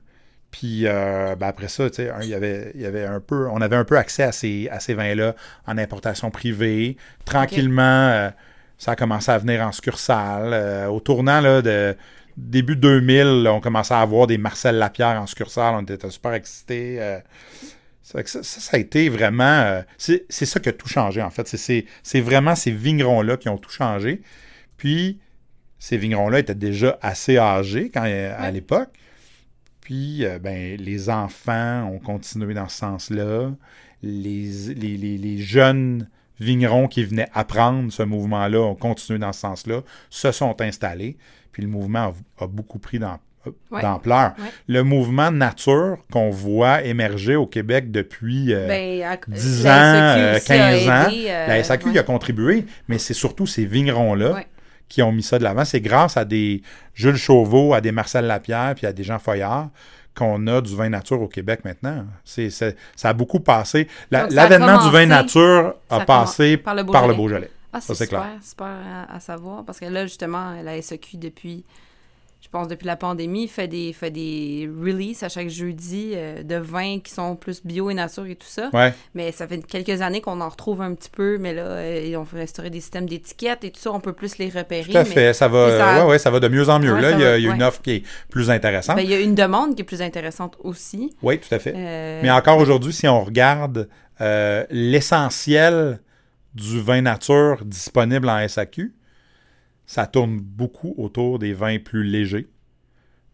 Puis 0.51 0.87
euh, 0.87 1.37
ben 1.37 1.49
après 1.49 1.69
ça, 1.69 1.91
tu 1.91 1.97
sais, 1.97 2.11
il 2.23 2.29
y 2.29 2.35
avait, 2.35 2.73
y 2.75 2.87
avait 2.87 3.05
un 3.05 3.21
peu, 3.21 3.49
on 3.49 3.61
avait 3.61 3.77
un 3.77 3.85
peu 3.85 3.99
accès 3.99 4.23
à 4.23 4.33
ces, 4.33 4.67
à 4.73 4.81
ces 4.81 4.95
vins-là 4.95 5.35
en 5.67 5.77
importation 5.77 6.31
privée. 6.31 6.97
Tranquillement, 7.27 7.83
euh, 7.83 8.31
ça 8.79 8.93
a 8.93 8.97
commencé 8.97 9.31
à 9.31 9.37
venir 9.37 9.61
en 9.61 9.73
succursale. 9.73 10.89
au 10.89 11.01
tournant 11.01 11.43
là, 11.43 11.61
de 11.61 11.95
début 12.39 12.77
2000, 12.77 13.47
on 13.49 13.61
commençait 13.61 13.95
à 13.95 14.01
avoir 14.01 14.27
des 14.27 14.39
Marcel 14.39 14.77
Lapierre 14.77 15.21
en 15.21 15.27
succursale. 15.27 15.75
On 15.75 15.83
était 15.83 16.11
super 16.11 16.33
excités. 16.33 16.97
Euh. 17.01 17.19
ça, 18.03 18.23
ça, 18.25 18.77
a 18.77 18.81
été 18.81 19.09
vraiment. 19.09 19.45
Euh, 19.45 19.83
c'est 19.99 20.31
ça 20.31 20.61
qui 20.61 20.69
a 20.69 20.73
tout 20.73 20.89
changé, 20.89 21.21
en 21.21 21.31
fait. 21.31 21.47
C'est 22.03 22.21
vraiment 22.21 22.55
ces 22.55 22.71
vignerons-là 22.71 23.37
qui 23.37 23.49
ont 23.49 23.59
tout 23.59 23.71
changé. 23.71 24.23
Puis, 24.77 25.19
ces 25.79 25.97
vignerons-là 25.97 26.39
étaient 26.39 26.55
déjà 26.55 26.99
assez 27.03 27.39
âgés 27.39 27.91
quand, 27.93 28.03
à 28.05 28.51
l'époque. 28.51 28.91
Puis, 29.81 30.25
euh, 30.25 30.39
ben, 30.39 30.77
les 30.79 31.11
enfants 31.11 31.85
ont 31.93 31.99
continué 31.99 32.55
dans 32.55 32.69
ce 32.69 32.79
sens-là. 32.79 33.51
Les, 34.03 34.75
les, 34.75 34.97
les, 34.97 35.39
jeunes 35.39 36.09
vignerons 36.39 36.87
qui 36.87 37.05
venaient 37.05 37.29
apprendre 37.33 37.93
ce 37.93 38.05
mouvement-là 38.05 38.61
ont 38.61 38.77
continué 38.77 39.19
dans 39.19 39.33
ce 39.33 39.41
sens-là, 39.41 39.83
se 40.09 40.31
sont 40.31 40.61
installés 40.61 41.17
puis 41.59 41.67
le 41.67 41.73
mouvement 41.73 42.15
a, 42.39 42.47
beaucoup 42.47 42.79
pris 42.79 43.01
d'ampleur. 43.01 44.35
Le 44.69 44.83
mouvement 44.85 45.33
nature 45.33 45.97
qu'on 46.13 46.31
voit 46.31 46.85
émerger 46.85 47.35
au 47.35 47.49
Québec 47.49 47.91
depuis 47.91 48.45
10 48.45 48.53
euh, 48.53 48.69
ben, 48.69 49.13
ans, 49.13 49.17
15 49.27 49.67
euh, 49.67 50.89
ans, 50.89 51.11
euh, 51.11 51.47
la 51.49 51.65
SAQ 51.65 51.91
y 51.91 51.99
a 51.99 52.05
contribué, 52.05 52.65
mais 52.87 52.99
c'est 52.99 53.13
surtout 53.13 53.49
ces 53.49 53.65
vignerons-là 53.65 54.45
qui 54.89 55.03
ont 55.03 55.11
mis 55.11 55.25
ça 55.25 55.41
de 55.41 55.43
l'avant. 55.43 55.65
C'est 55.65 55.81
grâce 55.81 56.17
à 56.17 56.25
des 56.25 56.63
Jules 56.95 57.17
Chauveau, 57.17 57.75
à 57.75 57.81
des 57.81 57.91
Marcel 57.91 58.27
Lapierre, 58.27 58.77
puis 58.77 58.87
à 58.87 58.93
des 58.93 59.03
Jean 59.03 59.19
Foyard 59.19 59.71
qu'on 60.15 60.47
a 60.47 60.61
du 60.61 60.77
vin 60.77 60.91
nature 60.91 61.21
au 61.21 61.29
Québec 61.29 61.65
maintenant. 61.65 62.05
C'est, 62.25 62.51
ça 62.51 62.73
a 63.03 63.13
beaucoup 63.13 63.41
passé. 63.41 63.89
l'avènement 64.13 64.85
du 64.85 64.93
vin 64.93 65.07
nature 65.07 65.75
a 65.91 66.01
passé 66.05 66.57
par 66.57 66.77
le 66.77 66.85
Beaujolais. 66.85 67.51
Ah, 67.73 67.81
c'est 67.81 67.95
super, 67.95 68.31
super 68.43 69.07
à, 69.09 69.21
savoir. 69.21 69.65
Parce 69.65 69.79
que 69.79 69.87
là, 69.87 70.07
justement, 70.07 70.55
la 70.63 70.81
SEQ, 70.81 71.19
depuis, 71.19 71.65
je 72.41 72.49
pense, 72.49 72.67
depuis 72.67 72.87
la 72.87 72.97
pandémie, 72.97 73.47
fait 73.47 73.69
des, 73.69 73.93
fait 73.93 74.11
des 74.11 74.71
releases 74.81 75.23
à 75.23 75.29
chaque 75.29 75.49
jeudi 75.49 76.13
euh, 76.15 76.43
de 76.43 76.55
vins 76.55 76.99
qui 77.01 77.13
sont 77.13 77.37
plus 77.37 77.65
bio 77.65 77.91
et 77.91 77.95
nature 77.95 78.25
et 78.27 78.37
tout 78.37 78.47
ça. 78.47 78.71
Mais 79.15 79.33
ça 79.33 79.47
fait 79.47 79.59
quelques 79.67 80.01
années 80.01 80.23
qu'on 80.23 80.41
en 80.41 80.49
retrouve 80.49 80.81
un 80.81 80.95
petit 80.95 81.11
peu, 81.11 81.37
mais 81.39 81.53
là, 81.53 81.63
euh, 81.63 82.05
ils 82.07 82.17
ont 82.17 82.27
instauré 82.37 82.71
des 82.71 82.81
systèmes 82.81 83.07
d'étiquettes 83.07 83.65
et 83.65 83.71
tout 83.71 83.81
ça, 83.81 83.93
on 83.93 84.01
peut 84.01 84.15
plus 84.15 84.39
les 84.39 84.49
repérer. 84.49 84.91
Tout 84.91 84.97
à 84.97 85.05
fait, 85.05 85.35
ça 85.35 85.47
va, 85.49 85.77
ça... 85.77 86.07
Ouais, 86.07 86.19
ça 86.19 86.31
va 86.31 86.41
de 86.41 86.49
mieux 86.49 86.71
en 86.71 86.79
mieux. 86.79 86.99
là, 86.99 87.11
il 87.13 87.43
y 87.43 87.49
a, 87.49 87.55
une 87.55 87.63
offre 87.63 87.83
qui 87.83 87.91
est 87.91 88.03
plus 88.31 88.51
intéressante. 88.51 88.97
Ben, 88.97 89.03
il 89.03 89.11
y 89.11 89.15
a 89.15 89.21
une 89.21 89.35
demande 89.35 89.75
qui 89.75 89.83
est 89.83 89.85
plus 89.85 90.01
intéressante 90.01 90.57
aussi. 90.61 91.15
Oui, 91.23 91.39
tout 91.39 91.55
à 91.55 91.59
fait. 91.59 91.75
Euh, 91.77 92.21
mais 92.23 92.31
encore 92.31 92.59
aujourd'hui, 92.59 92.95
si 92.95 93.07
on 93.07 93.23
regarde 93.23 93.89
l'essentiel 94.71 96.01
du 96.59 96.81
vin 96.81 97.03
nature 97.03 97.65
disponible 97.65 98.29
en 98.29 98.47
SAQ, 98.47 98.93
ça 99.87 100.07
tourne 100.07 100.39
beaucoup 100.41 100.95
autour 100.99 101.39
des 101.39 101.53
vins 101.53 101.79
plus 101.79 102.05
légers. 102.05 102.47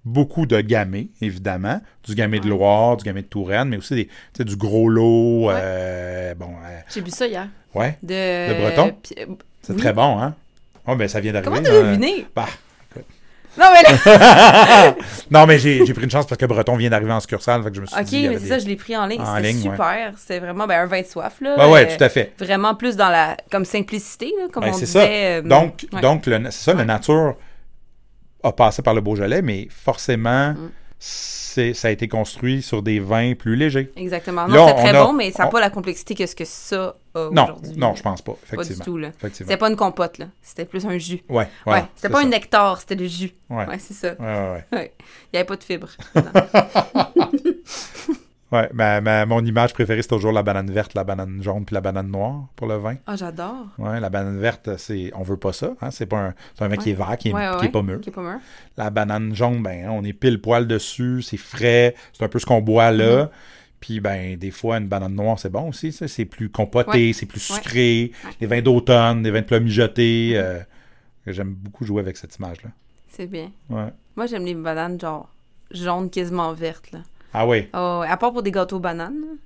Beaucoup 0.05 0.45
de 0.45 0.61
gamay, 0.61 1.09
évidemment. 1.23 1.81
Du 2.05 2.15
gamay 2.15 2.39
de 2.39 2.49
Loire, 2.49 2.99
du 2.99 3.05
gamay 3.05 3.23
de 3.23 3.27
Touraine, 3.27 3.71
mais 3.71 3.79
aussi 3.79 3.95
des, 4.37 4.45
du 4.45 4.57
gros 4.57 4.89
lot. 4.89 5.51
Euh, 5.51 6.35
bon, 6.35 6.51
euh, 6.63 6.81
J'ai 6.93 7.01
bu 7.01 7.11
ça 7.11 7.27
hier. 7.27 7.49
Ouais. 7.75 7.97
De, 8.03 8.61
Breton? 8.61 8.95
C'est 9.03 9.73
Oui. 9.73 9.77
très 9.79 9.95
bon, 9.95 10.21
hein? 10.21 10.35
Oh, 10.87 10.95
ben 10.95 11.09
ça 11.09 11.21
vient 11.21 11.33
d'arriver. 11.33 11.51
Comment 11.51 11.63
t'as 11.63 11.83
deviné? 11.83 12.27
Bah. 12.37 12.47
Non, 13.57 13.67
mais 13.73 13.83
là... 13.83 14.95
non, 15.31 15.47
mais 15.47 15.59
j'ai 15.59 15.85
pris 15.95 16.05
une 16.05 16.11
chance 16.11 16.27
parce 16.27 16.39
que 16.39 16.47
Breton 16.47 16.77
vient 16.77 16.91
d'arriver 16.91 17.13
en 17.13 17.21
succursale, 17.21 17.63
fait 17.63 17.71
que 17.71 17.77
je 17.77 17.81
me 17.83 17.87
suis 17.87 17.97
OK, 17.97 18.05
dit... 18.05 18.29
mais 18.29 18.35
c'est 18.35 18.41
des- 18.43 18.49
ça, 18.49 18.59
je 18.59 18.67
l'ai 18.67 18.77
pris 18.77 18.97
en 18.97 19.07
ligne. 19.07 19.23
C'était 19.25 19.49
ligne, 19.49 19.57
ouais. 19.69 19.71
super. 19.77 20.13
C'était 20.17 20.39
vraiment 20.41 20.67
ben, 20.67 20.81
un 20.83 20.87
vin 20.87 21.01
de 21.03 21.07
soif, 21.07 21.35
là. 21.41 21.57
Ouais, 21.59 21.73
ouais, 21.73 21.89
Euh, 21.93 21.97
tout 21.97 22.03
à 22.05 22.09
fait. 22.09 22.33
Vraiment 22.39 22.75
plus 22.75 22.97
dans 22.97 23.11
la 23.11 23.37
comme 23.51 23.65
simplicité, 23.65 24.33
là, 24.39 24.47
comme 24.53 24.65
Ben, 24.65 24.71
on 24.71 24.75
c'est 24.75 24.87
disait. 24.87 24.99
ça. 25.01 25.07
euh, 25.07 25.43
Donc, 25.43 25.87
ouais. 25.93 26.01
donc 26.01 26.27
le, 26.27 26.39
c'est 26.51 26.65
ça, 26.65 26.73
Ouais. 26.73 26.79
la 26.79 26.85
nature 26.85 27.35
a 28.43 28.53
passé 28.53 28.83
par 28.83 28.93
le 28.95 29.01
Beaujolais, 29.01 29.41
mais 29.43 29.69
forcément, 29.71 30.51
Mm. 30.53 30.71
C'est, 31.55 31.73
ça 31.75 31.89
a 31.89 31.91
été 31.93 32.09
construit 32.09 32.63
sur 32.63 32.83
des 32.83 32.99
vins 33.01 33.35
plus 33.35 33.55
légers. 33.57 33.93
Exactement. 33.97 34.47
Non, 34.49 34.67
on 34.67 34.75
très 34.75 34.89
a- 34.97 35.05
bon, 35.05 35.13
mais 35.13 35.31
ça 35.31 35.45
n'a 35.45 35.49
on- 35.49 35.53
pas 35.53 35.61
la 35.61 35.71
complexité 35.71 36.15
que 36.15 36.27
ce 36.27 36.35
que 36.35 36.45
ça 36.45 36.97
a 37.15 37.29
Non, 37.31 37.45
aujourd'hui. 37.45 37.73
non, 37.77 37.95
je 37.95 38.03
pense 38.03 38.23
pas, 38.23 38.33
Pas 38.33 38.39
du 38.57 38.63
effectivement. 38.63 38.85
tout, 38.85 38.97
là. 38.99 39.09
effectivement. 39.09 39.49
C'était 39.51 39.59
pas 39.59 39.71
une 39.71 39.77
compote, 39.77 40.19
là. 40.19 40.27
C'était 40.43 40.65
plus 40.65 40.85
un 40.85 40.99
jus. 40.99 41.23
Ouais, 41.29 41.47
Ouais, 41.67 41.73
ouais, 41.73 41.79
c'était 41.81 41.91
c'est 41.97 42.09
pas 42.11 42.21
ça. 42.21 42.27
un 42.27 42.29
nectar, 42.29 42.81
c'était 42.81 42.97
le 42.97 43.07
jus. 43.07 43.31
Ouais, 43.51 43.67
Ouais, 43.67 43.79
c'est 43.79 43.95
ça. 43.95 44.15
ouais, 44.19 44.27
ouais. 44.27 44.65
Ouais. 44.79 44.93
Il 44.99 45.37
n'y 45.37 45.39
avait 45.39 45.47
pas 45.47 45.57
de 45.57 45.63
fibres. 45.65 45.91
Ouais, 48.55 48.71
ma, 48.73 49.01
ma- 49.01 49.27
mon 49.27 49.45
image 49.45 49.73
préférée, 49.73 50.03
c'est 50.03 50.09
toujours 50.09 50.31
la 50.33 50.43
banane 50.43 50.71
verte, 50.71 50.95
la 50.95 51.03
banane 51.03 51.43
jaune 51.43 51.65
puis 51.65 51.75
la 51.75 51.81
banane 51.81 52.09
noire 52.11 52.47
pour 52.57 52.67
le 52.69 52.77
vin. 52.77 52.95
Ah, 53.07 53.17
j'adore. 53.17 53.67
Ouais, 53.79 53.99
la 53.99 54.11
banane 54.11 54.39
verte, 54.39 54.77
c'est 54.77 55.11
on 55.15 55.23
veut 55.23 55.37
pas 55.37 55.53
ça. 55.53 55.75
Hein? 55.81 55.91
C'est 55.91 56.07
pas 56.07 56.19
un, 56.19 56.35
c'est 56.55 56.65
un 56.65 56.69
vin 56.69 56.77
qui 56.77 56.91
est 56.91 56.95
vert, 56.95 57.17
qui 57.19 57.31
est, 57.31 57.33
Ouais, 57.33 57.49
ouais, 57.49 57.57
qui 57.59 57.67
est 57.67 57.71
pas 57.71 57.83
mûr. 57.83 58.01
Qui 58.01 58.11
est 58.11 58.13
pas 58.13 58.23
mûr. 58.23 58.39
La 58.77 58.91
banane 58.91 59.35
jaune, 59.35 59.63
ben, 59.63 59.89
on 59.89 60.05
est 60.05 60.13
pile 60.13 60.41
poil 60.41 60.67
dessus, 60.69 61.21
c'est 61.23 61.37
frais, 61.37 61.95
c'est 62.13 62.25
un 62.25 62.29
peu 62.29 62.39
ce 62.39 62.47
qu'on 62.47 62.61
boit 62.61 62.91
là. 62.93 63.25
Mm-hmm. 63.25 63.29
Puis, 63.81 64.01
ben, 64.01 64.37
des 64.37 64.51
fois, 64.51 64.79
une 64.79 64.87
banane 64.89 65.15
noire, 65.15 65.39
c'est 65.39 65.51
bon 65.51 65.69
aussi. 65.69 65.93
ça. 65.93 66.07
C'est 66.09 66.25
plus 66.25 66.49
compoté, 66.49 67.13
c'est 67.13 67.27
plus 67.27 67.41
sucré. 67.41 68.13
Les 68.41 68.47
vins 68.47 68.63
d'automne, 68.63 69.23
les 69.23 69.31
vins 69.31 69.41
de 69.41 69.47
plat 69.47 69.61
mijotés. 69.61 70.33
Mm-hmm. 70.35 70.37
euh, 70.37 70.61
J'aime 71.27 71.55
beaucoup 71.55 71.85
jouer 71.85 72.01
avec 72.01 72.17
cette 72.17 72.37
image-là. 72.37 72.71
C'est 73.09 73.27
bien. 73.27 73.51
Ouais. 73.71 73.93
Moi, 74.17 74.27
j'aime 74.27 74.45
les 74.45 74.55
bananes, 74.55 75.01
genre, 75.01 75.29
jaunes 75.71 76.09
quasiment 76.11 76.53
vertes, 76.53 76.93
là. 76.93 77.01
Ah 77.35 77.47
oui. 77.47 77.69
Ah 77.73 77.99
ouais, 78.01 78.09
à 78.09 78.17
part 78.17 78.33
pour 78.33 78.43
des 78.43 78.51
gâteaux 78.53 78.79
bananes, 78.79 79.37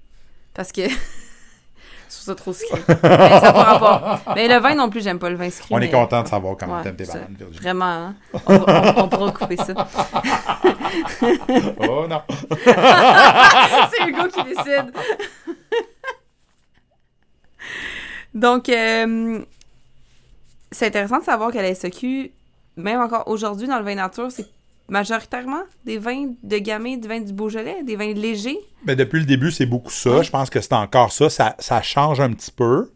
parce 0.54 0.70
que... 0.72 0.82
Je 2.10 2.14
trouve 2.14 2.24
ça 2.24 2.34
trop 2.36 2.52
sucré. 2.54 2.80
Mais 3.02 3.40
ça 3.40 3.52
pas 3.52 3.64
rapport. 3.64 4.34
Mais 4.34 4.48
le 4.48 4.58
vin 4.60 4.74
non 4.74 4.88
plus, 4.88 5.02
j'aime 5.02 5.18
pas 5.18 5.28
le 5.28 5.36
vin 5.36 5.50
sucré. 5.50 5.66
On 5.74 5.78
est 5.78 5.90
content 5.90 6.22
de 6.22 6.28
savoir 6.28 6.56
comment 6.56 6.78
Ouais, 6.78 6.82
t'aimes 6.82 6.96
tes 6.96 7.04
bananes, 7.04 7.34
Virginie. 7.38 7.60
Vraiment, 7.60 7.84
hein? 7.84 8.14
on, 8.46 8.54
on- 8.54 9.02
on 9.04 9.08
pourra 9.10 9.30
couper 9.32 9.56
ça. 9.58 9.74
Oh 11.80 12.06
non! 12.08 12.22
C'est 12.64 14.08
Hugo 14.08 14.26
qui 14.34 14.42
décide. 14.44 14.90
Donc, 18.34 18.68
euh, 18.68 19.40
c'est 20.72 20.86
intéressant 20.86 21.18
de 21.18 21.24
savoir 21.24 21.50
que 21.52 21.58
la 21.58 21.74
SEQ, 21.74 22.30
même 22.76 23.00
encore 23.00 23.28
aujourd'hui 23.28 23.66
dans 23.66 23.78
le 23.78 23.84
vin 23.84 23.94
nature, 23.96 24.30
c'est 24.30 24.46
majoritairement 24.88 25.62
des 25.84 25.98
vins 25.98 26.32
de 26.42 26.58
gamay, 26.58 26.96
du 26.96 27.08
vin 27.08 27.20
du 27.20 27.32
Beaujolais, 27.32 27.82
des 27.84 27.96
vins 27.96 28.12
légers. 28.12 28.58
Ben, 28.84 28.96
depuis 28.96 29.20
le 29.20 29.26
début, 29.26 29.50
c'est 29.50 29.66
beaucoup 29.66 29.90
ça. 29.90 30.18
Ouais. 30.18 30.24
Je 30.24 30.30
pense 30.30 30.50
que 30.50 30.60
c'est 30.60 30.72
encore 30.72 31.12
ça. 31.12 31.28
Ça, 31.30 31.54
ça 31.58 31.82
change 31.82 32.20
un 32.20 32.32
petit 32.32 32.50
peu. 32.50 32.90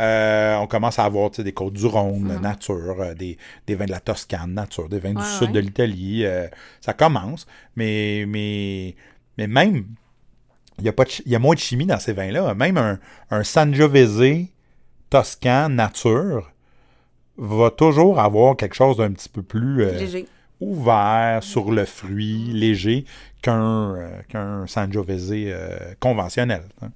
Euh, 0.00 0.56
on 0.56 0.66
commence 0.66 0.98
à 0.98 1.04
avoir 1.04 1.30
des 1.30 1.52
côtes 1.52 1.74
du 1.74 1.86
Rhône, 1.86 2.32
Mhm. 2.34 2.40
nature, 2.40 2.96
euh, 3.00 3.14
des, 3.14 3.38
des 3.66 3.74
vins 3.76 3.84
de 3.86 3.92
la 3.92 4.00
Toscane, 4.00 4.52
nature, 4.52 4.88
des 4.88 4.98
vins 4.98 5.12
du 5.12 5.18
Ouais, 5.18 5.38
sud 5.38 5.52
de 5.52 5.60
l'Italie. 5.60 6.24
euh, 6.24 6.48
ça 6.80 6.92
commence. 6.94 7.46
Mais, 7.76 8.24
mais, 8.26 8.96
mais 9.38 9.46
même, 9.46 9.84
il 10.80 10.84
y, 10.84 10.88
a 10.88 10.92
pas 10.92 11.04
de 11.04 11.10
y 11.26 11.36
a 11.36 11.38
moins 11.38 11.54
de 11.54 11.60
chimie 11.60 11.86
dans 11.86 12.00
ces 12.00 12.12
vins-là. 12.12 12.54
Même 12.54 12.76
un, 12.76 12.98
un 13.30 13.44
Sangiovese 13.44 14.46
toscan 15.10 15.68
nature 15.68 16.50
va 17.36 17.70
toujours 17.70 18.18
avoir 18.18 18.56
quelque 18.56 18.74
chose 18.74 18.96
d'un 18.96 19.12
petit 19.12 19.28
peu 19.28 19.42
plus 19.42 19.84
Légers. 19.84 20.26
Ouvert 20.60 21.42
sur 21.42 21.70
le 21.70 21.84
fruit, 21.84 22.52
léger, 22.52 23.04
qu'un 23.42 23.94
euh, 23.96 24.22
qu'un 24.28 24.66
Sangiovese 24.66 25.32
euh, 25.32 25.94
conventionnel. 26.00 26.62
hein. 26.82 26.90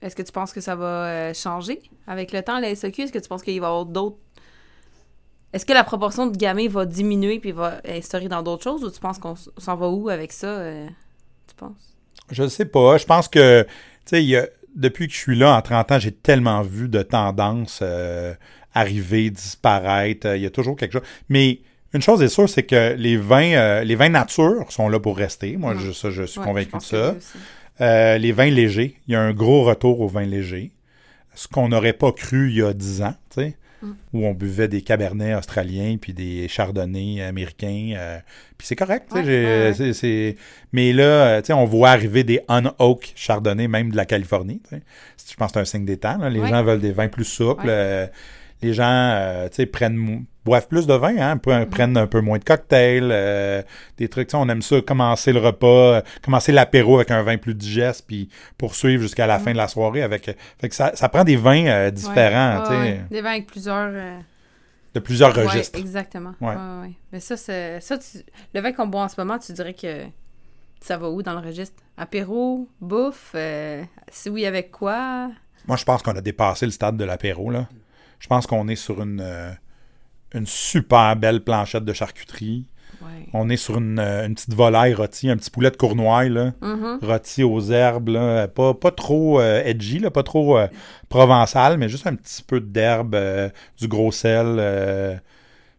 Est-ce 0.00 0.16
que 0.16 0.22
tu 0.22 0.32
penses 0.32 0.52
que 0.52 0.60
ça 0.60 0.74
va 0.74 1.06
euh, 1.06 1.34
changer 1.34 1.80
avec 2.08 2.32
le 2.32 2.42
temps, 2.42 2.58
la 2.58 2.74
SEQ? 2.74 3.02
Est-ce 3.02 3.12
que 3.12 3.20
tu 3.20 3.28
penses 3.28 3.42
qu'il 3.42 3.60
va 3.60 3.66
y 3.66 3.70
avoir 3.70 3.86
d'autres... 3.86 4.16
Est-ce 5.52 5.64
que 5.64 5.72
la 5.72 5.84
proportion 5.84 6.26
de 6.26 6.36
gamay 6.36 6.66
va 6.66 6.86
diminuer 6.86 7.38
puis 7.38 7.52
va 7.52 7.80
instaurer 7.86 8.26
dans 8.28 8.42
d'autres 8.42 8.64
choses 8.64 8.82
ou 8.82 8.90
tu 8.90 8.98
penses 8.98 9.18
qu'on 9.20 9.36
s'en 9.36 9.76
va 9.76 9.88
où 9.88 10.08
avec 10.08 10.32
ça? 10.32 10.48
euh, 10.48 10.88
tu 11.46 11.54
penses? 11.54 11.96
Je 12.30 12.42
ne 12.42 12.48
sais 12.48 12.64
pas. 12.64 12.98
Je 12.98 13.04
pense 13.06 13.28
que, 13.28 13.62
tu 14.06 14.16
sais, 14.16 14.52
depuis 14.74 15.06
que 15.06 15.12
je 15.12 15.18
suis 15.18 15.36
là, 15.36 15.56
en 15.56 15.62
30 15.62 15.92
ans, 15.92 15.98
j'ai 16.00 16.12
tellement 16.12 16.62
vu 16.62 16.88
de 16.88 17.02
tendances 17.02 17.84
arriver, 18.74 19.30
disparaître. 19.30 20.26
Euh, 20.28 20.36
Il 20.36 20.42
y 20.42 20.46
a 20.46 20.50
toujours 20.50 20.76
quelque 20.76 20.92
chose. 20.92 21.02
Mais 21.28 21.60
une 21.94 22.02
chose 22.02 22.22
est 22.22 22.28
sûre, 22.28 22.48
c'est 22.48 22.62
que 22.62 22.94
les 22.96 23.16
vins, 23.16 23.52
euh, 23.52 23.84
les 23.84 23.94
vins 23.94 24.08
nature 24.08 24.64
sont 24.70 24.88
là 24.88 24.98
pour 25.00 25.16
rester. 25.16 25.56
Moi, 25.56 25.74
je, 25.78 25.92
ça, 25.92 26.10
je 26.10 26.22
suis 26.24 26.40
Ouais, 26.40 26.46
convaincu 26.46 26.76
de 26.76 26.82
ça. 26.82 27.14
Euh, 27.80 28.18
les 28.18 28.32
vins 28.32 28.50
légers, 28.50 28.96
il 29.08 29.12
y 29.12 29.16
a 29.16 29.20
un 29.20 29.32
gros 29.32 29.64
retour 29.64 30.00
aux 30.00 30.08
vins 30.08 30.24
légers. 30.26 30.70
Ce 31.34 31.48
qu'on 31.48 31.68
n'aurait 31.68 31.94
pas 31.94 32.12
cru 32.12 32.50
il 32.50 32.56
y 32.58 32.62
a 32.62 32.72
10 32.74 33.02
ans, 33.02 33.14
tu 33.34 33.40
sais, 33.42 33.56
Mm. 33.82 33.90
où 34.12 34.26
on 34.26 34.32
buvait 34.32 34.68
des 34.68 34.80
cabernets 34.82 35.34
australiens 35.34 35.96
puis 36.00 36.12
des 36.12 36.46
chardonnays 36.46 37.20
américains. 37.22 37.94
euh, 37.96 38.18
puis 38.56 38.64
c'est 38.66 38.76
correct, 38.76 39.06
tu 39.12 39.24
sais, 39.24 39.72
Ouais, 39.84 39.92
c'est- 39.92 40.36
Mais 40.72 40.92
là, 40.92 41.42
tu 41.42 41.48
sais, 41.48 41.52
on 41.52 41.64
voit 41.64 41.90
arriver 41.90 42.22
des 42.22 42.40
on-oak 42.48 43.12
chardonnays, 43.16 43.66
même 43.68 43.90
de 43.90 43.96
la 43.96 44.04
Californie. 44.06 44.60
tu 44.62 44.76
sais. 44.76 44.82
Je 45.28 45.34
pense 45.34 45.48
que 45.50 45.54
c'est 45.54 45.60
un 45.60 45.64
signe 45.64 45.84
des 45.84 45.96
temps. 45.96 46.16
là. 46.18 46.30
Les 46.30 46.46
gens 46.46 46.62
veulent 46.62 46.80
des 46.80 46.92
vins 46.92 47.08
plus 47.08 47.24
souples. 47.24 47.66
Les 48.62 48.72
gens, 48.74 48.84
euh, 48.86 49.48
prennent, 49.72 50.24
boivent 50.44 50.68
plus 50.68 50.86
de 50.86 50.94
vin, 50.94 51.16
hein, 51.18 51.36
pre- 51.36 51.66
prennent 51.66 51.96
un 51.96 52.06
peu 52.06 52.20
moins 52.20 52.38
de 52.38 52.44
cocktails, 52.44 53.08
euh, 53.10 53.62
des 53.98 54.08
trucs. 54.08 54.30
On 54.34 54.48
aime 54.48 54.62
ça, 54.62 54.80
commencer 54.80 55.32
le 55.32 55.40
repas, 55.40 55.66
euh, 55.66 56.00
commencer 56.22 56.52
l'apéro 56.52 56.96
avec 56.96 57.10
un 57.10 57.22
vin 57.22 57.36
plus 57.38 57.54
digeste, 57.54 58.04
puis 58.06 58.28
poursuivre 58.58 59.02
jusqu'à 59.02 59.26
la 59.26 59.38
fin 59.38 59.52
de 59.52 59.56
la 59.56 59.68
soirée 59.68 60.02
avec. 60.02 60.24
Fait 60.60 60.68
que 60.68 60.74
ça, 60.74 60.92
ça 60.94 61.08
prend 61.08 61.24
des 61.24 61.36
vins 61.36 61.66
euh, 61.66 61.90
différents, 61.90 62.58
Ouais, 62.58 62.62
tu 62.62 62.68
sais, 62.68 62.72
ouais, 62.76 62.82
ouais. 62.82 63.00
Des 63.10 63.20
vins 63.20 63.30
avec 63.30 63.46
plusieurs... 63.46 63.92
de 64.94 65.00
plusieurs 65.00 65.34
registres. 65.34 65.78
exactement. 65.78 66.34
Mais 67.12 67.20
ça, 67.20 67.36
c'est... 67.36 67.80
Ça, 67.80 67.98
tu- 67.98 68.18
le 68.54 68.60
vin 68.60 68.72
qu'on 68.72 68.86
boit 68.86 69.02
en 69.02 69.08
ce 69.08 69.20
moment, 69.20 69.38
tu 69.38 69.52
dirais 69.52 69.74
que 69.74 70.02
ça 70.80 70.96
va 70.96 71.08
où 71.10 71.22
dans 71.22 71.38
le 71.40 71.46
registre? 71.46 71.82
Apéro, 71.96 72.68
bouffe, 72.80 73.34
si 74.10 74.30
oui, 74.30 74.46
avec 74.46 74.70
quoi? 74.70 75.30
Moi, 75.68 75.76
je 75.76 75.84
pense 75.84 76.02
qu'on 76.02 76.16
a 76.16 76.20
dépassé 76.20 76.66
le 76.66 76.72
stade 76.72 76.96
de 76.96 77.04
l'apéro. 77.04 77.50
là. 77.50 77.68
Je 78.22 78.28
pense 78.28 78.46
qu'on 78.46 78.68
est 78.68 78.76
sur 78.76 79.02
une, 79.02 79.20
euh, 79.20 79.50
une 80.32 80.46
super 80.46 81.16
belle 81.16 81.42
planchette 81.42 81.84
de 81.84 81.92
charcuterie. 81.92 82.68
Ouais. 83.02 83.26
On 83.32 83.50
est 83.50 83.56
sur 83.56 83.78
une, 83.78 83.98
euh, 83.98 84.24
une 84.26 84.34
petite 84.36 84.54
volaille 84.54 84.94
rôtie, 84.94 85.28
un 85.28 85.36
petit 85.36 85.50
poulet 85.50 85.72
de 85.72 85.76
cournoye, 85.76 86.28
là, 86.28 86.52
Mhm. 86.62 87.00
rôti 87.02 87.42
aux 87.42 87.60
herbes, 87.72 88.10
là, 88.10 88.46
pas, 88.46 88.74
pas 88.74 88.92
trop 88.92 89.40
euh, 89.40 89.60
edgy, 89.64 89.98
là, 89.98 90.12
pas 90.12 90.22
trop 90.22 90.56
euh, 90.56 90.68
provençal, 91.08 91.78
mais 91.78 91.88
juste 91.88 92.06
un 92.06 92.14
petit 92.14 92.44
peu 92.44 92.60
d'herbe, 92.60 93.16
euh, 93.16 93.48
du 93.80 93.88
gros 93.88 94.12
sel. 94.12 94.54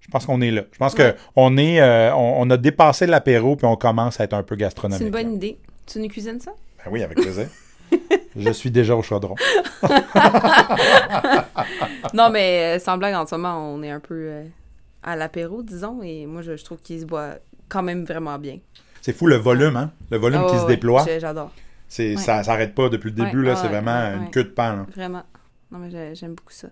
je 0.01 0.07
pense 0.11 0.25
qu'on 0.25 0.41
est 0.41 0.51
là. 0.51 0.63
Je 0.73 0.77
pense 0.77 0.93
Ouais. 0.95 1.13
que 1.13 1.17
on 1.37 1.57
est, 1.57 1.81
on, 2.11 2.41
on 2.41 2.49
a 2.49 2.57
dépassé 2.57 3.05
l'apéro 3.07 3.55
puis 3.55 3.65
on 3.65 3.77
commence 3.77 4.19
à 4.19 4.25
être 4.25 4.33
un 4.33 4.43
peu 4.43 4.57
gastronomique. 4.57 4.99
C'est 4.99 5.05
une 5.05 5.11
bonne 5.11 5.29
là. 5.29 5.35
idée. 5.35 5.57
Tu 5.85 5.99
nous 5.99 6.09
cuisines 6.09 6.41
ça? 6.41 6.51
Ben 6.83 6.91
oui, 6.91 7.03
avec 7.03 7.17
plaisir. 7.21 7.47
Je 8.35 8.49
suis 8.51 8.71
déjà 8.71 8.95
au 8.95 9.01
chaudron. 9.01 9.35
non, 12.13 12.29
mais 12.29 12.77
euh, 12.77 12.79
sans 12.79 12.97
blague, 12.97 13.15
en 13.15 13.25
ce 13.25 13.35
moment, 13.35 13.73
on 13.73 13.81
est 13.83 13.91
un 13.91 13.99
peu 13.99 14.13
euh, 14.15 14.43
à 15.03 15.15
l'apéro, 15.15 15.63
disons, 15.63 16.01
et 16.03 16.25
moi, 16.25 16.41
je, 16.41 16.55
je 16.57 16.63
trouve 16.63 16.79
qu'il 16.79 16.99
se 16.99 17.05
boit 17.05 17.35
quand 17.69 17.83
même 17.83 18.05
vraiment 18.05 18.37
bien. 18.39 18.57
C'est 19.01 19.13
fou 19.13 19.27
le 19.27 19.35
volume, 19.35 19.75
hein? 19.75 19.91
Le 20.09 20.17
volume 20.17 20.41
Ah, 20.45 20.49
qui 20.51 20.57
se 20.59 20.65
déploie. 20.67 21.05
J'adore. 21.19 21.51
Ouais. 21.99 22.15
Ça 22.17 22.43
s'arrête 22.43 22.73
pas 22.73 22.89
depuis 22.89 23.09
le 23.11 23.15
début, 23.15 23.41
Ouais, 23.41 23.47
là. 23.47 23.53
ah, 23.53 23.55
c'est 23.57 23.63
ouais, 23.67 23.69
vraiment 23.81 24.23
une 24.23 24.31
queue 24.31 24.43
de 24.45 24.49
pan, 24.49 24.73
là. 24.73 24.85
Vraiment. 24.95 25.23
Non, 25.71 25.79
mais 25.79 25.89
j'ai- 25.91 26.15
j'aime 26.15 26.33
beaucoup 26.33 26.53
ça. 26.53 26.67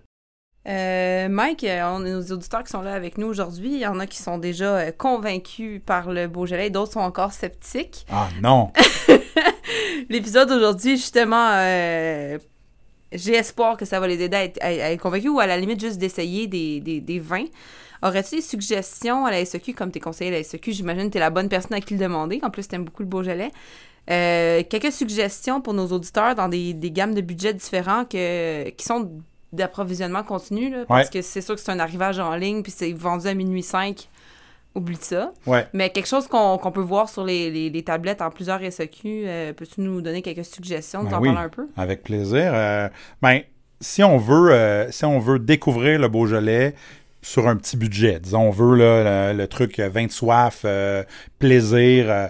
Euh, 0.68 1.28
Mike, 1.28 1.66
on 1.68 1.96
a 1.96 2.00
nos 2.00 2.22
auditeurs 2.22 2.64
qui 2.64 2.70
sont 2.70 2.82
là 2.84 2.94
avec 2.94 3.18
nous 3.18 3.26
aujourd'hui. 3.28 3.74
Il 3.74 3.80
y 3.80 3.88
en 3.88 4.00
a 4.00 4.06
qui 4.06 4.20
sont 4.20 4.38
déjà 4.38 4.92
convaincus 4.92 5.82
par 5.84 6.12
le 6.12 6.28
Beaujolais, 6.28 6.70
d'autres 6.70 6.94
sont 6.94 7.00
encore 7.00 7.34
sceptiques. 7.34 8.06
Ah 8.12 8.28
non! 8.42 8.72
L'épisode 10.10 10.50
d'aujourd'hui, 10.50 10.98
justement, 10.98 11.50
euh, 11.54 12.38
j'ai 13.12 13.34
espoir 13.36 13.78
que 13.78 13.86
ça 13.86 14.00
va 14.00 14.08
les 14.08 14.22
aider 14.22 14.38
à 14.38 14.44
être, 14.44 14.58
à- 14.62 14.68
à 14.68 14.92
être 14.92 15.02
convaincus 15.02 15.30
ou 15.32 15.40
à 15.40 15.48
la 15.48 15.58
limite 15.58 15.80
juste 15.80 15.98
d'essayer 15.98 16.48
des, 16.48 16.80
des, 16.80 17.02
des 17.02 17.20
vins. 17.20 17.46
Aurais-tu 18.04 18.36
des 18.38 18.42
suggestions 18.42 19.26
à 19.26 19.32
la 19.32 19.46
SEQ, 19.46 19.74
comme 19.74 19.92
tu 19.92 19.98
es 20.00 20.02
conseiller 20.02 20.32
à 20.34 20.38
la 20.38 20.44
SEQ, 20.44 20.72
j'imagine 20.72 21.06
que 21.08 21.12
tu 21.12 21.18
es 21.18 21.22
la 21.22 21.30
bonne 21.30 21.50
personne 21.50 21.74
à 21.74 21.82
qui 21.82 21.94
le 21.94 22.00
demander. 22.00 22.40
En 22.42 22.50
plus, 22.50 22.68
tu 22.68 22.76
aimes 22.76 22.86
beaucoup 22.86 23.04
le 23.04 23.08
Beaujolais. 23.10 23.52
Euh, 24.10 24.64
quelques 24.68 24.92
suggestions 24.92 25.62
pour 25.62 25.74
nos 25.76 25.86
auditeurs 25.88 26.34
dans 26.34 26.50
des, 26.50 26.74
des 26.74 26.90
gammes 26.90 27.14
de 27.14 27.22
budgets 27.22 27.54
différents 27.54 28.06
que, 28.06 28.70
qui 28.72 28.84
sont 28.86 29.12
d'approvisionnement 29.54 30.24
continu, 30.24 30.72
là, 30.72 30.86
parce 30.88 31.10
que 31.12 31.22
c'est 31.22 31.42
sûr 31.42 31.54
que 31.56 31.62
c'est 31.62 31.72
un 31.72 31.80
arrivage 31.80 32.18
en 32.20 32.34
ligne, 32.36 32.64
puis 32.64 32.72
c'est 32.76 32.94
vendu 32.94 33.28
à 33.28 33.34
minuit 33.34 33.62
5. 33.62 34.08
Oublie 34.74 34.98
ça. 35.02 35.34
Ouais. 35.46 35.68
Mais 35.74 35.90
quelque 35.90 36.08
chose 36.08 36.28
qu'on 36.28 36.58
peut 36.74 36.80
voir 36.82 37.10
sur 37.10 37.26
les, 37.26 37.52
les- 37.52 37.70
les 37.70 37.84
tablettes 37.84 38.22
en 38.22 38.30
plusieurs 38.30 38.62
SEQ, 38.64 39.24
euh, 39.28 39.54
peux-tu 39.54 39.82
nous 39.82 40.02
donner 40.02 40.22
quelques 40.22 40.46
suggestions, 40.46 41.04
nous 41.04 41.10
Ben 41.10 41.18
en 41.18 41.22
oui. 41.22 41.28
parler 41.34 41.46
un 41.46 41.50
peu? 41.50 41.68
Avec 41.76 42.04
plaisir. 42.04 42.52
Euh, 42.54 42.88
ben, 43.22 43.42
si 43.82 44.02
on 44.04 44.18
veut, 44.18 44.52
euh, 44.52 44.90
si 44.92 45.04
on 45.06 45.20
veut 45.20 45.40
découvrir 45.40 46.00
le 46.00 46.08
Beaujolais 46.08 46.74
sur 47.22 47.48
un 47.50 47.56
petit 47.58 47.76
budget, 47.76 48.20
disons, 48.22 48.44
on 48.48 48.52
veut 48.52 48.76
là, 48.78 49.32
le, 49.34 49.38
le 49.38 49.48
truc 49.48 49.78
euh, 49.80 49.90
vin 49.90 50.06
de 50.06 50.12
soif, 50.12 50.62
euh, 50.64 51.04
plaisir, 51.38 52.06
euh, 52.10 52.28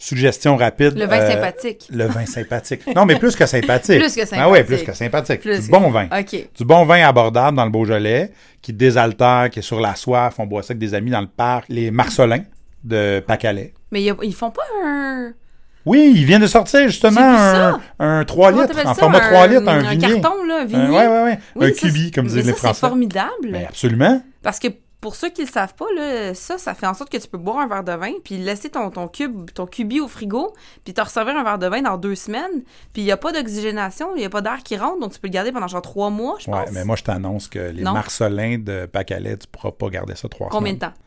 suggestion 0.00 0.56
rapide. 0.56 0.98
Le 0.98 1.04
vin 1.06 1.18
euh, 1.20 1.30
sympathique. 1.32 1.88
Le 1.92 2.06
vin 2.06 2.26
sympathique. 2.26 2.80
Non, 2.96 3.04
mais 3.04 3.16
plus 3.16 3.36
que 3.36 3.46
sympathique. 3.46 4.00
Plus 4.00 4.16
que 4.16 4.22
Ah 4.34 4.48
oui, 4.48 4.58
sympathique. 4.58 4.66
plus 4.66 4.82
que 4.84 4.92
sympathique. 4.92 5.40
Plus 5.42 5.60
du 5.60 5.66
que- 5.66 5.70
bon 5.72 5.90
vin. 5.90 6.06
OK. 6.06 6.48
Du 6.56 6.64
bon 6.64 6.84
vin 6.84 7.06
abordable 7.06 7.56
dans 7.56 7.64
le 7.64 7.70
Beaujolais, 7.70 8.32
qui 8.62 8.72
désaltère, 8.72 9.48
qui 9.50 9.60
est 9.60 9.62
sur 9.62 9.78
la 9.80 9.94
soif. 9.94 10.34
On 10.38 10.46
boit 10.46 10.62
ça 10.62 10.72
avec 10.72 10.78
des 10.78 10.94
amis 10.94 11.10
dans 11.10 11.20
le 11.20 11.28
parc. 11.28 11.66
Les 11.68 11.90
Marcelins 11.90 12.42
de 12.82 13.22
Pacalais. 13.26 13.74
Mais 13.92 14.02
y 14.02 14.10
a- 14.10 14.16
ils 14.22 14.34
font 14.34 14.50
pas 14.50 14.62
un. 14.84 15.32
Oui, 15.86 16.12
ils 16.14 16.24
viennent 16.26 16.42
de 16.42 16.46
sortir 16.46 16.82
justement 16.88 17.20
un, 17.22 17.80
un 17.98 18.24
3 18.24 18.50
Comment 18.50 18.62
litres, 18.62 18.86
en 18.86 18.94
format 18.94 19.20
3 19.20 19.46
litres, 19.46 19.66
un, 19.68 19.78
un 19.84 19.90
Vignier. 19.90 20.20
carton, 20.20 20.44
là, 20.44 20.66
un 20.70 20.90
ouais, 20.90 21.06
ouais, 21.08 21.22
ouais. 21.24 21.38
Oui, 21.56 21.66
un 21.66 21.68
ça, 21.74 21.80
cubi, 21.80 22.10
comme 22.10 22.26
mais 22.26 22.32
disent 22.32 22.46
les 22.46 22.52
ça, 22.52 22.58
Français. 22.58 22.80
C'est 22.82 22.86
formidable. 22.88 23.50
Ben, 23.50 23.64
absolument. 23.66 24.22
Parce 24.42 24.58
que 24.58 24.68
pour 25.00 25.14
ceux 25.16 25.30
qui 25.30 25.42
le 25.42 25.48
savent 25.48 25.74
pas, 25.74 25.86
là, 25.96 26.34
ça, 26.34 26.58
ça 26.58 26.74
fait 26.74 26.86
en 26.86 26.92
sorte 26.94 27.10
que 27.10 27.16
tu 27.16 27.26
peux 27.26 27.38
boire 27.38 27.58
un 27.58 27.66
verre 27.66 27.84
de 27.84 27.92
vin, 27.92 28.12
puis 28.22 28.36
laisser 28.36 28.68
ton, 28.68 28.90
ton 28.90 29.08
cube, 29.08 29.50
ton 29.52 29.66
cubi 29.66 29.98
au 30.00 30.08
frigo, 30.08 30.52
puis 30.84 30.92
te 30.92 31.00
resservir 31.00 31.36
un 31.36 31.42
verre 31.42 31.58
de 31.58 31.66
vin 31.68 31.80
dans 31.82 31.96
deux 31.96 32.14
semaines, 32.14 32.62
puis 32.92 33.02
il 33.02 33.04
n'y 33.04 33.12
a 33.12 33.16
pas 33.16 33.32
d'oxygénation, 33.32 34.14
il 34.14 34.18
n'y 34.20 34.24
a 34.26 34.30
pas 34.30 34.42
d'air 34.42 34.58
qui 34.62 34.76
rentre, 34.76 35.00
donc 35.00 35.12
tu 35.12 35.18
peux 35.20 35.28
le 35.28 35.32
garder 35.32 35.52
pendant 35.52 35.68
genre 35.68 35.80
trois 35.82 36.10
mois, 36.10 36.36
je 36.38 36.50
Ouais, 36.50 36.64
pense. 36.64 36.72
mais 36.72 36.84
moi, 36.84 36.96
je 36.96 37.02
t'annonce 37.04 37.48
que 37.48 37.58
les 37.58 37.82
Non. 37.82 37.92
Marcelins 37.92 38.58
de 38.58 38.86
Pacalais, 38.86 39.36
tu 39.38 39.46
pourras 39.46 39.70
pas 39.72 39.88
garder 39.88 40.14
ça 40.16 40.28
trois 40.28 40.48
Combien 40.50 40.74
de 40.74 40.78
semaines. 40.78 40.92
temps? 40.92 40.98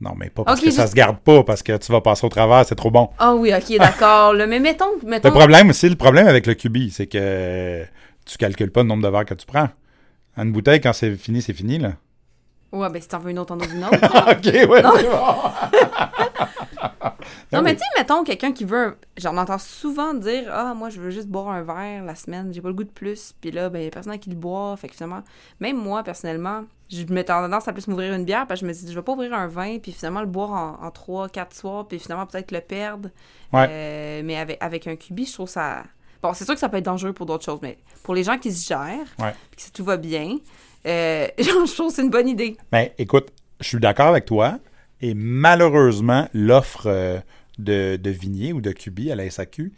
Non, 0.00 0.12
mais 0.18 0.28
pas 0.28 0.44
parce 0.44 0.60
que 0.60 0.70
ça 0.70 0.82
juste- 0.82 0.92
se 0.92 0.96
garde 0.96 1.18
pas, 1.18 1.42
parce 1.44 1.62
que 1.62 1.76
tu 1.76 1.90
vas 1.90 2.00
passer 2.00 2.26
au 2.26 2.28
travers, 2.28 2.64
c'est 2.66 2.74
trop 2.74 2.90
bon. 2.90 3.10
Ah 3.18 3.34
oui, 3.34 3.52
ok, 3.54 3.76
d'accord. 3.78 4.34
mais 4.34 4.58
mettons, 4.60 4.86
mettons 5.04 5.28
Le 5.28 5.34
problème 5.34 5.70
aussi, 5.70 5.88
le 5.88 5.96
problème 5.96 6.26
avec 6.26 6.46
le 6.46 6.54
cubi, 6.54 6.90
c'est 6.90 7.06
que 7.06 7.84
tu 8.26 8.36
calcules 8.38 8.70
pas 8.70 8.82
le 8.82 8.88
nombre 8.88 9.02
de 9.02 9.08
verres 9.08 9.24
que 9.24 9.34
tu 9.34 9.46
prends. 9.46 9.68
Une 10.36 10.52
bouteille, 10.52 10.80
quand 10.80 10.92
c'est 10.92 11.14
fini, 11.16 11.42
c'est 11.42 11.52
fini, 11.52 11.78
là. 11.78 11.92
Ouais, 12.74 12.90
ben 12.90 13.00
si 13.00 13.08
t'en 13.08 13.18
veux 13.18 13.30
une 13.30 13.38
autre, 13.38 13.56
t'en 13.56 13.60
as 13.60 13.68
une 13.72 13.84
autre. 13.84 13.94
OK, 13.94 14.70
ouais, 14.70 14.82
c'est 14.98 15.08
bon. 15.10 15.26
non, 17.52 17.58
Ah 17.58 17.62
mais 17.62 17.74
tu 17.74 17.80
sais, 17.80 17.84
mettons 17.98 18.24
quelqu'un 18.24 18.52
qui 18.52 18.64
veut. 18.64 18.96
J'en 19.16 19.36
entends 19.36 19.58
souvent 19.58 20.14
dire 20.14 20.50
Ah, 20.52 20.74
moi, 20.74 20.90
je 20.90 21.00
veux 21.00 21.10
juste 21.10 21.28
boire 21.28 21.48
un 21.48 21.62
verre 21.62 22.04
la 22.04 22.14
semaine, 22.14 22.52
j'ai 22.52 22.60
pas 22.60 22.68
le 22.68 22.74
goût 22.74 22.84
de 22.84 22.90
plus. 22.90 23.34
Puis 23.40 23.50
là, 23.50 23.68
ben, 23.68 23.80
il 23.80 23.84
y 23.84 23.88
a 23.88 23.90
personne 23.90 24.18
qui 24.18 24.30
le 24.30 24.36
boit. 24.36 24.76
Fait 24.76 24.88
que 24.88 24.94
finalement, 24.94 25.22
même 25.60 25.76
moi, 25.76 26.02
personnellement, 26.02 26.64
je 26.90 27.04
me 27.04 27.22
tendance 27.24 27.66
à 27.68 27.72
plus 27.72 27.86
m'ouvrir 27.88 28.12
une 28.14 28.24
bière 28.24 28.46
parce 28.46 28.60
que 28.60 28.66
je 28.66 28.68
me 28.72 28.74
dis 28.76 28.90
Je 28.90 28.94
vais 28.98 29.02
pas 29.04 29.12
ouvrir 29.12 29.32
un 29.34 29.46
vin, 29.46 29.78
puis 29.78 29.92
finalement 29.92 30.20
le 30.20 30.26
boire 30.26 30.50
en, 30.52 30.84
en 30.86 30.90
3, 30.90 31.28
4 31.28 31.54
soirs, 31.54 31.86
puis 31.88 31.98
finalement 31.98 32.26
peut-être 32.26 32.50
le 32.52 32.60
perdre. 32.60 33.08
Ouais. 33.52 33.66
Euh, 33.70 34.22
mais 34.24 34.36
avec, 34.36 34.58
avec 34.60 34.86
un 34.86 34.96
cubi, 34.96 35.26
je 35.26 35.32
trouve 35.32 35.48
ça. 35.48 35.84
Bon, 36.22 36.32
c'est 36.32 36.44
sûr 36.44 36.54
que 36.54 36.60
ça 36.60 36.68
peut 36.70 36.78
être 36.78 36.84
dangereux 36.86 37.12
pour 37.12 37.26
d'autres 37.26 37.44
choses, 37.44 37.58
mais 37.62 37.78
pour 38.02 38.14
les 38.14 38.24
gens 38.24 38.38
qui 38.38 38.50
se 38.52 38.66
gèrent, 38.66 39.06
Ouais. 39.18 39.34
puis 39.54 39.66
que 39.66 39.70
tout 39.76 39.84
va 39.84 39.96
bien, 39.98 40.38
euh, 40.86 41.26
je 41.38 41.74
trouve 41.74 41.88
que 41.88 41.94
c'est 41.94 42.02
une 42.02 42.10
bonne 42.10 42.28
idée. 42.28 42.56
Ben, 42.72 42.88
écoute, 42.98 43.28
je 43.60 43.68
suis 43.68 43.78
d'accord 43.80 44.08
avec 44.08 44.24
toi. 44.24 44.58
Et 45.00 45.14
malheureusement, 45.14 46.28
l'offre 46.32 46.84
euh, 46.86 47.18
de, 47.58 47.96
de 47.96 48.10
Vignier 48.10 48.52
ou 48.52 48.60
de 48.60 48.72
Cubi 48.72 49.10
à 49.10 49.16
la 49.16 49.28
SAQ 49.28 49.72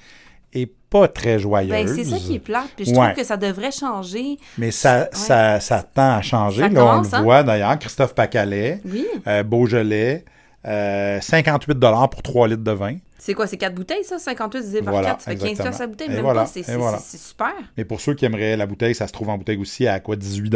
est 0.53 0.71
pas 0.89 1.09
très 1.09 1.39
joyeuse. 1.39 1.71
Ben, 1.71 1.89
c'est 1.89 2.05
ça 2.05 2.17
qui 2.17 2.37
est 2.37 2.39
plate. 2.39 2.71
Puis 2.77 2.87
je 2.87 2.91
Ouais. 2.93 2.97
trouve 3.13 3.17
que 3.23 3.25
ça 3.25 3.37
devrait 3.37 3.73
changer. 3.73 4.39
Mais 4.57 4.71
ça, 4.71 5.09
ça, 5.13 5.61
ça 5.61 5.83
tend 5.83 6.13
à 6.17 6.23
changer. 6.23 6.63
Ça 6.63 6.69
Là, 6.69 6.85
on 6.97 7.01
le 7.03 7.15
hein? 7.15 7.23
voit 7.23 7.43
d'ailleurs. 7.43 7.79
Christophe 7.79 8.15
Pacalais, 8.15 8.81
Oui. 8.85 9.05
euh, 9.27 9.43
Beaujolais, 9.43 10.25
euh, 10.67 11.21
58 11.21 11.79
pour 12.11 12.23
3 12.23 12.49
litres 12.49 12.63
de 12.65 12.71
vin. 12.73 12.97
C'est 13.19 13.35
quoi, 13.35 13.47
c'est 13.47 13.57
4 13.57 13.75
bouteilles, 13.75 14.05
ça? 14.05 14.19
58 14.19 14.61
divisé 14.61 14.83
par 14.83 14.93
Voilà, 14.93 15.09
4, 15.11 15.21
ça 15.21 15.31
fait 15.31 15.37
15 15.37 15.49
exactement. 15.49 15.64
piastres 15.69 15.81
la 15.83 15.87
bouteille? 15.87 16.07
Et 16.07 16.11
Même 16.14 16.21
voilà, 16.23 16.41
pas, 16.43 16.47
c'est 16.47 16.77
voilà. 16.77 16.99
super. 16.99 17.53
Mais 17.77 17.85
pour 17.85 18.01
ceux 18.01 18.14
qui 18.14 18.25
aimeraient 18.25 18.57
la 18.57 18.67
bouteille, 18.67 18.95
ça 18.95 19.07
se 19.07 19.12
trouve 19.12 19.29
en 19.31 19.39
bouteille 19.39 19.59
aussi 19.59 19.87
à 19.87 20.01
quoi 20.01 20.17
18 20.17 20.53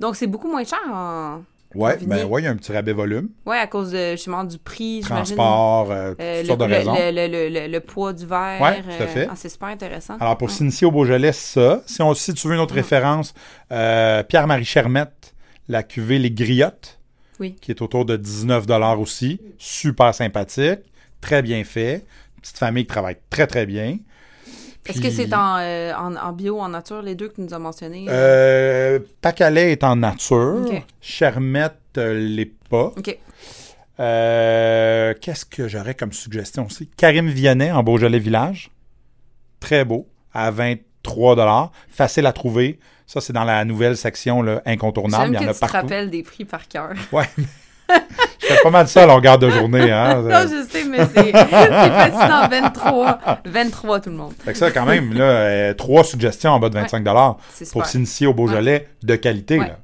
Donc, 0.00 0.16
c'est 0.16 0.26
beaucoup 0.26 0.48
moins 0.48 0.64
cher 0.64 0.78
en... 0.92 1.42
Vignier. 1.96 2.06
ben 2.22 2.24
ouais, 2.26 2.40
il 2.40 2.44
y 2.44 2.48
a 2.48 2.50
un 2.52 2.56
petit 2.56 2.72
rabais 2.72 2.92
volume. 2.94 3.28
Ouais, 3.44 3.58
à 3.58 3.66
cause 3.66 3.90
de, 3.90 4.12
justement, 4.12 4.44
du 4.44 4.56
prix. 4.56 5.00
Transport, 5.04 5.90
euh, 5.90 6.10
toutes 6.12 6.20
Euh, 6.22 6.40
le, 6.40 6.46
sortes 6.46 6.60
de 6.60 6.64
le- 6.64 6.74
raisons. 6.74 6.94
le- 6.94 7.68
le- 7.68 7.80
poids 7.80 8.12
du 8.14 8.24
verre. 8.24 8.60
Ouais, 8.62 8.82
tout 8.82 9.02
à 9.02 9.06
fait. 9.06 9.28
ah, 9.30 9.34
c'est 9.36 9.48
super 9.50 9.68
intéressant. 9.68 10.16
Alors, 10.18 10.38
pour 10.38 10.48
Ouais. 10.48 10.54
s'initier 10.54 10.86
au 10.86 10.90
Beaujolais, 10.90 11.32
ça. 11.32 11.82
Si, 11.86 12.00
on, 12.00 12.14
si 12.14 12.32
tu 12.32 12.48
veux 12.48 12.54
une 12.54 12.60
autre 12.60 12.74
référence, 12.74 13.34
euh, 13.72 14.22
Pierre-Marie 14.22 14.64
Chermette, 14.64 15.34
la 15.68 15.82
cuvée 15.82 16.18
Les 16.18 16.30
Griottes, 16.30 16.98
Oui. 17.40 17.56
qui 17.60 17.72
est 17.72 17.82
autour 17.82 18.06
de 18.06 18.16
19 18.16 18.64
aussi. 18.98 19.38
Super 19.58 20.14
sympathique, 20.14 20.80
très 21.26 21.42
bien 21.42 21.64
fait. 21.64 22.04
Petite 22.40 22.58
famille 22.58 22.84
qui 22.84 22.88
travaille 22.88 23.16
très, 23.30 23.48
très 23.48 23.66
bien. 23.66 23.98
Est-ce 24.86 25.00
que 25.00 25.10
c'est 25.10 25.34
en, 25.34 25.56
euh, 25.58 25.92
en, 25.94 26.14
en 26.14 26.32
bio, 26.32 26.60
en 26.60 26.68
nature, 26.68 27.02
les 27.02 27.16
deux 27.16 27.28
que 27.28 27.34
tu 27.34 27.40
nous 27.40 27.52
as 27.52 27.58
mentionnés? 27.58 28.06
Euh, 28.08 29.00
Pacalais 29.20 29.72
est 29.72 29.82
en 29.82 29.96
nature. 29.96 30.62
Ok. 30.64 30.82
Chermette 31.00 31.74
euh, 31.98 32.14
l'est 32.14 32.52
pas. 32.70 32.92
Euh, 33.98 35.14
Qu'est-ce 35.20 35.44
que 35.44 35.66
j'aurais 35.66 35.94
comme 35.96 36.12
suggestion 36.12 36.66
aussi? 36.66 36.88
Karim 36.96 37.28
Vianney 37.28 37.72
en 37.72 37.82
Beaujolais 37.82 38.20
Village. 38.20 38.70
Très 39.58 39.84
beau. 39.84 40.06
À 40.32 40.52
23 40.52 41.72
Facile 41.88 42.26
à 42.26 42.32
trouver. 42.32 42.78
Ça, 43.08 43.20
c'est 43.20 43.32
dans 43.32 43.44
la 43.44 43.64
nouvelle 43.64 43.96
section 43.96 44.42
là, 44.42 44.62
incontournable. 44.64 45.32
Il 45.32 45.34
y 45.34 45.38
en 45.38 45.46
que 45.46 45.50
a 45.50 45.54
tu 45.54 45.60
te 45.60 45.66
rappelles 45.66 46.10
des 46.10 46.22
prix 46.22 46.44
par 46.44 46.68
cœur. 46.68 46.90
Ouais. 47.10 47.28
Fais 48.46 48.62
pas 48.62 48.70
mal 48.70 48.88
ça 48.88 49.02
à 49.02 49.06
longueur 49.06 49.38
de 49.38 49.50
journée. 49.50 49.90
Hein? 49.90 50.22
non, 50.22 50.42
je 50.42 50.66
sais, 50.70 50.84
mais 50.84 50.98
c'est 51.14 51.32
c'est 51.32 51.32
fascinant. 51.32 52.48
23. 52.48 53.18
23, 53.44 54.00
tout 54.00 54.10
le 54.10 54.16
monde. 54.16 54.32
Fait 54.44 54.52
que 54.52 54.58
ça, 54.58 54.70
quand 54.70 54.86
même, 54.86 55.12
là, 55.14 55.24
euh, 55.24 55.74
trois 55.74 56.04
suggestions 56.04 56.50
en 56.50 56.58
bas 56.58 56.68
de 56.68 56.74
25 56.74 57.04
C'est 57.52 57.64
super. 57.64 57.72
pour 57.72 57.86
s'initier 57.86 58.26
au 58.26 58.34
Beaujolais 58.34 58.88
de 59.02 59.16
qualité. 59.16 59.58
Ouais. 59.58 59.68
Là. 59.68 59.78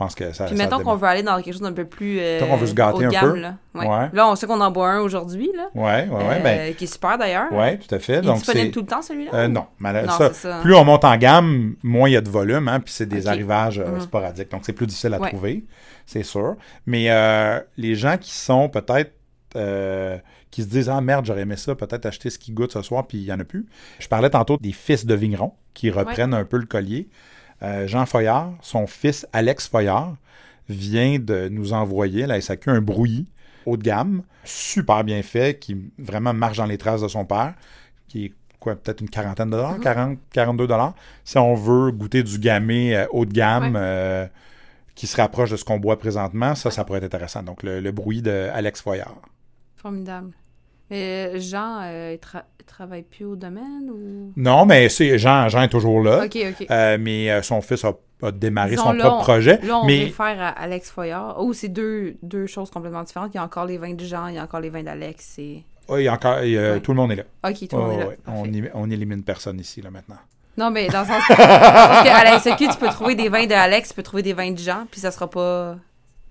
Je 0.00 0.04
pense 0.06 0.14
que 0.14 0.32
ça. 0.32 0.46
Puis 0.46 0.56
mettons 0.56 0.80
qu'on 0.80 0.96
veut 0.96 1.06
aller 1.06 1.22
dans 1.22 1.36
quelque 1.42 1.52
chose 1.52 1.60
d'un 1.60 1.74
peu 1.74 1.84
plus 1.84 2.18
euh, 2.20 2.40
qu'on 2.40 2.56
veut 2.56 2.66
se 2.66 2.72
gâter 2.72 3.04
un 3.04 3.08
gamme, 3.10 3.32
peu. 3.32 3.38
Là. 3.38 3.54
Ouais. 3.74 3.86
Ouais. 3.86 4.08
là, 4.14 4.28
on 4.28 4.34
sait 4.34 4.46
qu'on 4.46 4.60
en 4.62 4.70
boit 4.70 4.88
un 4.88 5.00
aujourd'hui, 5.00 5.50
là. 5.54 5.68
Ouais, 5.74 6.08
ouais, 6.08 6.16
ouais. 6.26 6.36
euh, 6.38 6.42
ben, 6.42 6.74
qui 6.74 6.84
est 6.84 6.92
super 6.92 7.18
d'ailleurs. 7.18 7.52
ouais, 7.52 7.76
tout 7.78 7.94
à 7.94 7.98
fait. 7.98 8.14
Il 8.14 8.18
est 8.18 8.22
Donc, 8.22 8.36
disponible 8.38 8.66
c'est. 8.66 8.70
tout 8.72 8.80
le 8.80 8.86
temps, 8.86 9.02
celui-là? 9.02 9.30
Euh, 9.34 9.48
non, 9.48 9.66
Non, 9.78 10.08
ça, 10.32 10.60
plus 10.62 10.74
on 10.74 10.84
monte 10.84 11.04
en 11.04 11.16
gamme, 11.18 11.74
moins 11.82 12.08
il 12.08 12.12
y 12.12 12.16
a 12.16 12.22
de 12.22 12.30
volume, 12.30 12.66
hein, 12.68 12.80
puis 12.80 12.94
c'est 12.94 13.04
des 13.06 13.28
arrivages 13.28 13.78
euh, 13.78 13.86
Mhm. 13.96 14.00
sporadiques. 14.00 14.50
Donc, 14.50 14.62
c'est 14.64 14.72
plus 14.72 14.86
difficile 14.86 15.12
à 15.12 15.18
trouver, 15.18 15.66
c'est 16.06 16.22
sûr. 16.22 16.56
Mais 16.86 17.10
euh, 17.10 17.60
les 17.76 17.94
gens 17.94 18.16
qui 18.16 18.32
sont 18.32 18.70
peut-être, 18.70 19.12
euh, 19.56 20.16
qui 20.50 20.62
se 20.62 20.68
disent 20.68 20.88
Ah 20.88 21.00
merde, 21.02 21.26
j'aurais 21.26 21.42
aimé 21.42 21.56
ça, 21.56 21.74
peut-être 21.74 22.06
acheter 22.06 22.30
ce 22.30 22.38
qui 22.38 22.52
goûte 22.52 22.72
ce 22.72 22.80
soir, 22.82 23.06
puis 23.06 23.18
il 23.18 23.24
n'y 23.24 23.32
en 23.32 23.38
a 23.40 23.44
plus. 23.44 23.66
Je 23.98 24.08
parlais 24.08 24.30
tantôt 24.30 24.56
des 24.56 24.72
fils 24.72 25.04
de 25.04 25.14
vignerons 25.14 25.52
qui 25.74 25.90
reprennent 25.90 26.32
un 26.34 26.44
peu 26.44 26.56
le 26.56 26.66
collier. 26.66 27.08
Euh, 27.62 27.86
Jean 27.86 28.06
Foyard, 28.06 28.52
son 28.62 28.86
fils 28.86 29.26
Alex 29.32 29.68
Foyard, 29.68 30.16
vient 30.68 31.18
de 31.18 31.48
nous 31.48 31.72
envoyer 31.72 32.26
la 32.26 32.40
SAQ 32.40 32.70
un 32.70 32.80
brouillis 32.80 33.26
haut 33.66 33.76
de 33.76 33.82
gamme, 33.82 34.22
super 34.44 35.04
bien 35.04 35.22
fait, 35.22 35.58
qui 35.58 35.76
vraiment 35.98 36.32
marche 36.32 36.56
dans 36.58 36.64
les 36.66 36.78
traces 36.78 37.02
de 37.02 37.08
son 37.08 37.24
père, 37.24 37.54
qui 38.08 38.26
est 38.26 38.32
quoi, 38.58 38.76
peut-être 38.76 39.00
une 39.00 39.10
quarantaine 39.10 39.50
de 39.50 39.56
dollars, 39.56 39.74
Mhm. 39.74 39.80
40, 39.80 40.18
42 40.32 40.66
dollars. 40.66 40.94
Si 41.24 41.36
on 41.38 41.54
veut 41.54 41.90
goûter 41.92 42.22
du 42.22 42.38
gamay 42.38 42.94
euh, 42.94 43.06
haut 43.10 43.24
de 43.26 43.32
gamme, 43.32 43.74
Ouais. 43.74 43.80
euh, 43.82 44.26
qui 44.94 45.06
se 45.06 45.16
rapproche 45.16 45.50
de 45.50 45.56
ce 45.56 45.64
qu'on 45.64 45.78
boit 45.78 45.98
présentement, 45.98 46.54
ça, 46.54 46.70
ça 46.70 46.84
pourrait 46.84 46.98
être 46.98 47.04
intéressant. 47.04 47.42
Donc, 47.42 47.62
le, 47.62 47.80
le 47.80 47.90
brouillis 47.92 48.22
de 48.22 48.48
Alex 48.52 48.80
Foyard. 48.82 49.16
Formidable. 49.76 50.32
Mais 50.90 51.40
Jean, 51.40 51.80
euh, 51.82 52.14
il, 52.14 52.18
tra- 52.18 52.44
il 52.58 52.59
travaille 52.70 53.02
plus 53.02 53.24
au 53.24 53.36
domaine 53.36 53.90
ou? 53.90 54.32
Non, 54.36 54.64
mais 54.64 54.88
c'est 54.88 55.18
Jean, 55.18 55.48
Jean 55.48 55.62
est 55.62 55.68
toujours 55.68 56.02
là. 56.02 56.24
Ok, 56.24 56.36
ok. 56.36 56.66
Euh, 56.70 56.96
mais 57.00 57.30
euh, 57.30 57.42
son 57.42 57.60
fils 57.60 57.84
a, 57.84 57.92
a 58.22 58.30
démarré 58.32 58.70
Disons, 58.70 58.84
son 58.84 58.92
là, 58.92 59.04
propre 59.04 59.16
on- 59.20 59.22
projet. 59.22 59.58
Là, 59.62 59.78
on 59.80 59.86
mais 59.86 60.04
réfère 60.04 60.40
à 60.40 60.48
Alex 60.48 60.90
Foyard. 60.90 61.36
Oh, 61.38 61.52
c'est 61.52 61.68
deux, 61.68 62.16
deux 62.22 62.46
choses 62.46 62.70
complètement 62.70 63.02
différentes. 63.02 63.32
Il 63.34 63.36
y 63.36 63.40
a 63.40 63.44
encore 63.44 63.66
les 63.66 63.76
vins 63.78 63.92
de 63.94 64.04
Jean, 64.04 64.28
il 64.28 64.36
y 64.36 64.38
a 64.38 64.42
encore 64.44 64.60
les 64.60 64.70
vins 64.70 64.82
d'Alex. 64.82 65.32
C'est... 65.36 65.62
ouais, 65.92 66.02
il 66.02 66.04
y 66.04 66.08
a 66.08 66.14
encore, 66.14 66.40
il 66.42 66.52
y 66.52 66.58
a- 66.58 66.72
Ouais. 66.74 66.80
tout 66.80 66.92
le 66.92 66.96
monde 66.96 67.12
est 67.12 67.16
là. 67.16 67.24
Ok, 67.44 67.68
tout 67.68 67.76
le 67.76 67.82
monde 67.82 67.92
est 67.92 67.98
là. 67.98 68.06
ouais, 68.08 68.70
on, 68.74 68.90
élimine 68.90 69.22
personne 69.22 69.58
ici, 69.60 69.82
là, 69.82 69.90
maintenant. 69.90 70.18
Non, 70.56 70.70
mais 70.70 70.88
dans 70.88 71.00
le 71.00 71.06
sens. 71.06 71.22
parce 71.28 72.02
qu'à 72.02 72.24
la 72.24 72.40
tu 72.40 72.78
peux 72.78 72.88
trouver 72.88 73.14
des 73.14 73.28
vins 73.28 73.46
de 73.46 73.54
Alex, 73.54 73.90
tu 73.90 73.94
peux 73.94 74.02
trouver 74.02 74.22
des 74.22 74.32
vins 74.32 74.50
de 74.50 74.58
Jean, 74.58 74.86
puis 74.90 75.00
ça 75.00 75.10
sera 75.10 75.28
pas. 75.28 75.76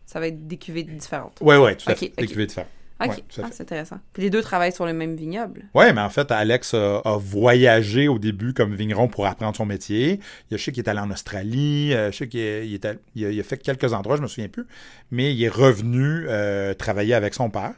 Ça 0.06 0.20
va 0.20 0.28
être 0.28 0.48
des 0.48 0.58
cuvées 0.58 0.84
différentes. 0.84 1.38
Oui, 1.42 1.56
oui, 1.58 1.76
tout 1.78 1.90
à 1.92 1.96
fait. 1.96 2.12
Des 2.18 2.26
cuvées 2.28 2.48
différentes. 2.48 2.70
Ok, 3.02 3.08
Ouais, 3.12 3.24
Ah, 3.44 3.48
c'est 3.52 3.62
intéressant. 3.64 3.98
Puis 4.12 4.24
les 4.24 4.30
deux 4.30 4.42
travaillent 4.42 4.74
sur 4.74 4.86
le 4.86 4.92
même 4.94 5.16
vignoble. 5.16 5.70
Oui, 5.74 5.86
mais 5.94 6.02
en 6.02 6.10
fait, 6.10 6.32
Alex 6.32 6.74
a, 6.74 6.98
a 7.00 7.18
voyagé 7.18 8.08
au 8.10 8.20
début 8.20 8.54
comme 8.54 8.74
vigneron 8.76 9.08
pour 9.08 9.26
apprendre 9.26 9.56
son 9.56 9.66
métier. 9.66 10.20
Il, 10.52 10.58
je 10.58 10.64
sais 10.64 10.72
qu'il 10.74 10.84
est 10.84 10.90
allé 10.90 11.00
en 11.00 11.10
Australie, 11.10 11.94
euh, 11.94 12.12
je 12.12 12.18
sais 12.18 12.28
qu'il 12.28 12.42
est- 12.42 12.68
il 12.68 12.74
est 12.74 12.84
allé- 12.86 13.00
il 13.16 13.26
a, 13.26 13.30
il 13.32 13.40
a 13.40 13.44
fait 13.44 13.58
quelques 13.58 13.94
endroits, 13.94 14.18
je 14.18 14.22
me 14.22 14.28
souviens 14.28 14.50
plus, 14.50 14.66
mais 15.12 15.34
il 15.34 15.42
est 15.44 15.48
revenu 15.50 16.26
euh, 16.28 16.74
travailler 16.74 17.14
avec 17.14 17.34
son 17.34 17.50
père 17.50 17.74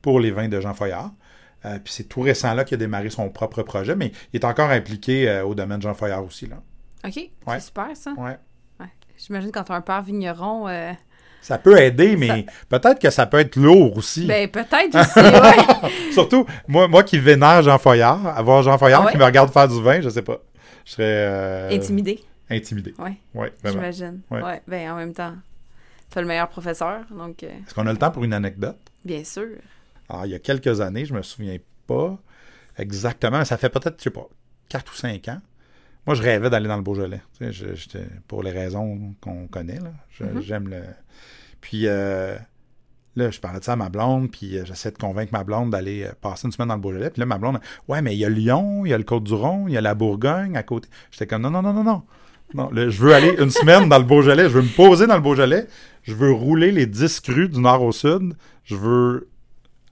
pour 0.00 0.20
les 0.20 0.30
vins 0.30 0.48
de 0.48 0.58
Jean 0.60 0.72
Foyard. 0.74 1.12
Euh, 1.64 1.78
puis 1.78 1.92
c'est 1.92 2.04
tout 2.04 2.22
récent 2.22 2.52
là 2.54 2.64
qu'il 2.64 2.74
a 2.74 2.78
démarré 2.78 3.10
son 3.10 3.28
propre 3.28 3.62
projet, 3.62 3.94
mais 3.94 4.10
il 4.32 4.40
est 4.40 4.44
encore 4.44 4.70
impliqué 4.70 5.28
euh, 5.28 5.44
au 5.44 5.54
domaine 5.54 5.78
de 5.78 5.82
Jean 5.82 5.94
Foyard 5.94 6.24
aussi. 6.24 6.46
Là. 6.46 6.56
Ok, 7.06 7.16
Ouais. 7.16 7.30
c'est 7.46 7.60
super 7.60 7.88
ça. 7.94 8.12
Ouais. 8.16 8.38
Ouais. 8.80 8.86
J'imagine 9.18 9.52
quand 9.52 9.64
tu 9.64 9.72
as 9.72 9.76
un 9.76 9.80
père 9.82 10.02
vigneron. 10.02 10.66
Ça 11.42 11.58
peut 11.58 11.76
aider, 11.78 12.16
mais 12.16 12.46
peut-être 12.68 12.98
que 13.00 13.10
ça 13.10 13.26
peut 13.26 13.38
être 13.40 13.56
lourd 13.56 13.96
aussi. 13.98 14.26
Ben, 14.26 14.48
peut-être 14.48 14.94
aussi, 14.94 15.18
ouais. 15.18 15.90
Surtout, 16.12 16.46
moi, 16.68 16.86
moi 16.88 17.02
qui 17.02 17.18
vénère 17.18 17.62
Jean 17.62 17.78
Foyard, 17.78 18.26
avoir 18.38 18.62
Jean 18.62 18.78
Foyard 18.78 19.02
Ah 19.02 19.06
ouais? 19.06 19.12
qui 19.12 19.18
me 19.18 19.24
regarde 19.24 19.52
faire 19.52 19.66
du 19.68 19.82
vin, 19.82 20.00
je 20.00 20.08
sais 20.08 20.22
pas. 20.22 20.38
Je 20.84 20.92
serais. 20.92 21.02
euh, 21.04 21.70
Intimidé. 21.72 22.20
intimidé. 22.48 22.94
Oui, 22.98 23.10
Ouais, 23.34 23.52
j'imagine. 23.64 24.20
Ouais. 24.30 24.40
Ouais. 24.42 24.62
ben 24.68 24.92
en 24.92 24.96
même 24.96 25.12
temps, 25.12 25.34
t'as 26.10 26.20
le 26.20 26.26
meilleur 26.28 26.48
professeur, 26.48 27.00
donc 27.10 27.42
euh, 27.42 27.48
Est-ce 27.48 27.74
qu'on 27.74 27.86
a 27.86 27.92
le 27.92 27.98
temps 27.98 28.10
pour 28.12 28.22
une 28.24 28.34
anecdote? 28.34 28.78
bien 29.04 29.24
sûr. 29.24 29.48
Alors, 30.08 30.26
il 30.26 30.30
y 30.32 30.34
a 30.34 30.38
quelques 30.38 30.80
années, 30.80 31.04
je 31.06 31.14
me 31.14 31.22
souviens 31.22 31.56
pas 31.88 32.16
exactement, 32.78 33.38
mais 33.38 33.44
ça 33.44 33.56
fait 33.56 33.68
peut-être, 33.68 33.96
je 33.98 34.04
sais 34.04 34.10
pas, 34.10 34.28
4 34.68 34.92
ou 34.92 34.96
5 34.96 35.28
ans. 35.28 35.38
Moi, 36.06 36.14
je 36.16 36.22
rêvais 36.22 36.50
d'aller 36.50 36.66
dans 36.68 36.76
le 36.76 36.82
Beaujolais. 36.82 37.20
Tu 37.38 37.52
sais, 37.52 37.74
je- 37.74 37.98
pour 38.26 38.42
les 38.42 38.50
raisons 38.50 39.14
qu'on 39.20 39.46
connaît, 39.46 39.78
Mhm. 40.34 40.40
J'aime 40.42 40.68
le. 40.68 40.82
Puis 41.60 41.82
euh, 41.86 42.36
là, 43.14 43.30
je 43.30 43.38
parlais 43.38 43.60
de 43.60 43.64
ça 43.64 43.74
à 43.74 43.76
ma 43.76 43.88
blonde, 43.88 44.30
puis 44.30 44.58
euh, 44.58 44.64
j'essaie 44.64 44.90
de 44.90 44.98
convaincre 44.98 45.32
ma 45.32 45.44
blonde 45.44 45.70
d'aller 45.70 46.04
euh, 46.04 46.12
passer 46.20 46.46
une 46.46 46.52
semaine 46.52 46.68
dans 46.68 46.74
le 46.74 46.80
Beaujolais. 46.80 47.10
Puis 47.10 47.20
là, 47.20 47.26
ma 47.26 47.38
blonde, 47.38 47.60
ouais, 47.88 48.02
mais 48.02 48.14
il 48.14 48.18
y 48.18 48.24
a 48.24 48.28
Lyon, 48.28 48.84
il 48.84 48.90
y 48.90 48.92
a 48.94 48.98
le 48.98 49.04
Côte-du-Rhône, 49.04 49.66
il 49.68 49.74
y 49.74 49.76
a 49.76 49.80
la 49.80 49.94
Bourgogne 49.94 50.56
à 50.56 50.62
côté. 50.64 50.88
J'étais 51.12 51.26
comme, 51.28 51.42
non, 51.42 51.50
non, 51.50 51.62
non, 51.62 51.72
non, 51.72 51.84
non. 51.84 52.02
Non, 52.54 52.68
là, 52.70 52.88
je 52.90 53.00
veux 53.00 53.14
aller 53.14 53.34
une 53.38 53.48
semaine 53.50 53.88
dans 53.88 53.98
le 53.98 54.04
Beaujolais. 54.04 54.42
Je 54.44 54.48
veux 54.58 54.62
me 54.62 54.76
poser 54.76 55.06
dans 55.06 55.14
le 55.14 55.22
Beaujolais. 55.22 55.66
Je 56.02 56.14
veux 56.14 56.32
rouler 56.32 56.70
les 56.72 56.86
10 56.86 57.20
crues 57.20 57.48
du 57.48 57.60
nord 57.60 57.82
au 57.82 57.92
sud. 57.92 58.34
Je 58.64 58.74
veux 58.76 59.28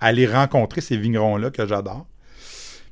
aller 0.00 0.26
rencontrer 0.26 0.80
ces 0.82 0.96
vignerons-là 0.98 1.50
que 1.50 1.66
j'adore. 1.66 2.06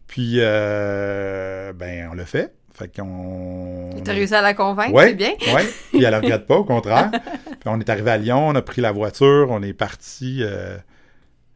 Puis, 0.06 0.36
euh, 0.38 1.72
ben, 1.74 2.08
on 2.10 2.14
l'a 2.14 2.24
fait. 2.24 2.54
Fait 2.78 2.94
qu'on. 2.94 3.90
T'as 4.04 4.12
réussi 4.12 4.34
à 4.34 4.40
la 4.40 4.54
convaincre, 4.54 4.92
Ouais, 4.94 5.08
c'est 5.08 5.14
bien. 5.14 5.32
ouais. 5.52 5.64
Puis 5.90 6.04
elle 6.04 6.12
ne 6.14 6.20
regrette 6.20 6.46
pas, 6.46 6.56
au 6.58 6.64
contraire. 6.64 7.10
Puis 7.60 7.66
on 7.66 7.80
est 7.80 7.88
arrivé 7.90 8.10
à 8.12 8.16
Lyon, 8.18 8.46
on 8.46 8.54
a 8.54 8.62
pris 8.62 8.80
la 8.80 8.92
voiture, 8.92 9.48
on 9.50 9.62
est 9.64 9.72
parti, 9.72 10.44
euh, 10.44 10.76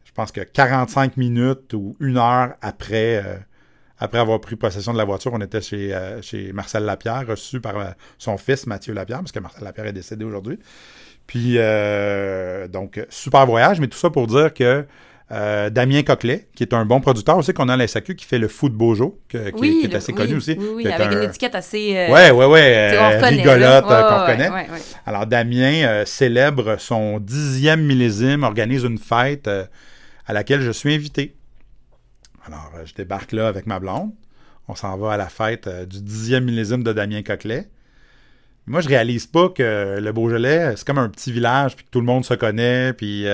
je 0.03 0.11
pense 0.11 0.33
que 0.33 0.41
45 0.41 1.15
minutes 1.15 1.73
ou 1.73 1.95
une 2.01 2.17
heure 2.17 2.55
après, 2.61 3.23
euh, 3.25 3.37
après 3.99 4.17
avoir 4.17 4.41
pris 4.41 4.57
possession 4.57 4.91
de 4.91 4.97
la 4.97 5.05
voiture, 5.05 5.31
on 5.33 5.39
était 5.39 5.61
chez, 5.61 5.95
euh, 5.95 6.21
chez 6.21 6.51
Marcel 6.51 6.83
Lapierre, 6.83 7.25
reçu 7.25 7.61
par 7.61 7.75
son 8.17 8.37
fils 8.37 8.67
Mathieu 8.67 8.93
Lapierre, 8.93 9.19
parce 9.19 9.31
que 9.31 9.39
Marcel 9.39 9.63
Lapierre 9.63 9.85
est 9.87 9.93
décédé 9.93 10.25
aujourd'hui. 10.25 10.59
Puis, 11.25 11.57
donc, 12.69 13.01
super 13.07 13.45
voyage, 13.45 13.79
mais 13.79 13.87
tout 13.87 13.97
ça 13.97 14.09
pour 14.09 14.27
dire 14.27 14.53
que 14.53 14.85
euh, 15.31 15.69
Damien 15.69 16.03
Coquelet, 16.03 16.47
qui 16.55 16.63
est 16.63 16.73
un 16.73 16.85
bon 16.85 16.99
producteur 16.99 17.37
aussi 17.37 17.53
qu'on 17.53 17.69
a 17.69 17.73
à 17.73 17.77
la 17.77 17.87
SAQ, 17.87 18.15
qui 18.15 18.25
fait 18.25 18.37
le 18.37 18.47
food 18.47 18.73
Bojo, 18.73 19.19
que- 19.29 19.49
qui, 19.51 19.79
qui 19.79 19.85
est 19.85 19.87
le- 19.89 19.95
assez 19.95 20.11
oui, 20.11 20.17
connu 20.17 20.35
aussi. 20.35 20.57
Oui, 20.59 20.85
avec 20.87 21.07
un- 21.07 21.11
une 21.23 21.29
étiquette 21.29 21.55
assez. 21.55 21.93
euh, 21.95 22.09
Ouais, 22.11 22.29
ouais, 22.31 22.45
ouais, 22.45 22.93
euh, 22.93 23.19
rigolote 23.21 23.85
qu'on 23.85 23.93
Ouais, 23.93 24.25
connaît. 24.27 24.49
ouais. 24.49 24.67
Alors, 25.05 25.25
Damien 25.25 26.03
célèbre 26.05 26.75
son 26.77 27.19
dixième 27.19 27.81
millésime, 27.83 28.43
organise 28.43 28.83
une 28.83 28.99
fête 28.99 29.47
à 29.47 30.33
laquelle 30.33 30.61
je 30.61 30.71
suis 30.71 30.93
invité. 30.93 31.35
Alors, 32.45 32.71
je 32.85 32.93
débarque 32.93 33.31
là 33.31 33.47
avec 33.47 33.65
ma 33.65 33.79
blonde. 33.79 34.11
On 34.67 34.75
s'en 34.75 34.97
va 34.97 35.13
à 35.13 35.17
la 35.17 35.27
fête 35.27 35.67
du 35.87 36.01
dixième 36.01 36.43
millésime 36.45 36.83
de 36.83 36.93
Damien 36.93 37.21
Coquelet. 37.23 37.67
Moi, 38.67 38.79
je 38.81 38.87
réalise 38.87 39.25
pas 39.27 39.49
que 39.49 39.97
le 39.99 40.11
Beaujolais, 40.13 40.73
c'est 40.77 40.85
comme 40.87 40.97
un 40.97 41.09
petit 41.09 41.31
village, 41.33 41.75
puis 41.75 41.85
que 41.85 41.89
tout 41.91 41.99
le 41.99 42.05
monde 42.05 42.23
se 42.25 42.33
connaît, 42.33 42.93
puis... 42.93 43.25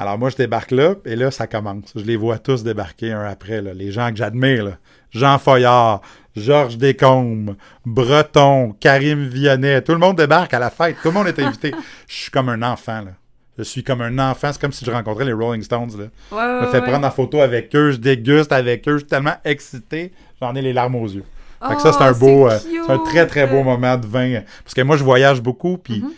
euh, 0.00 0.02
alors 0.02 0.18
moi, 0.18 0.30
je 0.30 0.36
débarque 0.36 0.70
là, 0.70 0.94
et 1.04 1.16
là, 1.16 1.30
ça 1.30 1.46
commence. 1.46 1.92
Je 1.94 2.02
les 2.04 2.16
vois 2.16 2.38
tous 2.38 2.62
débarquer 2.64 3.12
un 3.12 3.24
après, 3.24 3.60
là, 3.62 3.72
les 3.74 3.92
gens 3.92 4.10
que 4.10 4.16
j'admire. 4.16 4.78
Jean 5.12 5.38
Foyard, 5.38 6.00
Georges 6.36 6.78
Descombes, 6.78 7.56
Breton, 7.84 8.74
Karim 8.78 9.26
Vionnet, 9.28 9.82
tout 9.82 9.92
le 9.92 9.98
monde 9.98 10.16
débarque 10.16 10.54
à 10.54 10.58
la 10.58 10.70
fête. 10.70 10.96
Tout 11.02 11.08
le 11.08 11.14
monde 11.14 11.26
est 11.28 11.38
invité. 11.40 11.72
Je 12.08 12.14
suis 12.14 12.30
comme 12.30 12.48
un 12.48 12.62
enfant, 12.62 13.02
là. 13.02 13.10
Je 13.58 13.64
suis 13.64 13.82
comme 13.84 14.00
un 14.00 14.18
enfant. 14.18 14.50
C'est 14.52 14.60
comme 14.60 14.72
si 14.72 14.84
je 14.86 14.90
rencontrais 14.90 15.24
les 15.26 15.32
Rolling 15.34 15.62
Stones, 15.62 15.90
là. 15.98 16.04
Ouais, 16.36 16.60
Je 16.60 16.66
me 16.66 16.70
fais 16.70 16.80
ouais. 16.80 16.88
prendre 16.88 17.06
en 17.06 17.10
photo 17.10 17.40
avec 17.40 17.74
eux, 17.76 17.90
je 17.90 17.96
déguste 17.98 18.52
avec 18.52 18.88
eux, 18.88 18.92
je 18.92 18.98
suis 18.98 19.06
tellement 19.06 19.34
excité, 19.44 20.12
j'en 20.40 20.54
ai 20.54 20.62
les 20.62 20.72
larmes 20.72 20.94
aux 20.94 21.06
yeux. 21.08 21.24
Fait 21.68 21.74
que 21.74 21.82
ça, 21.82 21.92
c'est 21.92 22.02
un 22.02 22.12
Oh, 22.12 22.18
beau, 22.18 22.48
euh, 22.48 22.58
c'est 22.58 22.90
un 22.90 22.98
très 22.98 23.26
très 23.26 23.46
beau 23.46 23.62
moment 23.62 23.98
de 23.98 24.06
vin. 24.06 24.40
Parce 24.64 24.72
que 24.72 24.80
moi, 24.80 24.96
je 24.96 25.04
voyage 25.04 25.42
beaucoup, 25.42 25.76
puis 25.76 26.00
Mhm. 26.00 26.10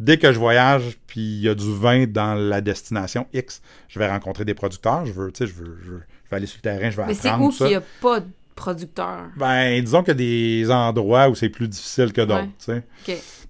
Dès 0.00 0.18
que 0.18 0.32
je 0.32 0.38
voyage, 0.38 0.98
puis 1.06 1.20
il 1.20 1.40
y 1.42 1.48
a 1.48 1.54
du 1.54 1.72
vin 1.72 2.06
dans 2.06 2.34
la 2.34 2.60
destination 2.60 3.26
X, 3.32 3.62
je 3.88 3.98
vais 4.00 4.10
rencontrer 4.10 4.44
des 4.44 4.54
producteurs, 4.54 5.06
je 5.06 5.12
veux, 5.12 5.30
tu 5.30 5.46
sais, 5.46 5.46
je 5.46 5.54
veux, 5.54 5.78
je 5.84 5.90
veux, 5.90 6.02
je 6.24 6.30
vais 6.30 6.36
aller 6.36 6.46
sur 6.46 6.58
le 6.58 6.62
terrain, 6.62 6.90
je 6.90 6.96
vais 6.96 7.06
Mais 7.06 7.14
c'est 7.14 7.28
apprendre 7.28 7.48
où 7.48 7.52
ça. 7.52 7.66
qu'il 7.66 7.76
n'y 7.76 7.82
a 7.82 7.86
pas 8.00 8.20
de 8.20 8.26
producteur? 8.60 9.28
Ben, 9.36 9.82
disons 9.82 10.02
qu'il 10.02 10.08
y 10.08 10.10
a 10.10 10.64
des 10.64 10.70
endroits 10.70 11.28
où 11.28 11.34
c'est 11.34 11.48
plus 11.48 11.68
difficile 11.68 12.12
que 12.12 12.20
d'autres, 12.20 12.46
Ouais. 12.68 12.82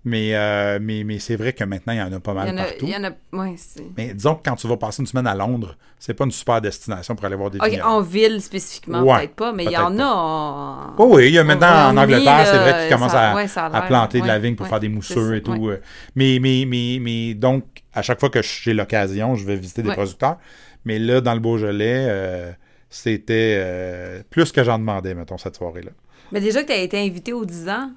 Mais, 0.02 0.34
euh, 0.34 0.78
mais, 0.80 1.04
mais 1.04 1.18
c'est 1.18 1.36
vrai 1.36 1.52
que 1.52 1.62
maintenant, 1.62 1.92
il 1.92 1.98
y 1.98 2.02
en 2.02 2.10
a 2.10 2.20
pas 2.20 2.32
Il 2.32 2.34
mal 2.34 2.48
y 2.48 2.50
en 2.52 2.56
a. 2.56 2.62
partout. 2.64 2.86
Il 2.86 2.88
y 2.88 2.96
en 2.96 3.04
a. 3.04 3.10
Ouais. 3.36 3.54
Mais 3.98 4.14
disons 4.14 4.34
que 4.36 4.40
quand 4.48 4.56
tu 4.56 4.66
vas 4.66 4.78
passer 4.78 5.02
une 5.02 5.06
semaine 5.06 5.26
à 5.26 5.34
Londres, 5.34 5.76
c'est 5.98 6.14
pas 6.14 6.24
une 6.24 6.30
super 6.30 6.58
destination 6.62 7.14
pour 7.14 7.26
aller 7.26 7.36
voir 7.36 7.50
des 7.50 7.58
Ok, 7.58 7.68
vignerons. 7.68 7.88
en 7.90 8.00
ville 8.00 8.40
spécifiquement, 8.40 9.02
Ouais, 9.02 9.18
peut-être 9.18 9.34
pas, 9.34 9.52
mais 9.52 9.64
il 9.64 9.72
y 9.72 9.76
en 9.76 9.94
pas. 9.94 10.02
a 10.02 10.06
en. 10.06 10.94
Oh 10.96 11.10
oui, 11.16 11.26
il 11.28 11.34
y 11.34 11.38
a 11.38 11.44
maintenant 11.44 11.90
en 11.90 11.96
Angleterre, 11.98 12.46
c'est 12.46 12.56
vrai 12.58 12.70
là, 12.72 12.80
qu'ils 12.86 12.94
commencent 12.96 13.56
à, 13.58 13.82
planter 13.82 14.22
de 14.22 14.26
la 14.26 14.38
vigne 14.38 14.56
pour 14.56 14.66
faire 14.68 14.80
des 14.80 14.88
mousseux 14.88 15.34
et 15.36 15.42
tout. 15.42 15.68
euh. 15.68 15.82
Mais, 16.16 16.38
mais, 16.40 16.64
mais, 16.66 16.98
mais 16.98 17.34
donc, 17.34 17.64
à 17.92 18.00
chaque 18.00 18.20
fois 18.20 18.30
que 18.30 18.40
j'ai 18.42 18.72
l'occasion, 18.72 19.34
je 19.34 19.44
vais 19.44 19.56
visiter 19.56 19.82
des 19.82 19.92
producteurs. 19.92 20.38
Mais 20.86 20.98
là, 20.98 21.20
dans 21.20 21.34
le 21.34 21.40
Beaujolais, 21.40 22.06
euh, 22.08 22.52
c'était 22.90 23.56
euh, 23.58 24.22
plus 24.28 24.52
que 24.52 24.62
j'en 24.64 24.78
demandais, 24.78 25.14
mettons, 25.14 25.38
cette 25.38 25.56
soirée-là. 25.56 25.92
Mais 26.32 26.40
déjà 26.40 26.62
que 26.62 26.66
tu 26.68 26.72
as 26.72 26.78
été 26.78 26.98
invité 26.98 27.32
aux 27.32 27.44
10 27.44 27.68
ans, 27.68 27.90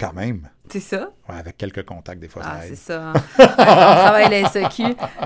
Quand 0.00 0.12
même. 0.12 0.48
c'est 0.70 0.80
ça? 0.80 1.10
Ouais, 1.28 1.36
avec 1.36 1.56
quelques 1.56 1.84
contacts, 1.84 2.20
des 2.20 2.28
fois, 2.28 2.42
Ah, 2.44 2.60
c'est 2.62 2.76
ça. 2.76 3.08
hein. 3.10 3.12
On 3.38 3.44
travaille 3.44 4.24
à 4.24 4.28
la 4.30 4.48
SEQ. 4.48 4.82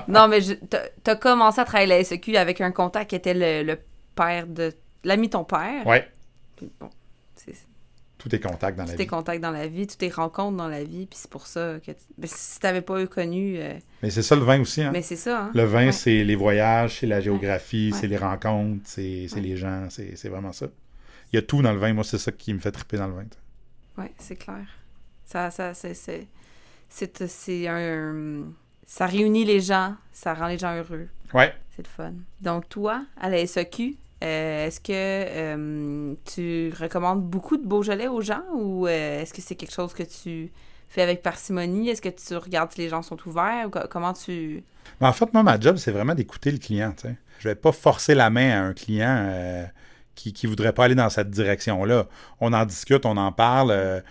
Non, 0.09 0.29
mais 0.29 0.41
je- 0.41 0.55
t'as- 0.55 0.89
t'as 1.05 1.17
commencé 1.17 1.61
à 1.61 1.65
travailler 1.65 1.93
à 1.93 1.97
la 1.99 2.05
SEQ 2.05 2.37
avec 2.37 2.61
un 2.61 2.73
contact 2.73 3.11
qui 3.11 3.17
était 3.17 3.35
le, 3.35 3.63
le 3.63 3.79
père 4.15 4.47
de. 4.47 4.73
L'ami 5.05 5.27
de 5.29 5.33
ton 5.33 5.45
père. 5.45 5.87
Ouais, 5.87 6.09
Puis 6.57 6.71
bon, 6.81 6.89
c'est 6.91 7.02
tout 8.23 8.35
est 8.35 8.41
contact 8.41 8.79
dans 8.79 8.85
la 8.85 8.91
tous 8.91 8.97
tes 8.97 9.03
vie. 9.03 9.09
contacts 9.09 9.41
dans 9.43 9.51
la 9.51 9.67
vie, 9.67 9.87
toutes 9.87 9.99
tes 9.99 10.09
rencontres 10.09 10.57
dans 10.57 10.69
la 10.69 10.85
vie, 10.85 11.07
puis 11.07 11.19
c'est 11.21 11.31
pour 11.31 11.47
ça 11.47 11.79
que. 11.85 11.91
tu- 11.93 11.99
ben, 12.17 12.29
si 12.33 12.61
t'avais 12.61 12.81
pas 12.83 13.03
eu 13.03 13.09
connu. 13.09 13.57
euh, 13.59 13.75
Mais 14.03 14.11
c'est 14.11 14.23
ça 14.23 14.37
le 14.37 14.43
vin 14.43 14.61
aussi. 14.61 14.83
Hein? 14.83 14.91
Mais 14.93 15.03
c'est 15.03 15.17
ça, 15.17 15.45
hein? 15.47 15.51
Le 15.55 15.65
vin, 15.65 15.87
Ouais. 15.87 15.93
c'est 15.93 16.23
les 16.25 16.37
voyages, 16.37 17.01
c'est 17.01 17.07
la 17.07 17.21
géographie, 17.21 17.91
Ouais. 17.93 17.99
c'est 18.01 18.07
les 18.07 18.17
rencontres, 18.17 18.83
c'est 18.85 19.27
Ouais. 19.35 19.41
les 19.41 19.57
gens, 19.57 19.89
c'est 19.91 20.29
vraiment 20.29 20.53
ça. 20.53 20.67
Il 21.33 21.37
y 21.37 21.39
a 21.39 21.43
tout 21.43 21.63
dans 21.63 21.73
le 21.73 21.79
vin. 21.79 21.93
Moi, 21.95 22.05
c'est 22.05 22.19
ça 22.19 22.31
qui 22.31 22.53
me 22.55 22.59
fait 22.61 22.71
triper 22.73 22.97
dans 22.99 23.09
le 23.09 23.15
vin. 23.15 23.25
tu. 23.25 23.39
Oui, 23.99 24.07
c'est 24.19 24.37
clair. 24.37 24.65
Ça, 25.25 25.51
ça, 25.51 25.73
c'est, 25.75 26.27
un, 27.69 28.43
ça 28.87 29.07
réunit 29.07 29.45
les 29.45 29.61
gens, 29.61 29.95
ça 30.13 30.35
rend 30.35 30.47
les 30.47 30.59
gens 30.59 30.75
heureux. 30.77 31.09
Ouais. 31.35 31.55
C'est 31.75 31.83
le 31.87 31.89
fun. 31.89 32.13
Donc, 32.41 32.69
toi, 32.69 33.05
à 33.19 33.29
la 33.31 33.39
SAQ, 33.47 33.97
euh, 34.23 34.67
est-ce 34.67 34.81
que 34.81 34.93
euh, 34.93 36.15
tu 36.25 36.73
recommandes 36.81 37.23
beaucoup 37.23 37.57
de 37.57 37.67
Beaujolais 37.67 38.09
aux 38.09 38.23
gens 38.23 38.45
ou 38.55 38.87
euh, 38.87 39.21
est-ce 39.21 39.35
que 39.35 39.43
c'est 39.43 39.57
quelque 39.57 39.75
chose 39.75 39.93
que 39.93 40.05
tu 40.05 40.53
fais 40.89 41.03
avec 41.03 41.23
parcimonie? 41.23 41.91
Est-ce 41.91 42.01
que 42.01 42.09
tu 42.09 42.37
regardes 42.37 42.71
si 42.73 42.81
les 42.81 42.89
gens 42.89 43.03
sont 43.03 43.19
ouverts? 43.27 43.67
Ou 43.67 43.71
co- 43.71 43.89
comment 43.91 44.13
tu... 44.13 44.63
Mais 45.01 45.09
en 45.09 45.13
fait, 45.13 45.33
moi, 45.35 45.43
ma 45.43 45.59
job, 45.59 45.77
c'est 45.77 45.91
vraiment 45.91 46.15
d'écouter 46.15 46.51
le 46.53 46.59
client. 46.59 46.95
Je 47.39 47.49
vais 47.49 47.55
pas 47.55 47.73
forcer 47.73 48.15
la 48.15 48.31
main 48.31 48.51
à 48.51 48.61
un 48.63 48.73
client 48.73 49.69
qui 50.15 50.35
ne 50.45 50.49
voudrait 50.49 50.73
pas 50.73 50.85
aller 50.85 50.95
dans 50.95 51.11
cette 51.11 51.31
direction-là. 51.31 52.07
On 52.41 52.53
en 52.53 52.65
discute, 52.65 53.05
on 53.07 53.17
en 53.17 53.33
parle. 53.33 54.03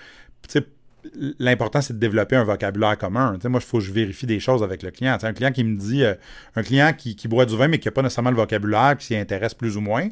L'important, 1.40 1.82
c'est 1.82 1.94
de 1.94 2.00
développer 2.00 2.36
un 2.36 2.44
vocabulaire 2.44 2.98
commun. 2.98 3.38
Moi, 3.44 3.60
il 3.60 3.66
faut 3.66 3.80
que 3.80 3.84
je 3.84 3.92
vérifie 3.92 4.26
des 4.26 4.40
choses 4.40 4.64
avec 4.64 4.84
le 4.84 4.92
client. 4.92 5.18
Un 5.22 5.34
client 5.34 5.52
qui 5.52 5.64
me 5.64 5.78
dit, 5.78 6.04
euh, 6.04 6.14
un 6.56 6.64
client 6.64 6.94
qui, 6.94 7.28
boit 7.28 7.46
du 7.46 7.58
vin, 7.58 7.68
mais 7.68 7.80
qui 7.80 7.88
n'a 7.88 7.92
pas 7.92 8.02
nécessairement 8.02 8.30
le 8.30 8.36
vocabulaire, 8.36 8.98
qui 8.98 9.08
s'y 9.08 9.16
intéresse 9.16 9.54
plus 9.54 9.78
ou 9.78 9.82
moins, 9.82 10.08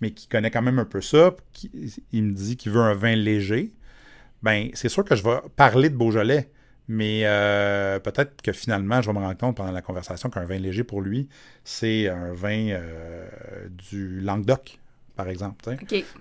mais 0.00 0.10
qui 0.10 0.28
connaît 0.28 0.50
quand 0.50 0.62
même 0.62 0.78
un 0.78 0.84
peu 0.84 1.00
ça, 1.00 1.34
il 2.12 2.24
me 2.24 2.32
dit 2.32 2.56
qu'il 2.56 2.72
veut 2.72 2.80
un 2.80 2.94
vin 2.94 3.14
léger, 3.14 3.72
ben 4.42 4.68
c'est 4.74 4.88
sûr 4.88 5.04
que 5.04 5.16
je 5.16 5.22
vais 5.22 5.36
parler 5.56 5.88
de 5.88 5.96
Beaujolais. 5.96 6.50
Mais 6.86 7.22
euh, 7.24 7.98
peut-être 7.98 8.42
que 8.42 8.52
finalement, 8.52 9.00
je 9.00 9.06
vais 9.06 9.14
me 9.14 9.18
rendre 9.18 9.38
compte 9.38 9.56
pendant 9.56 9.72
la 9.72 9.80
conversation 9.80 10.28
qu'un 10.28 10.44
vin 10.44 10.58
léger 10.58 10.84
pour 10.84 11.00
lui, 11.00 11.28
c'est 11.64 12.08
un 12.08 12.34
vin 12.34 12.68
euh, 12.70 13.26
du 13.70 14.20
Languedoc, 14.20 14.78
par 15.16 15.28
exemple. 15.28 15.64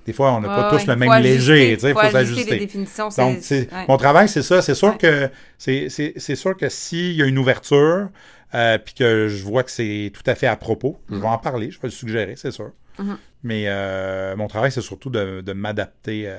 Des 0.06 0.14
fois, 0.14 0.34
on 0.34 0.42
n'a 0.42 0.48
pas 0.50 0.72
Ouais, 0.72 0.78
tous 0.80 0.88
le 0.88 0.96
même 0.96 1.10
faut 1.12 1.20
léger, 1.20 1.72
il 1.74 1.80
faut 1.80 1.88
ajuster 1.88 2.04
les 2.06 2.12
s'ajuster. 2.12 2.58
définitions. 2.60 3.10
Donc, 3.10 3.40
ouais. 3.52 3.68
mon 3.88 3.98
travail, 3.98 4.30
c'est 4.30 4.44
ça. 4.44 4.62
C'est 4.62 4.76
sûr 4.76 4.90
Ouais. 4.90 4.98
que 4.98 5.30
c'est 5.58 5.90
c'est- 5.90 6.14
c'est 6.18 6.36
sûr 6.36 6.56
que 6.56 6.70
s'il 6.70 7.14
y 7.14 7.22
a 7.22 7.26
une 7.26 7.38
ouverture, 7.38 8.10
euh, 8.56 8.78
puis 8.78 8.94
que 8.94 9.28
je 9.28 9.44
vois 9.44 9.64
que 9.64 9.72
c'est 9.72 10.12
tout 10.14 10.24
à 10.30 10.36
fait 10.36 10.48
à 10.48 10.56
propos, 10.56 11.00
je 11.10 11.16
vais 11.16 11.28
en 11.28 11.38
parler, 11.40 11.72
je 11.72 11.78
vais 11.80 11.88
le 11.88 11.92
suggérer, 11.92 12.36
c'est 12.36 12.52
sûr. 12.52 12.72
Mhm. 13.00 13.18
Mais 13.44 13.64
euh, 13.68 14.36
mon 14.36 14.48
travail, 14.48 14.72
c'est 14.72 14.82
surtout 14.82 15.10
de, 15.10 15.42
de 15.42 15.54
m'adapter 15.54 16.26
euh, 16.28 16.38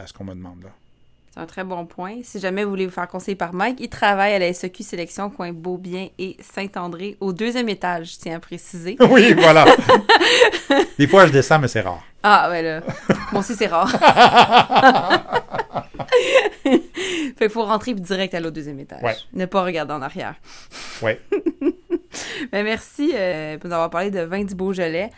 à 0.00 0.06
ce 0.06 0.12
qu'on 0.12 0.24
me 0.24 0.34
demande. 0.34 0.62
Là. 0.62 0.70
C'est 1.36 1.42
un 1.42 1.46
très 1.46 1.64
bon 1.64 1.84
point. 1.84 2.20
Si 2.22 2.40
jamais 2.40 2.64
vous 2.64 2.70
voulez 2.70 2.86
vous 2.86 2.92
faire 2.92 3.08
conseiller 3.08 3.34
par 3.34 3.52
Mike, 3.52 3.76
il 3.80 3.90
travaille 3.90 4.32
à 4.32 4.38
la 4.38 4.50
SEQ 4.50 4.82
Sélection, 4.82 5.28
coin 5.28 5.52
Beaubien 5.52 6.08
et 6.18 6.34
Saint-André, 6.40 7.18
au 7.20 7.34
deuxième 7.34 7.68
étage, 7.68 8.14
je 8.14 8.18
tiens 8.20 8.36
à 8.36 8.40
préciser. 8.40 8.96
oui, 9.10 9.34
voilà. 9.34 9.66
Des 10.98 11.06
fois, 11.06 11.26
je 11.26 11.32
descends, 11.32 11.58
mais 11.58 11.68
c'est 11.68 11.82
rare. 11.82 12.02
Ah, 12.22 12.48
ouais, 12.48 12.62
là. 12.62 12.80
Moi 13.32 13.40
aussi, 13.40 13.54
c'est 13.54 13.66
rare. 13.66 13.90
fait 16.62 16.80
qu'il 17.36 17.50
faut 17.50 17.64
rentrer 17.64 17.92
direct 17.92 18.32
aller 18.32 18.46
au 18.46 18.50
deuxième 18.50 18.80
étage. 18.80 19.02
Ouais. 19.02 19.16
Ne 19.34 19.44
pas 19.44 19.62
regarder 19.62 19.92
en 19.92 20.00
arrière. 20.00 20.36
Ouais. 21.02 21.20
Ben, 22.50 22.64
merci 22.64 23.12
euh, 23.14 23.58
pour 23.58 23.68
nous 23.68 23.74
avoir 23.74 23.90
parlé 23.90 24.10
de 24.10 24.20
vin 24.20 24.42
du 24.42 24.54
Beaujolais 24.54 25.10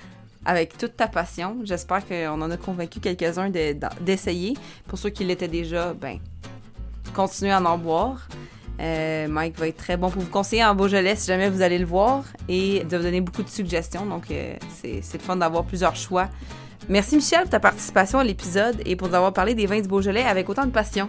avec 0.44 0.76
toute 0.76 0.96
ta 0.96 1.08
passion. 1.08 1.58
J'espère 1.64 2.06
qu'on 2.06 2.40
en 2.40 2.50
a 2.50 2.56
convaincu 2.56 3.00
quelques-uns 3.00 3.50
d'essayer. 4.00 4.54
Pour 4.86 4.98
ceux 4.98 5.10
qui 5.10 5.24
l'étaient 5.24 5.48
déjà, 5.48 5.94
ben, 5.94 6.18
continuer 7.14 7.52
à 7.52 7.60
en 7.62 7.78
boire. 7.78 8.28
Euh, 8.80 9.26
Mike 9.26 9.58
va 9.58 9.68
être 9.68 9.76
très 9.76 9.96
bon 9.96 10.08
pour 10.08 10.22
vous 10.22 10.30
conseiller 10.30 10.64
en 10.64 10.74
Beaujolais 10.74 11.16
si 11.16 11.26
jamais 11.26 11.50
vous 11.50 11.62
allez 11.62 11.78
le 11.78 11.84
voir 11.84 12.24
et 12.48 12.84
de 12.84 12.96
vous 12.96 13.02
donner 13.02 13.20
beaucoup 13.20 13.42
de 13.42 13.48
suggestions. 13.48 14.06
Donc, 14.06 14.30
euh, 14.30 14.54
c'est 14.80 15.12
le 15.12 15.18
fun 15.18 15.36
d'avoir 15.36 15.64
plusieurs 15.64 15.96
choix. 15.96 16.28
Merci 16.88 17.16
Michel 17.16 17.42
pour 17.42 17.50
ta 17.50 17.60
participation 17.60 18.18
à 18.20 18.24
l'épisode 18.24 18.80
et 18.86 18.96
pour 18.96 19.08
nous 19.08 19.14
avoir 19.14 19.32
parlé 19.32 19.54
des 19.54 19.66
vins 19.66 19.80
du 19.80 19.88
Beaujolais 19.88 20.22
avec 20.22 20.48
autant 20.48 20.64
de 20.64 20.70
passion. 20.70 21.08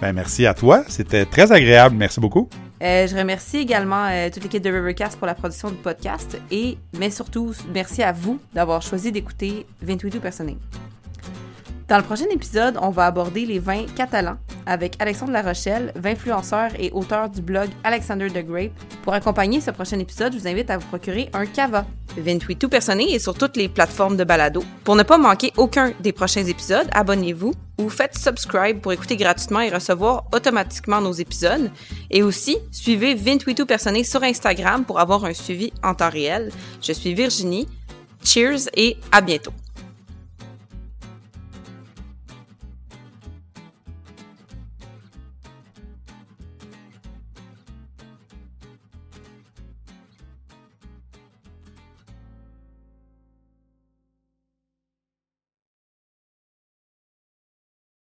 Ben, 0.00 0.12
merci 0.12 0.46
à 0.46 0.52
toi. 0.52 0.84
C'était 0.88 1.24
très 1.24 1.52
agréable. 1.52 1.96
Merci 1.96 2.20
beaucoup. 2.20 2.48
Euh, 2.82 3.06
je 3.06 3.16
remercie 3.16 3.58
également 3.58 4.08
toute 4.30 4.42
l'équipe 4.42 4.62
de 4.62 4.70
Rivercast 4.70 5.16
pour 5.16 5.26
la 5.26 5.34
production 5.34 5.70
du 5.70 5.76
podcast 5.76 6.38
et, 6.50 6.76
mais 6.98 7.10
surtout, 7.10 7.52
merci 7.72 8.02
à 8.02 8.12
vous 8.12 8.38
d'avoir 8.52 8.82
choisi 8.82 9.12
d'écouter 9.12 9.66
28 9.82 10.20
Personné. 10.20 10.58
Dans 11.88 11.98
le 11.98 12.02
prochain 12.02 12.26
épisode, 12.32 12.76
on 12.82 12.90
va 12.90 13.06
aborder 13.06 13.46
les 13.46 13.60
vins 13.60 13.86
catalans 13.94 14.38
avec 14.66 14.96
Alexandre 14.98 15.30
Larochelle, 15.30 15.92
vinfluenceur 15.94 16.72
et 16.80 16.90
auteur 16.90 17.28
du 17.28 17.40
blog 17.40 17.68
Alexander 17.84 18.28
the 18.28 18.44
Grape. 18.44 18.72
Pour 19.04 19.14
accompagner 19.14 19.60
ce 19.60 19.70
prochain 19.70 20.00
épisode, 20.00 20.32
je 20.32 20.38
vous 20.38 20.48
invite 20.48 20.68
à 20.68 20.78
vous 20.78 20.86
procurer 20.88 21.30
un 21.32 21.46
cava. 21.46 21.86
28 22.16 22.56
tout 22.56 22.68
personné 22.68 23.14
et 23.14 23.20
sur 23.20 23.34
toutes 23.34 23.56
les 23.56 23.68
plateformes 23.68 24.16
de 24.16 24.24
balado. 24.24 24.64
Pour 24.82 24.96
ne 24.96 25.04
pas 25.04 25.18
manquer 25.18 25.52
aucun 25.56 25.92
des 26.00 26.12
prochains 26.12 26.44
épisodes, 26.44 26.88
abonnez-vous 26.92 27.52
ou 27.78 27.88
faites 27.88 28.18
subscribe 28.18 28.80
pour 28.80 28.92
écouter 28.92 29.16
gratuitement 29.16 29.60
et 29.60 29.70
recevoir 29.70 30.24
automatiquement 30.32 31.00
nos 31.00 31.12
épisodes. 31.12 31.70
Et 32.10 32.24
aussi, 32.24 32.56
suivez 32.72 33.14
28 33.14 33.54
tout 33.54 33.66
personné 33.66 34.02
sur 34.02 34.24
Instagram 34.24 34.84
pour 34.84 34.98
avoir 34.98 35.24
un 35.24 35.34
suivi 35.34 35.72
en 35.84 35.94
temps 35.94 36.10
réel. 36.10 36.50
Je 36.82 36.92
suis 36.92 37.14
Virginie. 37.14 37.68
Cheers 38.24 38.70
et 38.74 38.96
à 39.12 39.20
bientôt. 39.20 39.52